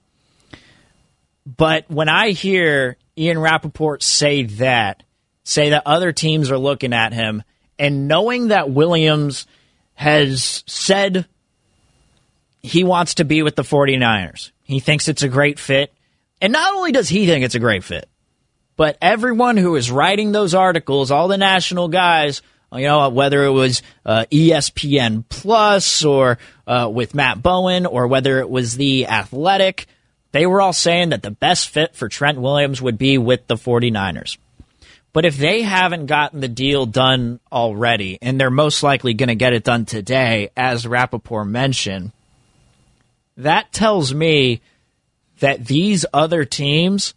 But 1.47 1.91
when 1.91 2.09
I 2.09 2.31
hear 2.31 2.97
Ian 3.17 3.39
Rapoport 3.39 4.03
say 4.03 4.45
that, 4.45 5.03
say 5.45 5.71
that 5.71 5.83
other 5.87 6.13
teams 6.13 6.51
are 6.51 6.59
looking 6.59 6.93
at 6.93 7.13
him, 7.13 7.43
and 7.79 8.09
knowing 8.09 8.49
that 8.49 8.71
Williams 8.71 9.47
has 9.95 10.65
said 10.67 11.27
he 12.63 12.85
wants 12.85 13.15
to 13.15 13.25
be 13.25 13.43
with 13.43 13.57
the 13.57 13.63
49ers. 13.63 14.51
He 14.63 14.81
thinks 14.81 15.09
it's 15.09 15.23
a 15.23 15.29
great 15.29 15.59
fit. 15.59 15.93
And 16.41 16.53
not 16.53 16.75
only 16.75 16.93
does 16.93 17.09
he 17.09 17.27
think 17.27 17.45
it's 17.45 17.55
a 17.55 17.61
great 17.61 17.85
fit, 17.85 18.09
but 18.77 18.97
everyone 19.03 19.57
who 19.57 19.77
is 19.77 19.91
writing 19.91 20.33
those 20.33 20.55
articles, 20.55 21.11
all 21.11 21.29
the 21.29 21.37
national 21.37 21.89
guys, 21.89 22.41
you 22.73 22.87
know, 22.87 23.09
whether 23.09 23.45
it 23.45 23.51
was 23.51 23.83
uh, 24.07 24.25
ESPN 24.31 25.25
Plus 25.29 26.05
or 26.05 26.39
uh, 26.67 26.89
with 26.93 27.15
Matt 27.15 27.43
Bowen 27.43 27.85
or 27.85 28.07
whether 28.07 28.39
it 28.39 28.49
was 28.49 28.77
The 28.77 29.07
Athletic, 29.07 29.87
they 30.33 30.47
were 30.47 30.61
all 30.61 30.73
saying 30.73 31.11
that 31.11 31.23
the 31.23 31.31
best 31.31 31.69
fit 31.69 31.95
for 31.97 32.09
Trent 32.09 32.41
Williams 32.41 32.81
would 32.81 32.97
be 32.97 33.19
with 33.19 33.47
the 33.49 33.57
49ers. 33.57 34.39
But 35.13 35.25
if 35.25 35.37
they 35.37 35.63
haven't 35.63 36.07
gotten 36.07 36.41
the 36.41 36.49
deal 36.49 36.87
done 36.87 37.41
already, 37.51 38.19
and 38.23 38.41
they're 38.41 38.51
most 38.51 38.83
likely 38.83 39.13
going 39.15 39.29
to 39.29 39.35
get 39.35 39.53
it 39.53 39.65
done 39.65 39.85
today, 39.85 40.51
as 40.57 40.87
Rapoport 40.87 41.49
mentioned, 41.49 42.13
that 43.43 43.73
tells 43.73 44.15
me 44.15 44.61
that 45.41 45.67
these 45.67 46.07
other 46.13 46.45
teams, 46.45 47.15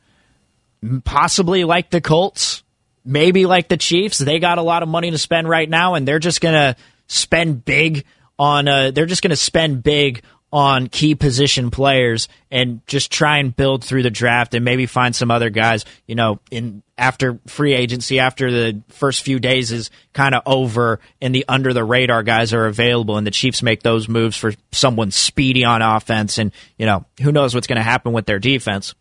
possibly 1.04 1.64
like 1.64 1.90
the 1.90 2.02
Colts, 2.02 2.64
maybe 3.06 3.46
like 3.46 3.68
the 3.68 3.78
Chiefs, 3.78 4.18
they 4.18 4.40
got 4.40 4.58
a 4.58 4.64
lot 4.64 4.84
of 4.84 4.90
money 4.90 5.12
to 5.12 5.18
spend 5.18 5.48
right 5.48 5.70
now, 5.70 5.96
and 5.96 6.08
they're 6.08 6.20
just 6.20 6.42
going 6.42 6.54
to 6.54 6.76
spend 7.08 7.66
big 7.66 8.06
on. 8.40 8.68
Uh, 8.68 8.92
they're 8.92 9.06
just 9.06 9.22
going 9.22 9.30
to 9.32 9.36
spend 9.36 9.84
big 9.84 10.24
on 10.54 10.86
key 10.86 11.16
position 11.16 11.72
players 11.72 12.28
and 12.52 12.86
just 12.86 13.12
try 13.12 13.40
and 13.40 13.56
build 13.56 13.84
through 13.84 14.04
the 14.04 14.12
draft 14.12 14.54
and 14.54 14.64
maybe 14.64 14.86
find 14.86 15.16
some 15.16 15.32
other 15.32 15.50
guys, 15.50 15.84
you 16.06 16.14
know, 16.14 16.40
in 16.52 16.84
after 16.96 17.40
free 17.48 17.74
agency, 17.74 18.20
after 18.20 18.52
the 18.52 18.80
first 18.90 19.24
few 19.24 19.40
days 19.40 19.72
is 19.72 19.90
kind 20.14 20.36
of 20.36 20.44
over 20.46 21.00
and 21.20 21.34
the 21.34 21.44
under 21.48 21.74
the 21.74 21.84
radar 21.84 22.22
guys 22.22 22.54
are 22.54 22.68
available 22.68 23.18
and 23.18 23.26
the 23.26 23.32
Chiefs 23.32 23.64
make 23.64 23.82
those 23.82 24.08
moves 24.08 24.38
for 24.38 24.54
someone 24.72 25.10
speedy 25.10 25.66
on 25.66 25.82
offense 25.82 26.38
and, 26.38 26.52
you 26.78 26.86
know, 26.86 27.04
who 27.20 27.32
knows 27.32 27.56
what's 27.56 27.66
going 27.66 27.78
to 27.78 27.82
happen 27.82 28.14
with 28.14 28.28
their 28.28 28.38
defense. 28.38 28.94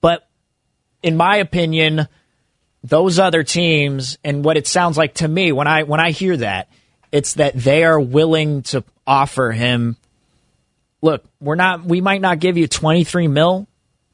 But 0.00 0.26
in 1.04 1.16
my 1.16 1.36
opinion, 1.36 2.08
those 2.82 3.20
other 3.20 3.44
teams 3.44 4.18
and 4.24 4.44
what 4.44 4.56
it 4.56 4.66
sounds 4.66 4.98
like 4.98 5.14
to 5.14 5.28
me 5.28 5.52
when 5.52 5.68
I 5.68 5.84
when 5.84 6.00
I 6.00 6.10
hear 6.10 6.36
that, 6.38 6.68
it's 7.12 7.34
that 7.34 7.54
they 7.54 7.84
are 7.84 8.00
willing 8.00 8.62
to 8.62 8.82
offer 9.06 9.52
him 9.52 9.96
look, 11.02 11.24
we're 11.40 11.54
not 11.54 11.84
we 11.84 12.00
might 12.00 12.20
not 12.20 12.38
give 12.38 12.56
you 12.56 12.66
23 12.66 13.28
mil, 13.28 13.68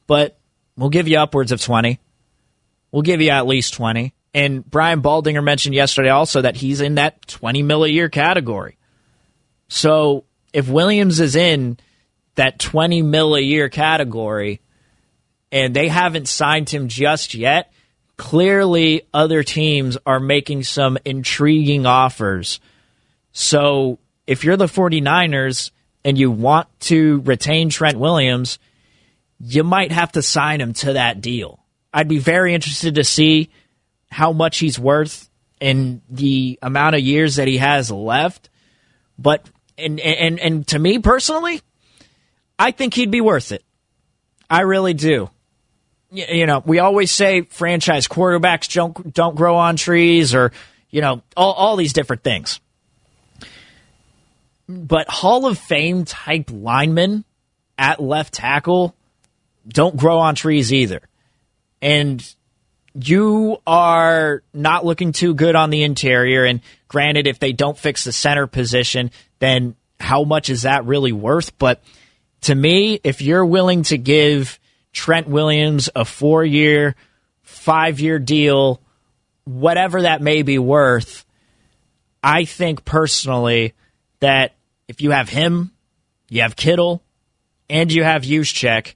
but 0.07 0.39
we'll 0.77 0.91
give 0.91 1.09
you 1.09 1.19
upwards 1.19 1.53
of 1.53 1.61
20. 1.61 1.99
We'll 2.91 3.03
give 3.03 3.21
you 3.21 3.31
at 3.31 3.47
least 3.47 3.75
20. 3.75 4.13
And 4.35 4.69
Brian 4.69 5.03
Baldinger 5.03 5.45
mentioned 5.45 5.75
yesterday 5.75 6.09
also 6.09 6.43
that 6.43 6.57
he's 6.57 6.81
in 6.81 6.97
that 6.97 7.27
20 7.27 7.63
mil 7.63 7.85
a 7.85 7.89
year 7.89 8.09
category. 8.09 8.79
So 9.69 10.25
if 10.53 10.69
Williams 10.69 11.21
is 11.21 11.37
in 11.37 11.79
that 12.35 12.59
20 12.59 13.03
mil 13.03 13.35
a 13.35 13.41
year 13.41 13.69
category 13.69 14.61
and 15.51 15.75
they 15.75 15.89
haven't 15.89 16.29
signed 16.29 16.71
him 16.71 16.89
just 16.89 17.35
yet, 17.35 17.73
clearly 18.17 19.03
other 19.13 19.43
teams 19.43 19.99
are 20.07 20.21
making 20.21 20.63
some 20.63 20.99
intriguing 21.05 21.87
offers. 21.87 22.61
So 23.33 23.99
if 24.27 24.45
you're 24.45 24.57
the 24.57 24.67
49ers, 24.67 25.71
and 26.05 26.19
you 26.19 26.31
want 26.31 26.69
to 26.81 27.21
retain 27.21 27.69
Trent 27.69 27.99
Williams, 27.99 28.59
you 29.41 29.65
might 29.65 29.93
have 29.93 30.13
to 30.13 30.23
sign 30.23 30.61
him 30.61 30.73
to 30.75 30.95
that 30.95 31.21
deal. 31.21 31.61
I'd 31.93 32.09
be 32.09 32.19
very 32.19 32.55
interested 32.55 32.97
to 32.97 33.05
see 33.05 33.51
how 34.11 34.33
much 34.33 34.59
he's 34.59 34.79
worth 34.79 35.29
in 35.61 36.03
the 36.09 36.59
amount 36.63 36.97
of 36.97 37.03
years 37.03 37.37
that 37.37 37.49
he 37.49 37.59
has 37.59 37.91
left. 37.91 38.51
But 39.19 39.49
and 39.79 40.01
and 40.01 40.41
and 40.41 40.67
to 40.69 40.79
me 40.79 40.99
personally, 40.99 41.61
I 42.59 42.71
think 42.71 42.95
he'd 42.95 43.11
be 43.11 43.21
worth 43.21 43.53
it. 43.53 43.65
I 44.49 44.63
really 44.63 44.95
do. 44.95 45.31
You 46.11 46.47
know, 46.47 46.63
we 46.65 46.79
always 46.79 47.11
say 47.11 47.43
franchise 47.43 48.07
quarterbacks 48.07 48.73
don't 48.73 49.15
don't 49.15 49.35
grow 49.35 49.57
on 49.57 49.77
trees, 49.77 50.35
or 50.35 50.53
you 50.91 51.01
know, 51.01 51.23
all 51.37 51.53
all 51.53 51.77
these 51.77 51.93
different 51.93 52.23
things 52.23 52.61
but 54.69 55.09
Hall 55.09 55.47
of 55.47 55.59
Fame 55.59 56.05
type 56.05 56.51
linemen 56.53 57.25
at 57.79 58.01
left 58.01 58.35
tackle 58.35 58.95
don't 59.67 59.97
grow 59.97 60.19
on 60.19 60.35
trees 60.35 60.73
either. 60.73 61.01
And 61.81 62.25
you 62.95 63.59
are 63.67 64.43
not 64.53 64.85
looking 64.85 65.13
too 65.13 65.35
good 65.35 65.57
on 65.57 65.71
the 65.71 65.83
interior. 65.83 66.45
And 66.45 66.61
granted, 66.89 67.27
if 67.27 67.39
they 67.39 67.53
don't 67.53 67.79
fix 67.79 68.05
the 68.05 68.13
center 68.13 68.47
position, 68.47 69.11
then 69.39 69.77
how 69.99 70.25
much 70.25 70.51
is 70.51 70.63
that 70.63 70.85
really 70.85 71.13
worth? 71.13 71.57
But 71.59 71.83
to 72.43 72.55
me, 72.55 73.01
if 73.03 73.23
you're 73.23 73.47
willing 73.47 73.85
to 73.85 73.99
give 73.99 74.59
Trent 74.93 75.29
Williams 75.29 75.89
a 75.95 76.05
four 76.05 76.45
year, 76.45 76.95
five 77.43 78.01
year 78.01 78.19
deal, 78.19 78.81
whatever 79.45 80.03
that 80.03 80.21
may 80.21 80.43
be 80.43 80.59
worth, 80.59 81.25
I 82.23 82.45
think 82.45 82.85
personally 82.85 83.75
that 84.23 84.55
if 84.89 85.01
you 85.01 85.11
have 85.11 85.29
him, 85.29 85.71
you 86.29 86.43
have 86.43 86.57
Kittle, 86.57 87.03
and 87.69 87.93
you 87.93 88.03
have 88.03 88.23
Juszczyk, 88.23 88.95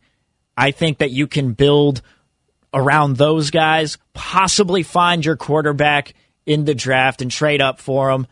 I 0.57 0.71
think 0.71 0.99
that 0.99 1.11
you 1.11 1.27
can 1.27 1.53
build 1.53 2.01
around 2.73 3.17
those 3.17 3.51
guys, 3.51 3.99
possibly 4.15 4.83
find 4.83 5.25
your 5.25 5.37
quarterback 5.37 6.15
in 6.45 6.65
the 6.65 6.75
draft 6.75 7.23
and 7.23 7.31
trade 7.31 7.61
up 7.61 7.81
for 7.81 8.11
him, 8.11 8.27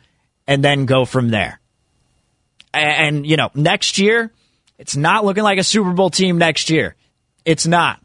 and 0.47 0.63
then 0.63 0.87
go 0.87 1.05
from 1.05 1.31
there. 1.31 1.61
And, 2.73 3.17
and 3.17 3.27
you 3.27 3.37
know, 3.37 3.51
next 3.55 3.99
year, 3.99 4.33
it's 4.79 4.97
not 4.97 5.25
looking 5.25 5.45
like 5.45 5.59
a 5.59 5.65
Super 5.65 5.93
Bowl 5.93 6.11
team 6.11 6.39
next 6.39 6.71
year. 6.71 6.95
It's 7.45 7.67
not. 7.67 8.01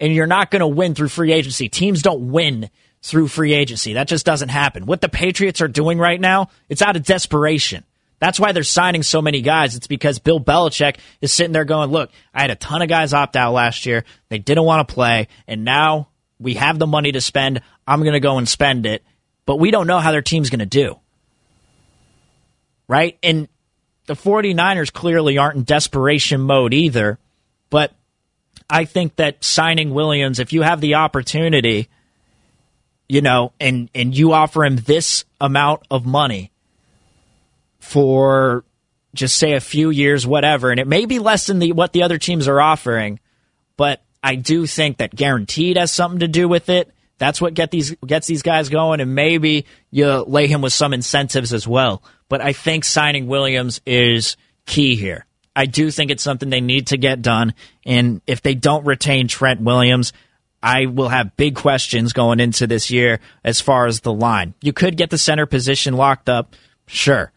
And 0.00 0.12
you're 0.12 0.26
not 0.26 0.50
going 0.50 0.60
to 0.60 0.66
win 0.66 0.94
through 0.94 1.08
free 1.08 1.32
agency. 1.32 1.68
Teams 1.68 2.02
don't 2.02 2.30
win 2.30 2.70
through 3.02 3.28
free 3.28 3.54
agency. 3.54 3.94
That 3.94 4.08
just 4.08 4.26
doesn't 4.26 4.48
happen. 4.48 4.84
What 4.84 5.00
the 5.00 5.08
Patriots 5.08 5.60
are 5.60 5.68
doing 5.68 5.98
right 5.98 6.20
now, 6.20 6.48
it's 6.68 6.82
out 6.82 6.96
of 6.96 7.04
desperation. 7.04 7.84
That's 8.18 8.40
why 8.40 8.52
they're 8.52 8.62
signing 8.62 9.02
so 9.02 9.20
many 9.20 9.42
guys. 9.42 9.76
It's 9.76 9.86
because 9.86 10.18
Bill 10.18 10.40
Belichick 10.40 10.96
is 11.20 11.32
sitting 11.32 11.52
there 11.52 11.64
going, 11.64 11.90
look, 11.90 12.10
I 12.32 12.40
had 12.40 12.50
a 12.50 12.54
ton 12.54 12.82
of 12.82 12.88
guys 12.88 13.12
opt 13.12 13.36
out 13.36 13.52
last 13.52 13.84
year. 13.84 14.04
They 14.30 14.38
didn't 14.38 14.64
want 14.64 14.88
to 14.88 14.94
play. 14.94 15.28
And 15.46 15.64
now 15.64 16.08
we 16.38 16.54
have 16.54 16.78
the 16.78 16.86
money 16.86 17.12
to 17.12 17.20
spend. 17.20 17.60
I'm 17.86 18.00
going 18.00 18.14
to 18.14 18.20
go 18.20 18.38
and 18.38 18.48
spend 18.48 18.86
it. 18.86 19.04
But 19.44 19.56
we 19.56 19.70
don't 19.70 19.86
know 19.86 19.98
how 19.98 20.12
their 20.12 20.22
team's 20.22 20.50
going 20.50 20.60
to 20.60 20.66
do. 20.66 20.98
Right? 22.88 23.18
And 23.22 23.48
the 24.06 24.14
49ers 24.14 24.92
clearly 24.92 25.36
aren't 25.36 25.56
in 25.56 25.64
desperation 25.64 26.40
mode 26.40 26.72
either. 26.72 27.18
But 27.68 27.92
I 28.70 28.86
think 28.86 29.16
that 29.16 29.44
signing 29.44 29.92
Williams, 29.92 30.38
if 30.38 30.52
you 30.52 30.62
have 30.62 30.80
the 30.80 30.94
opportunity, 30.94 31.88
you 33.08 33.20
know, 33.20 33.52
and, 33.60 33.90
and 33.94 34.16
you 34.16 34.32
offer 34.32 34.64
him 34.64 34.76
this 34.76 35.24
amount 35.40 35.82
of 35.90 36.06
money, 36.06 36.50
for 37.86 38.64
just 39.14 39.36
say 39.36 39.52
a 39.52 39.60
few 39.60 39.90
years, 39.90 40.26
whatever, 40.26 40.72
and 40.72 40.80
it 40.80 40.88
may 40.88 41.06
be 41.06 41.20
less 41.20 41.46
than 41.46 41.60
the 41.60 41.72
what 41.72 41.92
the 41.92 42.02
other 42.02 42.18
teams 42.18 42.48
are 42.48 42.60
offering, 42.60 43.20
but 43.76 44.02
I 44.22 44.34
do 44.34 44.66
think 44.66 44.98
that 44.98 45.14
guaranteed 45.14 45.76
has 45.76 45.92
something 45.92 46.18
to 46.18 46.28
do 46.28 46.48
with 46.48 46.68
it. 46.68 46.92
That's 47.18 47.40
what 47.40 47.54
get 47.54 47.70
these 47.70 47.94
gets 48.04 48.26
these 48.26 48.42
guys 48.42 48.68
going, 48.68 49.00
and 49.00 49.14
maybe 49.14 49.66
you 49.90 50.24
lay 50.24 50.48
him 50.48 50.62
with 50.62 50.72
some 50.72 50.92
incentives 50.92 51.54
as 51.54 51.66
well. 51.66 52.02
But 52.28 52.40
I 52.40 52.52
think 52.52 52.84
signing 52.84 53.28
Williams 53.28 53.80
is 53.86 54.36
key 54.66 54.96
here. 54.96 55.24
I 55.54 55.66
do 55.66 55.90
think 55.92 56.10
it's 56.10 56.24
something 56.24 56.50
they 56.50 56.60
need 56.60 56.88
to 56.88 56.98
get 56.98 57.22
done, 57.22 57.54
and 57.86 58.20
if 58.26 58.42
they 58.42 58.54
don't 58.56 58.84
retain 58.84 59.28
Trent 59.28 59.60
Williams, 59.60 60.12
I 60.60 60.86
will 60.86 61.08
have 61.08 61.36
big 61.36 61.54
questions 61.54 62.12
going 62.12 62.40
into 62.40 62.66
this 62.66 62.90
year 62.90 63.20
as 63.44 63.60
far 63.60 63.86
as 63.86 64.00
the 64.00 64.12
line. 64.12 64.54
You 64.60 64.72
could 64.72 64.96
get 64.96 65.10
the 65.10 65.18
center 65.18 65.46
position 65.46 65.94
locked 65.94 66.28
up, 66.28 66.56
sure 66.88 67.32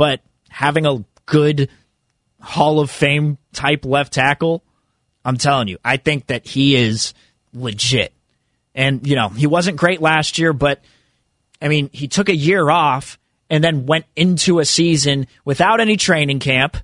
but 0.00 0.22
having 0.48 0.86
a 0.86 1.04
good 1.26 1.68
Hall 2.40 2.80
of 2.80 2.90
Fame 2.90 3.36
type 3.52 3.84
left 3.84 4.14
tackle, 4.14 4.64
I'm 5.26 5.36
telling 5.36 5.68
you, 5.68 5.76
I 5.84 5.98
think 5.98 6.28
that 6.28 6.46
he 6.46 6.74
is 6.74 7.12
legit. 7.52 8.14
And, 8.74 9.06
you 9.06 9.14
know, 9.14 9.28
he 9.28 9.46
wasn't 9.46 9.76
great 9.76 10.00
last 10.00 10.38
year, 10.38 10.54
but 10.54 10.82
I 11.60 11.68
mean, 11.68 11.90
he 11.92 12.08
took 12.08 12.30
a 12.30 12.34
year 12.34 12.70
off 12.70 13.18
and 13.50 13.62
then 13.62 13.84
went 13.84 14.06
into 14.16 14.58
a 14.58 14.64
season 14.64 15.26
without 15.44 15.80
any 15.80 15.98
training 15.98 16.38
camp 16.38 16.78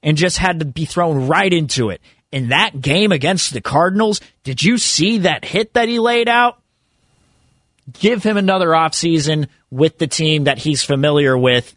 and 0.00 0.16
just 0.16 0.38
had 0.38 0.60
to 0.60 0.64
be 0.64 0.84
thrown 0.84 1.26
right 1.26 1.52
into 1.52 1.90
it. 1.90 2.00
In 2.30 2.50
that 2.50 2.80
game 2.80 3.10
against 3.10 3.52
the 3.52 3.60
Cardinals, 3.60 4.20
did 4.44 4.62
you 4.62 4.78
see 4.78 5.18
that 5.18 5.44
hit 5.44 5.74
that 5.74 5.88
he 5.88 5.98
laid 5.98 6.28
out? 6.28 6.62
Give 7.94 8.22
him 8.22 8.36
another 8.36 8.68
offseason 8.68 9.48
with 9.72 9.98
the 9.98 10.06
team 10.06 10.44
that 10.44 10.58
he's 10.58 10.84
familiar 10.84 11.36
with 11.36 11.74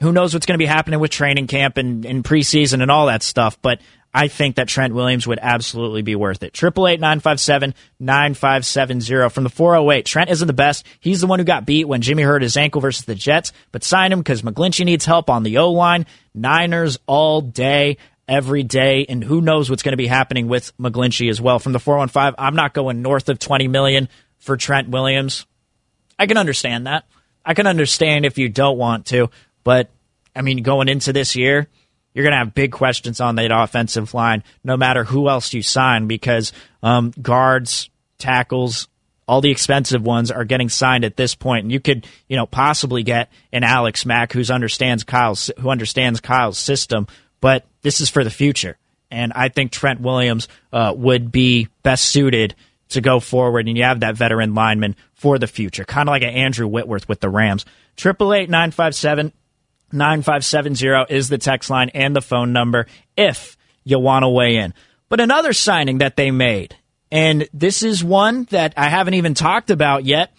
who 0.00 0.12
knows 0.12 0.32
what's 0.32 0.46
going 0.46 0.54
to 0.54 0.62
be 0.62 0.66
happening 0.66 1.00
with 1.00 1.10
training 1.10 1.46
camp 1.46 1.76
and, 1.76 2.04
and 2.04 2.24
preseason 2.24 2.82
and 2.82 2.90
all 2.90 3.06
that 3.06 3.22
stuff, 3.22 3.60
but 3.60 3.80
I 4.14 4.28
think 4.28 4.56
that 4.56 4.68
Trent 4.68 4.94
Williams 4.94 5.26
would 5.26 5.38
absolutely 5.40 6.02
be 6.02 6.16
worth 6.16 6.42
it. 6.42 6.54
Triple 6.54 6.88
eight 6.88 6.98
nine 6.98 7.20
five 7.20 7.38
seven 7.38 7.74
nine 8.00 8.32
five 8.34 8.64
seven 8.64 9.00
zero 9.00 9.28
from 9.28 9.44
the 9.44 9.50
four 9.50 9.76
oh 9.76 9.90
eight. 9.90 10.06
Trent 10.06 10.30
isn't 10.30 10.46
the 10.46 10.54
best. 10.54 10.86
He's 10.98 11.20
the 11.20 11.26
one 11.26 11.38
who 11.38 11.44
got 11.44 11.66
beat 11.66 11.86
when 11.86 12.00
Jimmy 12.00 12.22
hurt 12.22 12.40
his 12.42 12.56
ankle 12.56 12.80
versus 12.80 13.04
the 13.04 13.14
Jets, 13.14 13.52
but 13.70 13.84
sign 13.84 14.10
him 14.10 14.20
because 14.20 14.42
McGlinchey 14.42 14.86
needs 14.86 15.04
help 15.04 15.28
on 15.28 15.42
the 15.42 15.58
O 15.58 15.72
line. 15.72 16.06
Niners 16.34 16.98
all 17.06 17.42
day, 17.42 17.98
every 18.26 18.62
day, 18.62 19.04
and 19.08 19.22
who 19.22 19.42
knows 19.42 19.68
what's 19.68 19.82
going 19.82 19.92
to 19.92 19.98
be 19.98 20.06
happening 20.06 20.48
with 20.48 20.76
McGlinchey 20.78 21.28
as 21.28 21.40
well. 21.40 21.58
From 21.58 21.72
the 21.72 21.80
four 21.80 21.96
oh 21.96 21.98
one 21.98 22.08
five, 22.08 22.34
I'm 22.38 22.56
not 22.56 22.72
going 22.72 23.02
north 23.02 23.28
of 23.28 23.38
twenty 23.38 23.68
million 23.68 24.08
for 24.38 24.56
Trent 24.56 24.88
Williams. 24.88 25.44
I 26.18 26.26
can 26.26 26.38
understand 26.38 26.86
that. 26.86 27.04
I 27.44 27.54
can 27.54 27.66
understand 27.66 28.24
if 28.24 28.38
you 28.38 28.48
don't 28.48 28.78
want 28.78 29.06
to, 29.06 29.30
but 29.68 29.90
I 30.34 30.40
mean, 30.40 30.62
going 30.62 30.88
into 30.88 31.12
this 31.12 31.36
year, 31.36 31.68
you're 32.14 32.22
going 32.22 32.32
to 32.32 32.38
have 32.38 32.54
big 32.54 32.72
questions 32.72 33.20
on 33.20 33.34
that 33.34 33.50
offensive 33.52 34.14
line, 34.14 34.42
no 34.64 34.78
matter 34.78 35.04
who 35.04 35.28
else 35.28 35.52
you 35.52 35.60
sign, 35.60 36.06
because 36.06 36.54
um, 36.82 37.12
guards, 37.20 37.90
tackles, 38.16 38.88
all 39.26 39.42
the 39.42 39.50
expensive 39.50 40.00
ones 40.00 40.30
are 40.30 40.46
getting 40.46 40.70
signed 40.70 41.04
at 41.04 41.18
this 41.18 41.34
point. 41.34 41.42
point, 41.42 41.64
and 41.64 41.72
you 41.72 41.80
could, 41.80 42.06
you 42.30 42.36
know, 42.36 42.46
possibly 42.46 43.02
get 43.02 43.30
an 43.52 43.62
Alex 43.62 44.06
Mack 44.06 44.32
who 44.32 44.42
understands 44.50 45.04
Kyle's 45.04 45.50
who 45.58 45.68
understands 45.68 46.20
Kyle's 46.20 46.56
system, 46.56 47.06
but 47.42 47.66
this 47.82 48.00
is 48.00 48.08
for 48.08 48.24
the 48.24 48.30
future, 48.30 48.78
and 49.10 49.34
I 49.34 49.50
think 49.50 49.70
Trent 49.70 50.00
Williams 50.00 50.48
uh, 50.72 50.94
would 50.96 51.30
be 51.30 51.68
best 51.82 52.06
suited 52.06 52.54
to 52.88 53.02
go 53.02 53.20
forward, 53.20 53.68
and 53.68 53.76
you 53.76 53.84
have 53.84 54.00
that 54.00 54.16
veteran 54.16 54.54
lineman 54.54 54.96
for 55.12 55.38
the 55.38 55.46
future, 55.46 55.84
kind 55.84 56.08
of 56.08 56.12
like 56.12 56.22
an 56.22 56.30
Andrew 56.30 56.66
Whitworth 56.66 57.06
with 57.06 57.20
the 57.20 57.28
Rams. 57.28 57.66
Triple 57.96 58.32
eight 58.32 58.48
nine 58.48 58.70
five 58.70 58.94
seven 58.94 59.34
9570 59.92 61.14
is 61.14 61.28
the 61.28 61.38
text 61.38 61.70
line 61.70 61.90
and 61.90 62.14
the 62.14 62.20
phone 62.20 62.52
number 62.52 62.86
if 63.16 63.56
you 63.84 63.98
want 63.98 64.22
to 64.22 64.28
weigh 64.28 64.56
in. 64.56 64.74
But 65.08 65.20
another 65.20 65.52
signing 65.52 65.98
that 65.98 66.16
they 66.16 66.30
made, 66.30 66.76
and 67.10 67.48
this 67.54 67.82
is 67.82 68.04
one 68.04 68.44
that 68.50 68.74
I 68.76 68.88
haven't 68.88 69.14
even 69.14 69.34
talked 69.34 69.70
about 69.70 70.04
yet, 70.04 70.32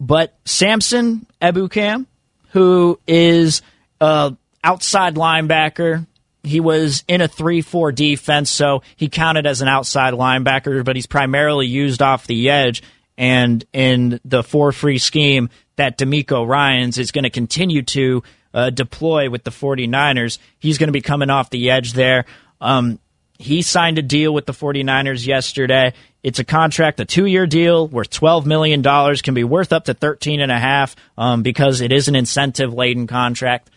but 0.00 0.36
Samson 0.44 1.26
Ebukam, 1.40 2.06
who 2.50 2.98
is 3.06 3.62
a 4.00 4.36
outside 4.62 5.14
linebacker. 5.14 6.06
He 6.42 6.60
was 6.60 7.04
in 7.08 7.20
a 7.20 7.28
3 7.28 7.62
4 7.62 7.92
defense, 7.92 8.50
so 8.50 8.82
he 8.96 9.08
counted 9.08 9.46
as 9.46 9.60
an 9.60 9.68
outside 9.68 10.14
linebacker, 10.14 10.84
but 10.84 10.96
he's 10.96 11.06
primarily 11.06 11.66
used 11.66 12.02
off 12.02 12.26
the 12.26 12.50
edge. 12.50 12.82
And 13.16 13.64
in 13.72 14.20
the 14.24 14.42
4 14.42 14.72
free 14.72 14.98
scheme 14.98 15.50
that 15.76 15.98
DeMeco 15.98 16.46
Ryans 16.46 16.98
is 16.98 17.12
going 17.12 17.24
to 17.24 17.30
continue 17.30 17.82
to 17.82 18.22
uh, 18.54 18.70
deploy 18.70 19.30
with 19.30 19.44
the 19.44 19.50
49ers. 19.50 20.38
He's 20.58 20.78
going 20.78 20.88
to 20.88 20.92
be 20.92 21.00
coming 21.00 21.30
off 21.30 21.50
the 21.50 21.70
edge 21.70 21.92
there. 21.92 22.24
Um, 22.60 22.98
he 23.38 23.62
signed 23.62 23.98
a 23.98 24.02
deal 24.02 24.34
with 24.34 24.46
the 24.46 24.52
49ers 24.52 25.26
yesterday. 25.26 25.94
It's 26.22 26.40
a 26.40 26.44
contract, 26.44 26.98
a 26.98 27.04
two-year 27.04 27.46
deal 27.46 27.86
worth 27.86 28.10
$12 28.10 28.46
million, 28.46 28.82
can 28.82 29.34
be 29.34 29.44
worth 29.44 29.72
up 29.72 29.84
to 29.84 29.94
13 29.94 30.40
and 30.40 30.50
a 30.50 30.58
half 30.58 30.96
um, 31.16 31.42
because 31.42 31.80
it 31.80 31.92
is 31.92 32.08
an 32.08 32.16
incentive-laden 32.16 33.06
contract. 33.06 33.70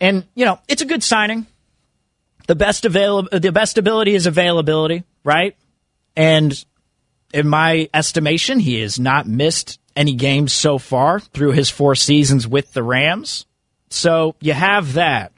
And, 0.00 0.24
you 0.34 0.46
know, 0.46 0.58
it's 0.66 0.80
a 0.80 0.86
good 0.86 1.02
signing. 1.02 1.46
The 2.46 2.54
best 2.54 2.86
avail- 2.86 3.28
the 3.30 3.52
best 3.52 3.76
ability 3.76 4.14
is 4.14 4.26
availability, 4.26 5.04
right? 5.22 5.54
And 6.16 6.64
in 7.34 7.46
my 7.46 7.88
estimation, 7.92 8.58
he 8.58 8.80
has 8.80 8.98
not 8.98 9.26
missed 9.28 9.78
any 10.00 10.14
games 10.14 10.54
so 10.54 10.78
far 10.78 11.20
through 11.20 11.52
his 11.52 11.68
four 11.68 11.94
seasons 11.94 12.48
with 12.48 12.72
the 12.72 12.82
Rams. 12.82 13.44
So 13.90 14.34
you 14.40 14.54
have 14.54 14.94
that. 14.94 15.32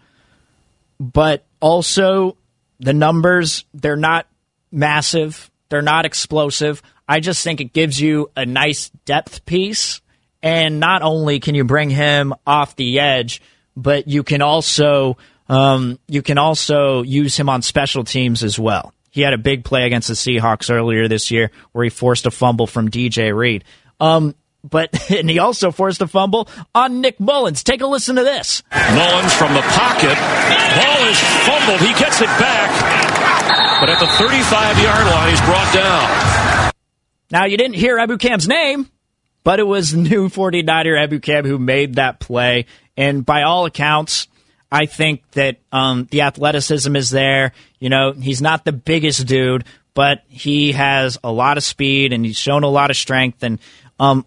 But 1.00 1.44
also, 1.58 2.36
the 2.78 2.92
numbers, 2.92 3.64
they're 3.74 3.96
not 3.96 4.28
massive, 4.70 5.50
they're 5.68 5.82
not 5.82 6.04
explosive. 6.04 6.80
I 7.08 7.18
just 7.18 7.42
think 7.42 7.60
it 7.60 7.72
gives 7.72 8.00
you 8.00 8.30
a 8.36 8.46
nice 8.46 8.90
depth 9.04 9.44
piece. 9.46 10.00
And 10.44 10.78
not 10.78 11.02
only 11.02 11.40
can 11.40 11.56
you 11.56 11.64
bring 11.64 11.90
him 11.90 12.32
off 12.46 12.76
the 12.76 13.00
edge, 13.00 13.42
but 13.76 14.06
you 14.06 14.22
can 14.22 14.42
also 14.42 15.16
um, 15.48 15.98
you 16.06 16.22
can 16.22 16.38
also 16.38 17.02
use 17.02 17.36
him 17.36 17.48
on 17.48 17.62
special 17.62 18.04
teams 18.04 18.44
as 18.44 18.60
well. 18.60 18.94
He 19.10 19.22
had 19.22 19.32
a 19.32 19.38
big 19.38 19.64
play 19.64 19.86
against 19.86 20.06
the 20.06 20.14
Seahawks 20.14 20.70
earlier 20.72 21.08
this 21.08 21.32
year 21.32 21.50
where 21.72 21.82
he 21.82 21.90
forced 21.90 22.26
a 22.26 22.30
fumble 22.30 22.68
from 22.68 22.90
DJ 22.90 23.36
Reed. 23.36 23.64
Um, 24.00 24.34
but 24.62 25.10
and 25.10 25.28
he 25.28 25.38
also 25.38 25.70
forced 25.70 26.00
a 26.00 26.06
fumble 26.06 26.48
on 26.74 27.00
Nick 27.00 27.18
Mullens. 27.18 27.62
Take 27.62 27.80
a 27.80 27.86
listen 27.86 28.16
to 28.16 28.22
this. 28.22 28.62
Mullens 28.72 29.34
from 29.34 29.54
the 29.54 29.62
pocket. 29.62 30.16
Ball 30.16 31.08
is 31.08 31.20
fumbled. 31.46 31.80
He 31.80 31.92
gets 31.98 32.20
it 32.20 32.32
back. 32.38 33.80
But 33.80 33.90
at 33.90 33.98
the 33.98 34.06
35 34.06 34.78
yard 34.78 35.06
line, 35.06 35.30
he's 35.30 35.40
brought 35.40 35.74
down. 35.74 36.72
Now, 37.30 37.46
you 37.46 37.56
didn't 37.56 37.76
hear 37.76 37.96
Ebukam's 37.96 38.46
name, 38.46 38.88
but 39.42 39.58
it 39.58 39.64
was 39.64 39.94
new 39.94 40.28
49er 40.28 41.08
Ebukam 41.08 41.46
who 41.46 41.58
made 41.58 41.94
that 41.94 42.20
play. 42.20 42.66
And 42.96 43.24
by 43.24 43.42
all 43.42 43.64
accounts, 43.64 44.28
I 44.70 44.86
think 44.86 45.28
that 45.32 45.56
um, 45.72 46.06
the 46.10 46.22
athleticism 46.22 46.94
is 46.94 47.10
there. 47.10 47.52
You 47.80 47.88
know, 47.88 48.12
he's 48.12 48.40
not 48.40 48.64
the 48.64 48.72
biggest 48.72 49.26
dude, 49.26 49.64
but 49.94 50.22
he 50.28 50.72
has 50.72 51.18
a 51.24 51.32
lot 51.32 51.56
of 51.56 51.64
speed 51.64 52.12
and 52.12 52.24
he's 52.24 52.38
shown 52.38 52.64
a 52.64 52.68
lot 52.68 52.90
of 52.90 52.96
strength. 52.96 53.42
And 53.42 53.58
um, 53.98 54.24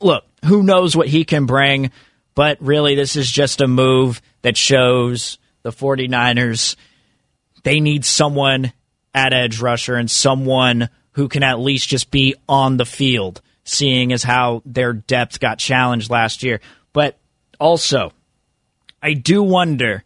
look, 0.00 0.24
who 0.44 0.62
knows 0.62 0.96
what 0.96 1.08
he 1.08 1.24
can 1.24 1.46
bring, 1.46 1.90
but 2.34 2.58
really, 2.60 2.94
this 2.94 3.16
is 3.16 3.30
just 3.30 3.60
a 3.60 3.68
move 3.68 4.22
that 4.42 4.56
shows 4.56 5.38
the 5.62 5.70
49ers 5.70 6.76
they 7.62 7.80
need 7.80 8.04
someone 8.04 8.72
at 9.14 9.32
edge 9.32 9.60
rusher 9.60 9.96
and 9.96 10.10
someone 10.10 10.88
who 11.12 11.28
can 11.28 11.42
at 11.42 11.58
least 11.58 11.88
just 11.88 12.10
be 12.10 12.34
on 12.48 12.76
the 12.76 12.84
field, 12.84 13.40
seeing 13.64 14.12
as 14.12 14.22
how 14.22 14.62
their 14.64 14.92
depth 14.92 15.40
got 15.40 15.58
challenged 15.58 16.10
last 16.10 16.42
year. 16.42 16.60
But 16.92 17.18
also, 17.58 18.12
I 19.02 19.14
do 19.14 19.42
wonder 19.42 20.04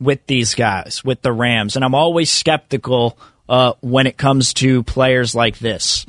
with 0.00 0.26
these 0.26 0.54
guys, 0.54 1.04
with 1.04 1.22
the 1.22 1.32
Rams, 1.32 1.76
and 1.76 1.84
I'm 1.84 1.94
always 1.94 2.30
skeptical 2.30 3.18
uh, 3.48 3.74
when 3.80 4.06
it 4.06 4.16
comes 4.16 4.54
to 4.54 4.82
players 4.84 5.34
like 5.34 5.58
this. 5.58 6.06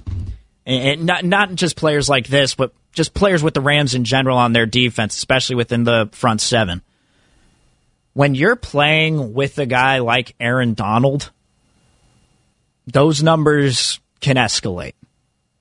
And 0.65 1.05
not 1.05 1.23
not 1.23 1.53
just 1.53 1.75
players 1.75 2.09
like 2.09 2.27
this, 2.27 2.55
but 2.55 2.73
just 2.95 3.13
players 3.13 3.43
with 3.43 3.53
the 3.53 3.61
Rams 3.61 3.93
in 3.93 4.03
general 4.03 4.37
on 4.37 4.53
their 4.53 4.65
defense, 4.65 5.15
especially 5.15 5.55
within 5.55 5.83
the 5.83 6.09
front 6.13 6.41
seven. 6.41 6.81
When 8.13 8.33
you're 8.33 8.55
playing 8.55 9.33
with 9.33 9.59
a 9.59 9.65
guy 9.65 9.99
like 9.99 10.35
Aaron 10.39 10.73
Donald, 10.73 11.31
those 12.87 13.21
numbers 13.21 13.99
can 14.21 14.37
escalate 14.37 14.93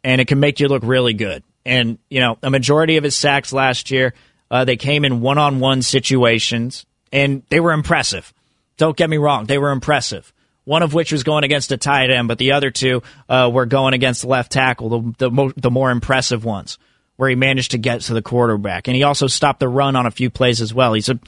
and 0.05 0.21
it 0.21 0.29
can 0.29 0.41
make 0.41 0.61
you 0.61 0.69
look 0.69 0.85
really 0.85 1.15
good. 1.15 1.43
And, 1.67 1.99
you 2.09 2.21
know, 2.21 2.39
a 2.43 2.51
majority 2.51 2.97
of 2.97 3.05
his 3.05 3.17
sacks 3.17 3.53
last 3.53 3.91
year, 3.91 4.15
uh, 4.51 4.65
they 4.65 4.77
came 4.77 5.05
in 5.05 5.21
one 5.21 5.39
on 5.39 5.59
one 5.59 5.83
situations 5.83 6.87
and 7.13 7.43
they 7.49 7.59
were 7.59 7.73
impressive. 7.73 8.33
Don't 8.77 8.97
get 8.97 9.11
me 9.11 9.17
wrong, 9.17 9.47
they 9.47 9.59
were 9.59 9.73
impressive. 9.73 10.33
One 10.65 10.83
of 10.83 10.95
which 10.95 11.13
was 11.13 11.25
going 11.25 11.45
against 11.45 11.73
a 11.73 11.77
tight 11.77 12.11
end, 12.11 12.29
but 12.29 12.39
the 12.39 12.53
other 12.53 12.71
two 12.71 13.03
uh, 13.29 13.51
were 13.53 13.67
going 13.67 13.93
against 13.93 14.25
left 14.25 14.53
tackle, 14.53 14.89
the, 14.89 15.15
the, 15.19 15.31
mo- 15.31 15.53
the 15.57 15.71
more 15.71 15.91
impressive 15.91 16.45
ones, 16.45 16.79
where 17.17 17.29
he 17.29 17.37
managed 17.37 17.73
to 17.73 17.79
get 17.79 18.01
to 18.03 18.15
the 18.15 18.23
quarterback. 18.23 18.89
And 18.89 18.97
he 18.97 19.03
also 19.03 19.27
stopped 19.27 19.61
the 19.61 19.69
run 19.69 19.97
on 19.97 20.07
a 20.07 20.11
few 20.11 20.31
plays 20.31 20.61
as 20.61 20.75
well. 20.75 20.95
He's 20.95 21.09
a 21.09 21.19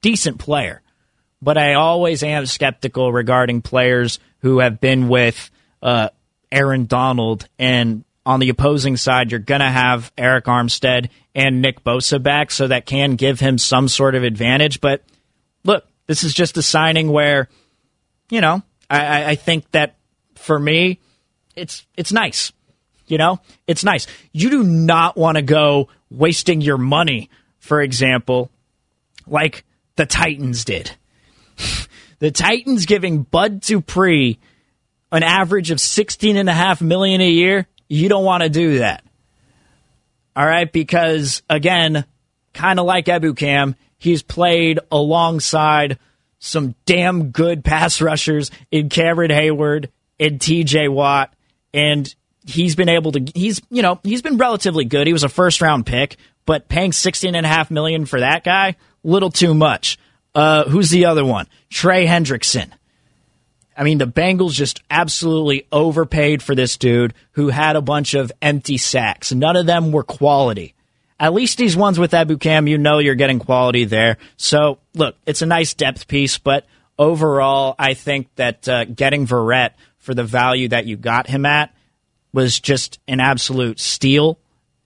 decent 0.00 0.38
player. 0.38 0.82
But 1.40 1.58
I 1.58 1.74
always 1.74 2.22
am 2.22 2.46
skeptical 2.46 3.12
regarding 3.12 3.62
players 3.62 4.20
who 4.38 4.60
have 4.60 4.80
been 4.80 5.08
with 5.08 5.50
uh, 5.82 6.10
Aaron 6.50 6.86
Donald. 6.86 7.48
And 7.58 8.04
on 8.24 8.40
the 8.40 8.48
opposing 8.48 8.96
side, 8.96 9.30
you're 9.30 9.40
going 9.40 9.60
to 9.60 9.70
have 9.70 10.14
Arik 10.16 10.44
Armstead 10.44 11.10
and 11.34 11.60
Nick 11.60 11.82
Bosa 11.82 12.22
back, 12.22 12.50
so 12.50 12.68
that 12.68 12.86
can 12.86 13.16
give 13.16 13.40
him 13.40 13.58
some 13.58 13.88
sort 13.88 14.14
of 14.14 14.22
advantage. 14.22 14.80
But 14.80 15.02
look, 15.64 15.84
this 16.06 16.24
is 16.24 16.32
just 16.32 16.56
a 16.56 16.62
signing 16.62 17.10
where, 17.10 17.48
you 18.30 18.40
know, 18.40 18.62
I, 18.88 19.30
I 19.30 19.34
think 19.34 19.70
that 19.72 19.96
for 20.36 20.58
me, 20.58 21.00
it's 21.56 21.86
it's 21.96 22.12
nice. 22.12 22.52
You 23.12 23.18
know, 23.18 23.40
it's 23.66 23.84
nice. 23.84 24.06
You 24.32 24.48
do 24.48 24.62
not 24.64 25.18
want 25.18 25.36
to 25.36 25.42
go 25.42 25.88
wasting 26.08 26.62
your 26.62 26.78
money, 26.78 27.28
for 27.58 27.82
example, 27.82 28.50
like 29.26 29.66
the 29.96 30.06
Titans 30.06 30.64
did. 30.64 30.92
the 32.20 32.30
Titans 32.30 32.86
giving 32.86 33.22
Bud 33.22 33.60
Dupree 33.60 34.38
an 35.12 35.22
average 35.22 35.70
of 35.70 35.78
sixteen 35.78 36.38
and 36.38 36.48
a 36.48 36.54
half 36.54 36.80
million 36.80 37.20
a 37.20 37.28
year, 37.28 37.66
you 37.86 38.08
don't 38.08 38.24
want 38.24 38.44
to 38.44 38.48
do 38.48 38.78
that. 38.78 39.04
All 40.34 40.46
right, 40.46 40.72
because 40.72 41.42
again, 41.50 42.06
kind 42.54 42.80
of 42.80 42.86
like 42.86 43.04
Ebukam, 43.04 43.74
he's 43.98 44.22
played 44.22 44.80
alongside 44.90 45.98
some 46.38 46.74
damn 46.86 47.24
good 47.24 47.62
pass 47.62 48.00
rushers 48.00 48.50
in 48.70 48.88
Cameron 48.88 49.30
Heyward 49.30 49.90
and 50.18 50.40
TJ 50.40 50.88
Watt, 50.90 51.34
and 51.74 52.14
he's 52.46 52.76
been 52.76 52.88
able 52.88 53.12
to 53.12 53.24
he's 53.34 53.60
you 53.70 53.82
know, 53.82 54.00
he's 54.02 54.22
been 54.22 54.36
relatively 54.36 54.84
good. 54.84 55.06
He 55.06 55.12
was 55.12 55.24
a 55.24 55.28
first 55.28 55.60
round 55.60 55.86
pick, 55.86 56.16
but 56.46 56.68
paying 56.68 56.92
sixteen 56.92 57.34
and 57.34 57.46
a 57.46 57.48
half 57.48 57.70
million 57.70 58.06
for 58.06 58.20
that 58.20 58.44
guy, 58.44 58.76
little 59.02 59.30
too 59.30 59.54
much. 59.54 59.98
Uh, 60.34 60.64
who's 60.64 60.90
the 60.90 61.06
other 61.06 61.24
one? 61.24 61.46
Trey 61.68 62.06
Hendrickson. 62.06 62.70
I 63.76 63.84
mean, 63.84 63.98
the 63.98 64.06
Bengals 64.06 64.52
just 64.52 64.82
absolutely 64.90 65.66
overpaid 65.72 66.42
for 66.42 66.54
this 66.54 66.76
dude 66.76 67.14
who 67.32 67.48
had 67.48 67.76
a 67.76 67.82
bunch 67.82 68.14
of 68.14 68.30
empty 68.42 68.76
sacks. 68.76 69.32
None 69.32 69.56
of 69.56 69.66
them 69.66 69.92
were 69.92 70.02
quality. 70.02 70.74
At 71.18 71.32
least 71.32 71.56
these 71.56 71.76
ones 71.76 71.98
with 71.98 72.10
Ebukam 72.12 72.68
you 72.68 72.78
know 72.78 72.98
you're 72.98 73.14
getting 73.14 73.38
quality 73.38 73.84
there. 73.84 74.18
So, 74.36 74.78
look, 74.94 75.16
it's 75.24 75.42
a 75.42 75.46
nice 75.46 75.72
depth 75.72 76.08
piece, 76.08 76.36
but 76.36 76.66
overall, 76.98 77.74
I 77.78 77.94
think 77.94 78.34
that 78.36 78.68
uh, 78.68 78.84
getting 78.84 79.26
Verrett 79.26 79.70
for 79.98 80.14
the 80.14 80.24
value 80.24 80.68
that 80.68 80.86
you 80.86 80.96
got 80.96 81.28
him 81.28 81.46
at 81.46 81.72
was 82.32 82.58
just 82.58 82.98
an 83.06 83.20
absolute 83.20 83.78
steal. 83.78 84.38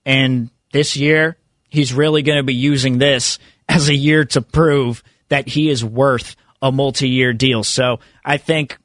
And 0.05 0.51
this 0.73 0.97
year, 0.97 1.37
he's 1.69 1.93
really 1.93 2.23
going 2.23 2.39
to 2.39 2.45
be 2.45 2.55
using 2.55 2.99
this 2.99 3.39
as 3.69 3.89
a 3.89 3.95
year 3.95 4.25
to 4.25 4.43
prove 4.43 5.03
that 5.29 5.49
he 5.49 5.69
is 5.69 5.85
worth 5.85 6.37
a 6.63 6.71
multi-year 6.73 7.33
deal. 7.33 7.65
So 7.65 8.01
I 8.25 8.37
think 8.37 8.79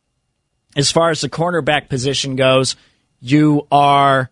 as 0.75 0.91
far 0.91 1.09
as 1.09 1.21
the 1.21 1.29
cornerback 1.29 1.89
position 1.89 2.35
goes, 2.35 2.75
you 3.19 3.67
are 3.71 4.29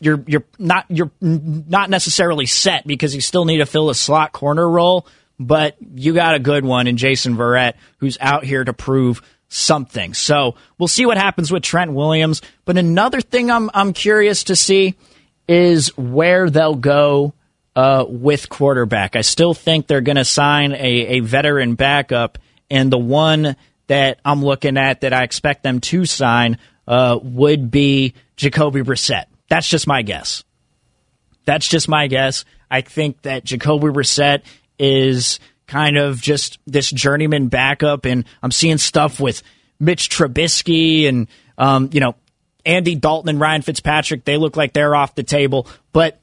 you're 0.00 0.22
you're 0.26 0.44
not 0.58 0.84
you're 0.88 1.10
not 1.20 1.88
necessarily 1.88 2.46
set 2.46 2.86
because 2.86 3.14
you 3.14 3.20
still 3.20 3.44
need 3.44 3.58
to 3.58 3.66
fill 3.66 3.88
a 3.88 3.94
slot 3.94 4.32
corner 4.32 4.68
role, 4.68 5.06
but 5.38 5.76
you 5.80 6.12
got 6.12 6.34
a 6.34 6.38
good 6.38 6.64
one 6.64 6.86
in 6.86 6.96
Jason 6.96 7.36
Verrett 7.36 7.74
who's 7.98 8.18
out 8.20 8.44
here 8.44 8.64
to 8.64 8.72
prove 8.72 9.22
something. 9.48 10.14
So 10.14 10.56
we'll 10.78 10.88
see 10.88 11.06
what 11.06 11.18
happens 11.18 11.50
with 11.50 11.62
Trent 11.62 11.92
Williams. 11.92 12.42
But 12.64 12.78
another 12.78 13.20
thing 13.20 13.50
I'm 13.50 13.70
I'm 13.74 13.92
curious 13.92 14.44
to 14.44 14.56
see 14.56 14.94
is 15.48 15.96
where 15.96 16.50
they'll 16.50 16.74
go 16.74 17.34
uh, 17.74 18.04
with 18.08 18.48
quarterback. 18.48 19.16
I 19.16 19.20
still 19.20 19.54
think 19.54 19.86
they're 19.86 20.00
going 20.00 20.16
to 20.16 20.24
sign 20.24 20.72
a, 20.72 20.76
a 20.76 21.20
veteran 21.20 21.74
backup, 21.74 22.38
and 22.70 22.90
the 22.90 22.98
one 22.98 23.56
that 23.86 24.18
I'm 24.24 24.44
looking 24.44 24.76
at 24.76 25.02
that 25.02 25.12
I 25.12 25.22
expect 25.22 25.62
them 25.62 25.80
to 25.80 26.04
sign 26.06 26.58
uh, 26.88 27.18
would 27.22 27.70
be 27.70 28.14
Jacoby 28.36 28.80
Brissett. 28.80 29.26
That's 29.48 29.68
just 29.68 29.86
my 29.86 30.02
guess. 30.02 30.42
That's 31.44 31.68
just 31.68 31.88
my 31.88 32.08
guess. 32.08 32.44
I 32.70 32.80
think 32.80 33.22
that 33.22 33.44
Jacoby 33.44 33.88
Brissett 33.88 34.42
is 34.78 35.38
kind 35.66 35.96
of 35.96 36.20
just 36.20 36.58
this 36.66 36.90
journeyman 36.90 37.48
backup, 37.48 38.04
and 38.04 38.24
I'm 38.42 38.50
seeing 38.50 38.78
stuff 38.78 39.20
with 39.20 39.42
Mitch 39.78 40.08
Trubisky 40.08 41.08
and 41.08 41.28
um, 41.58 41.90
you 41.92 42.00
know 42.00 42.14
Andy 42.64 42.94
Dalton 42.94 43.30
and 43.30 43.40
Ryan 43.40 43.62
Fitzpatrick. 43.62 44.24
They 44.24 44.36
look 44.36 44.56
like 44.56 44.72
they're 44.72 44.94
off 44.94 45.14
the 45.14 45.22
table, 45.22 45.66
but 45.92 46.20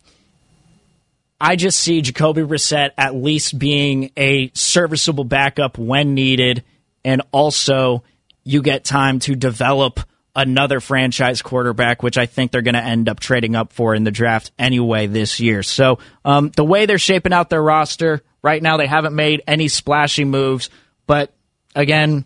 I 1.40 1.56
just 1.56 1.80
see 1.80 2.02
Jacoby 2.02 2.42
Brissett 2.42 2.92
at 2.98 3.16
least 3.16 3.58
being 3.60 4.12
a 4.16 4.50
serviceable 4.54 5.26
backup 5.26 5.78
when 5.78 6.14
needed, 6.14 6.64
and 7.04 7.22
also 7.32 8.04
you 8.44 8.62
get 8.62 8.84
time 8.84 9.20
to 9.20 9.36
develop 9.36 10.00
another 10.36 10.80
franchise 10.80 11.42
quarterback, 11.42 12.02
which 12.02 12.18
I 12.18 12.26
think 12.26 12.52
they're 12.52 12.62
going 12.62 12.74
to 12.74 12.84
end 12.84 13.08
up 13.08 13.20
trading 13.20 13.56
up 13.56 13.72
for 13.72 13.94
in 13.94 14.04
the 14.04 14.12
draft 14.12 14.52
anyway 14.58 15.08
this 15.08 15.40
year. 15.40 15.62
So 15.64 16.00
um, 16.26 16.50
the 16.56 16.64
way 16.64 16.86
they're 16.86 16.98
shaping 16.98 17.34
out 17.34 17.50
their 17.50 17.62
roster 17.62 18.22
right 18.42 18.62
now, 18.62 18.78
they 18.78 18.88
haven't 18.88 19.16
made 19.16 19.44
any 19.48 19.68
splashy 19.68 20.26
moves, 20.26 20.70
but 21.06 21.32
again, 21.76 22.26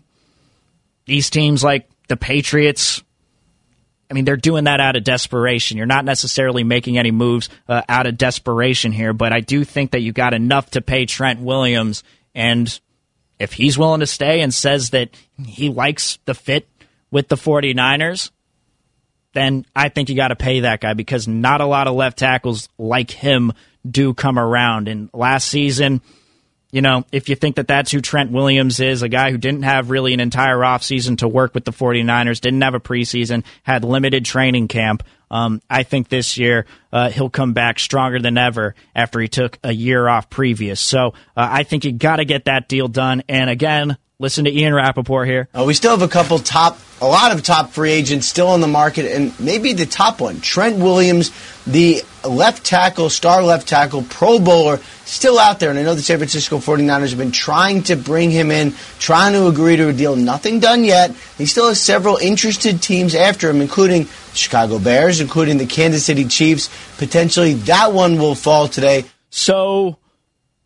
these 1.04 1.30
teams 1.30 1.62
like 1.62 1.88
the 2.08 2.16
Patriots, 2.16 3.02
I 4.10 4.14
mean, 4.14 4.24
they're 4.24 4.36
doing 4.36 4.64
that 4.64 4.80
out 4.80 4.96
of 4.96 5.04
desperation. 5.04 5.76
You're 5.76 5.86
not 5.86 6.04
necessarily 6.04 6.64
making 6.64 6.96
any 6.96 7.10
moves 7.10 7.50
uh, 7.68 7.82
out 7.88 8.06
of 8.06 8.16
desperation 8.16 8.92
here, 8.92 9.12
but 9.12 9.32
I 9.32 9.40
do 9.40 9.64
think 9.64 9.90
that 9.90 10.00
you 10.00 10.12
got 10.12 10.32
enough 10.32 10.70
to 10.70 10.80
pay 10.80 11.04
Trent 11.04 11.40
Williams. 11.40 12.04
And 12.34 12.78
if 13.38 13.52
he's 13.52 13.76
willing 13.76 14.00
to 14.00 14.06
stay 14.06 14.40
and 14.40 14.52
says 14.52 14.90
that 14.90 15.10
he 15.44 15.68
likes 15.68 16.18
the 16.24 16.34
fit 16.34 16.68
with 17.10 17.28
the 17.28 17.36
49ers, 17.36 18.30
then 19.32 19.66
I 19.74 19.88
think 19.88 20.08
you 20.08 20.16
got 20.16 20.28
to 20.28 20.36
pay 20.36 20.60
that 20.60 20.80
guy 20.80 20.94
because 20.94 21.28
not 21.28 21.60
a 21.60 21.66
lot 21.66 21.86
of 21.86 21.94
left 21.94 22.18
tackles 22.18 22.68
like 22.78 23.10
him 23.10 23.52
do 23.88 24.14
come 24.14 24.38
around. 24.38 24.88
And 24.88 25.10
last 25.12 25.48
season, 25.48 26.00
you 26.70 26.82
know, 26.82 27.04
if 27.12 27.28
you 27.28 27.34
think 27.36 27.56
that 27.56 27.68
that's 27.68 27.90
who 27.90 28.00
Trent 28.00 28.30
Williams 28.30 28.80
is, 28.80 29.02
a 29.02 29.08
guy 29.08 29.30
who 29.30 29.38
didn't 29.38 29.62
have 29.62 29.90
really 29.90 30.12
an 30.12 30.20
entire 30.20 30.58
offseason 30.58 31.18
to 31.18 31.28
work 31.28 31.54
with 31.54 31.64
the 31.64 31.72
49ers, 31.72 32.40
didn't 32.40 32.60
have 32.60 32.74
a 32.74 32.80
preseason, 32.80 33.44
had 33.62 33.84
limited 33.84 34.24
training 34.24 34.68
camp, 34.68 35.02
um, 35.30 35.60
I 35.68 35.82
think 35.82 36.08
this 36.08 36.38
year 36.38 36.66
uh, 36.92 37.10
he'll 37.10 37.30
come 37.30 37.52
back 37.52 37.78
stronger 37.78 38.18
than 38.18 38.38
ever 38.38 38.74
after 38.94 39.20
he 39.20 39.28
took 39.28 39.58
a 39.62 39.72
year 39.72 40.08
off 40.08 40.30
previous. 40.30 40.80
So 40.80 41.08
uh, 41.36 41.48
I 41.50 41.62
think 41.64 41.84
you 41.84 41.92
got 41.92 42.16
to 42.16 42.24
get 42.24 42.46
that 42.46 42.68
deal 42.68 42.88
done. 42.88 43.22
And 43.28 43.50
again, 43.50 43.98
listen 44.20 44.44
to 44.46 44.50
Ian 44.50 44.74
Rapoport 44.74 45.28
here. 45.28 45.48
Uh, 45.54 45.64
we 45.64 45.74
still 45.74 45.92
have 45.92 46.02
a 46.02 46.08
couple 46.08 46.40
top, 46.40 46.78
a 47.00 47.06
lot 47.06 47.30
of 47.30 47.42
top 47.44 47.70
free 47.70 47.92
agents 47.92 48.26
still 48.26 48.48
on 48.48 48.60
the 48.60 48.66
market, 48.66 49.06
and 49.06 49.38
maybe 49.38 49.72
the 49.72 49.86
top 49.86 50.20
one, 50.20 50.40
Trent 50.40 50.78
Williams, 50.78 51.30
the 51.66 52.02
left 52.28 52.64
tackle, 52.64 53.10
star 53.10 53.44
left 53.44 53.68
tackle, 53.68 54.02
Pro 54.02 54.40
Bowler, 54.40 54.80
still 55.04 55.38
out 55.38 55.60
there. 55.60 55.70
And 55.70 55.78
I 55.78 55.82
know 55.82 55.94
the 55.94 56.02
San 56.02 56.18
Francisco 56.18 56.58
49ers 56.58 57.10
have 57.10 57.18
been 57.18 57.30
trying 57.30 57.84
to 57.84 57.96
bring 57.96 58.32
him 58.32 58.50
in, 58.50 58.74
trying 58.98 59.34
to 59.34 59.46
agree 59.46 59.76
to 59.76 59.88
a 59.88 59.92
deal. 59.92 60.16
Nothing 60.16 60.58
done 60.58 60.82
yet. 60.82 61.14
He 61.36 61.46
still 61.46 61.68
has 61.68 61.80
several 61.80 62.16
interested 62.16 62.82
teams 62.82 63.14
after 63.14 63.48
him, 63.48 63.60
including 63.60 64.08
Chicago 64.34 64.80
Bears, 64.80 65.20
including 65.20 65.58
the 65.58 65.66
Kansas 65.66 66.04
City 66.04 66.24
Chiefs. 66.24 66.68
Potentially 66.98 67.54
that 67.54 67.92
one 67.92 68.18
will 68.18 68.34
fall 68.34 68.66
today. 68.66 69.04
So 69.30 69.98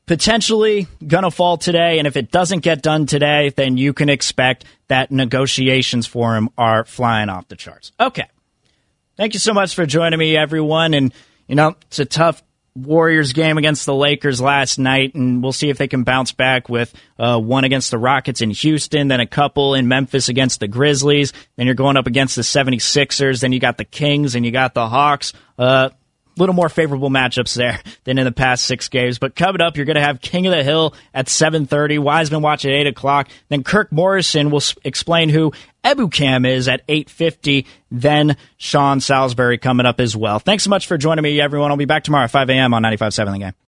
potentially 0.06 0.86
going 1.06 1.24
to 1.24 1.30
fall 1.30 1.56
today. 1.56 1.98
And 1.98 2.06
if 2.06 2.16
it 2.16 2.30
doesn't 2.30 2.60
get 2.60 2.82
done 2.82 3.06
today, 3.06 3.50
then 3.50 3.76
you 3.76 3.92
can 3.92 4.08
expect 4.08 4.64
that 4.88 5.10
negotiations 5.10 6.06
for 6.06 6.36
him 6.36 6.50
are 6.58 6.84
flying 6.84 7.28
off 7.28 7.48
the 7.48 7.56
charts. 7.56 7.92
Okay. 7.98 8.28
Thank 9.16 9.34
you 9.34 9.40
so 9.40 9.54
much 9.54 9.74
for 9.74 9.86
joining 9.86 10.18
me, 10.18 10.36
everyone. 10.36 10.94
And, 10.94 11.12
you 11.46 11.54
know, 11.54 11.76
it's 11.86 11.98
a 11.98 12.04
tough 12.04 12.42
Warriors 12.74 13.34
game 13.34 13.58
against 13.58 13.84
the 13.84 13.94
Lakers 13.94 14.40
last 14.40 14.78
night, 14.78 15.14
and 15.14 15.42
we'll 15.42 15.52
see 15.52 15.68
if 15.68 15.76
they 15.76 15.88
can 15.88 16.04
bounce 16.04 16.32
back 16.32 16.70
with 16.70 16.94
uh, 17.18 17.38
one 17.38 17.64
against 17.64 17.90
the 17.90 17.98
Rockets 17.98 18.40
in 18.40 18.50
Houston, 18.50 19.08
then 19.08 19.20
a 19.20 19.26
couple 19.26 19.74
in 19.74 19.88
Memphis 19.88 20.30
against 20.30 20.60
the 20.60 20.68
Grizzlies. 20.68 21.34
Then 21.56 21.66
you're 21.66 21.74
going 21.74 21.98
up 21.98 22.06
against 22.06 22.34
the 22.34 22.42
76ers. 22.42 23.40
Then 23.40 23.52
you 23.52 23.60
got 23.60 23.76
the 23.76 23.84
Kings 23.84 24.34
and 24.34 24.46
you 24.46 24.52
got 24.52 24.72
the 24.72 24.88
Hawks. 24.88 25.34
Uh, 25.58 25.90
little 26.36 26.54
more 26.54 26.68
favorable 26.68 27.10
matchups 27.10 27.54
there 27.54 27.80
than 28.04 28.18
in 28.18 28.24
the 28.24 28.32
past 28.32 28.64
six 28.64 28.88
games. 28.88 29.18
But 29.18 29.34
coming 29.34 29.60
up, 29.60 29.76
you're 29.76 29.86
going 29.86 29.96
to 29.96 30.02
have 30.02 30.20
King 30.20 30.46
of 30.46 30.52
the 30.52 30.62
Hill 30.62 30.94
at 31.14 31.26
7.30, 31.26 31.98
Wiseman 31.98 32.42
watch 32.42 32.64
at 32.64 32.72
8 32.72 32.86
o'clock. 32.88 33.28
Then 33.48 33.64
Kirk 33.64 33.92
Morrison 33.92 34.50
will 34.50 34.62
explain 34.84 35.28
who 35.28 35.52
Ebukam 35.84 36.46
is 36.48 36.68
at 36.68 36.86
8.50. 36.86 37.66
Then 37.90 38.36
Sean 38.56 39.00
Salisbury 39.00 39.58
coming 39.58 39.86
up 39.86 40.00
as 40.00 40.16
well. 40.16 40.38
Thanks 40.38 40.64
so 40.64 40.70
much 40.70 40.86
for 40.86 40.96
joining 40.96 41.22
me, 41.22 41.40
everyone. 41.40 41.70
I'll 41.70 41.76
be 41.76 41.84
back 41.84 42.04
tomorrow 42.04 42.24
at 42.24 42.30
5 42.30 42.50
a.m. 42.50 42.74
on 42.74 42.82
95.7 42.82 43.32
The 43.32 43.38
Game. 43.38 43.52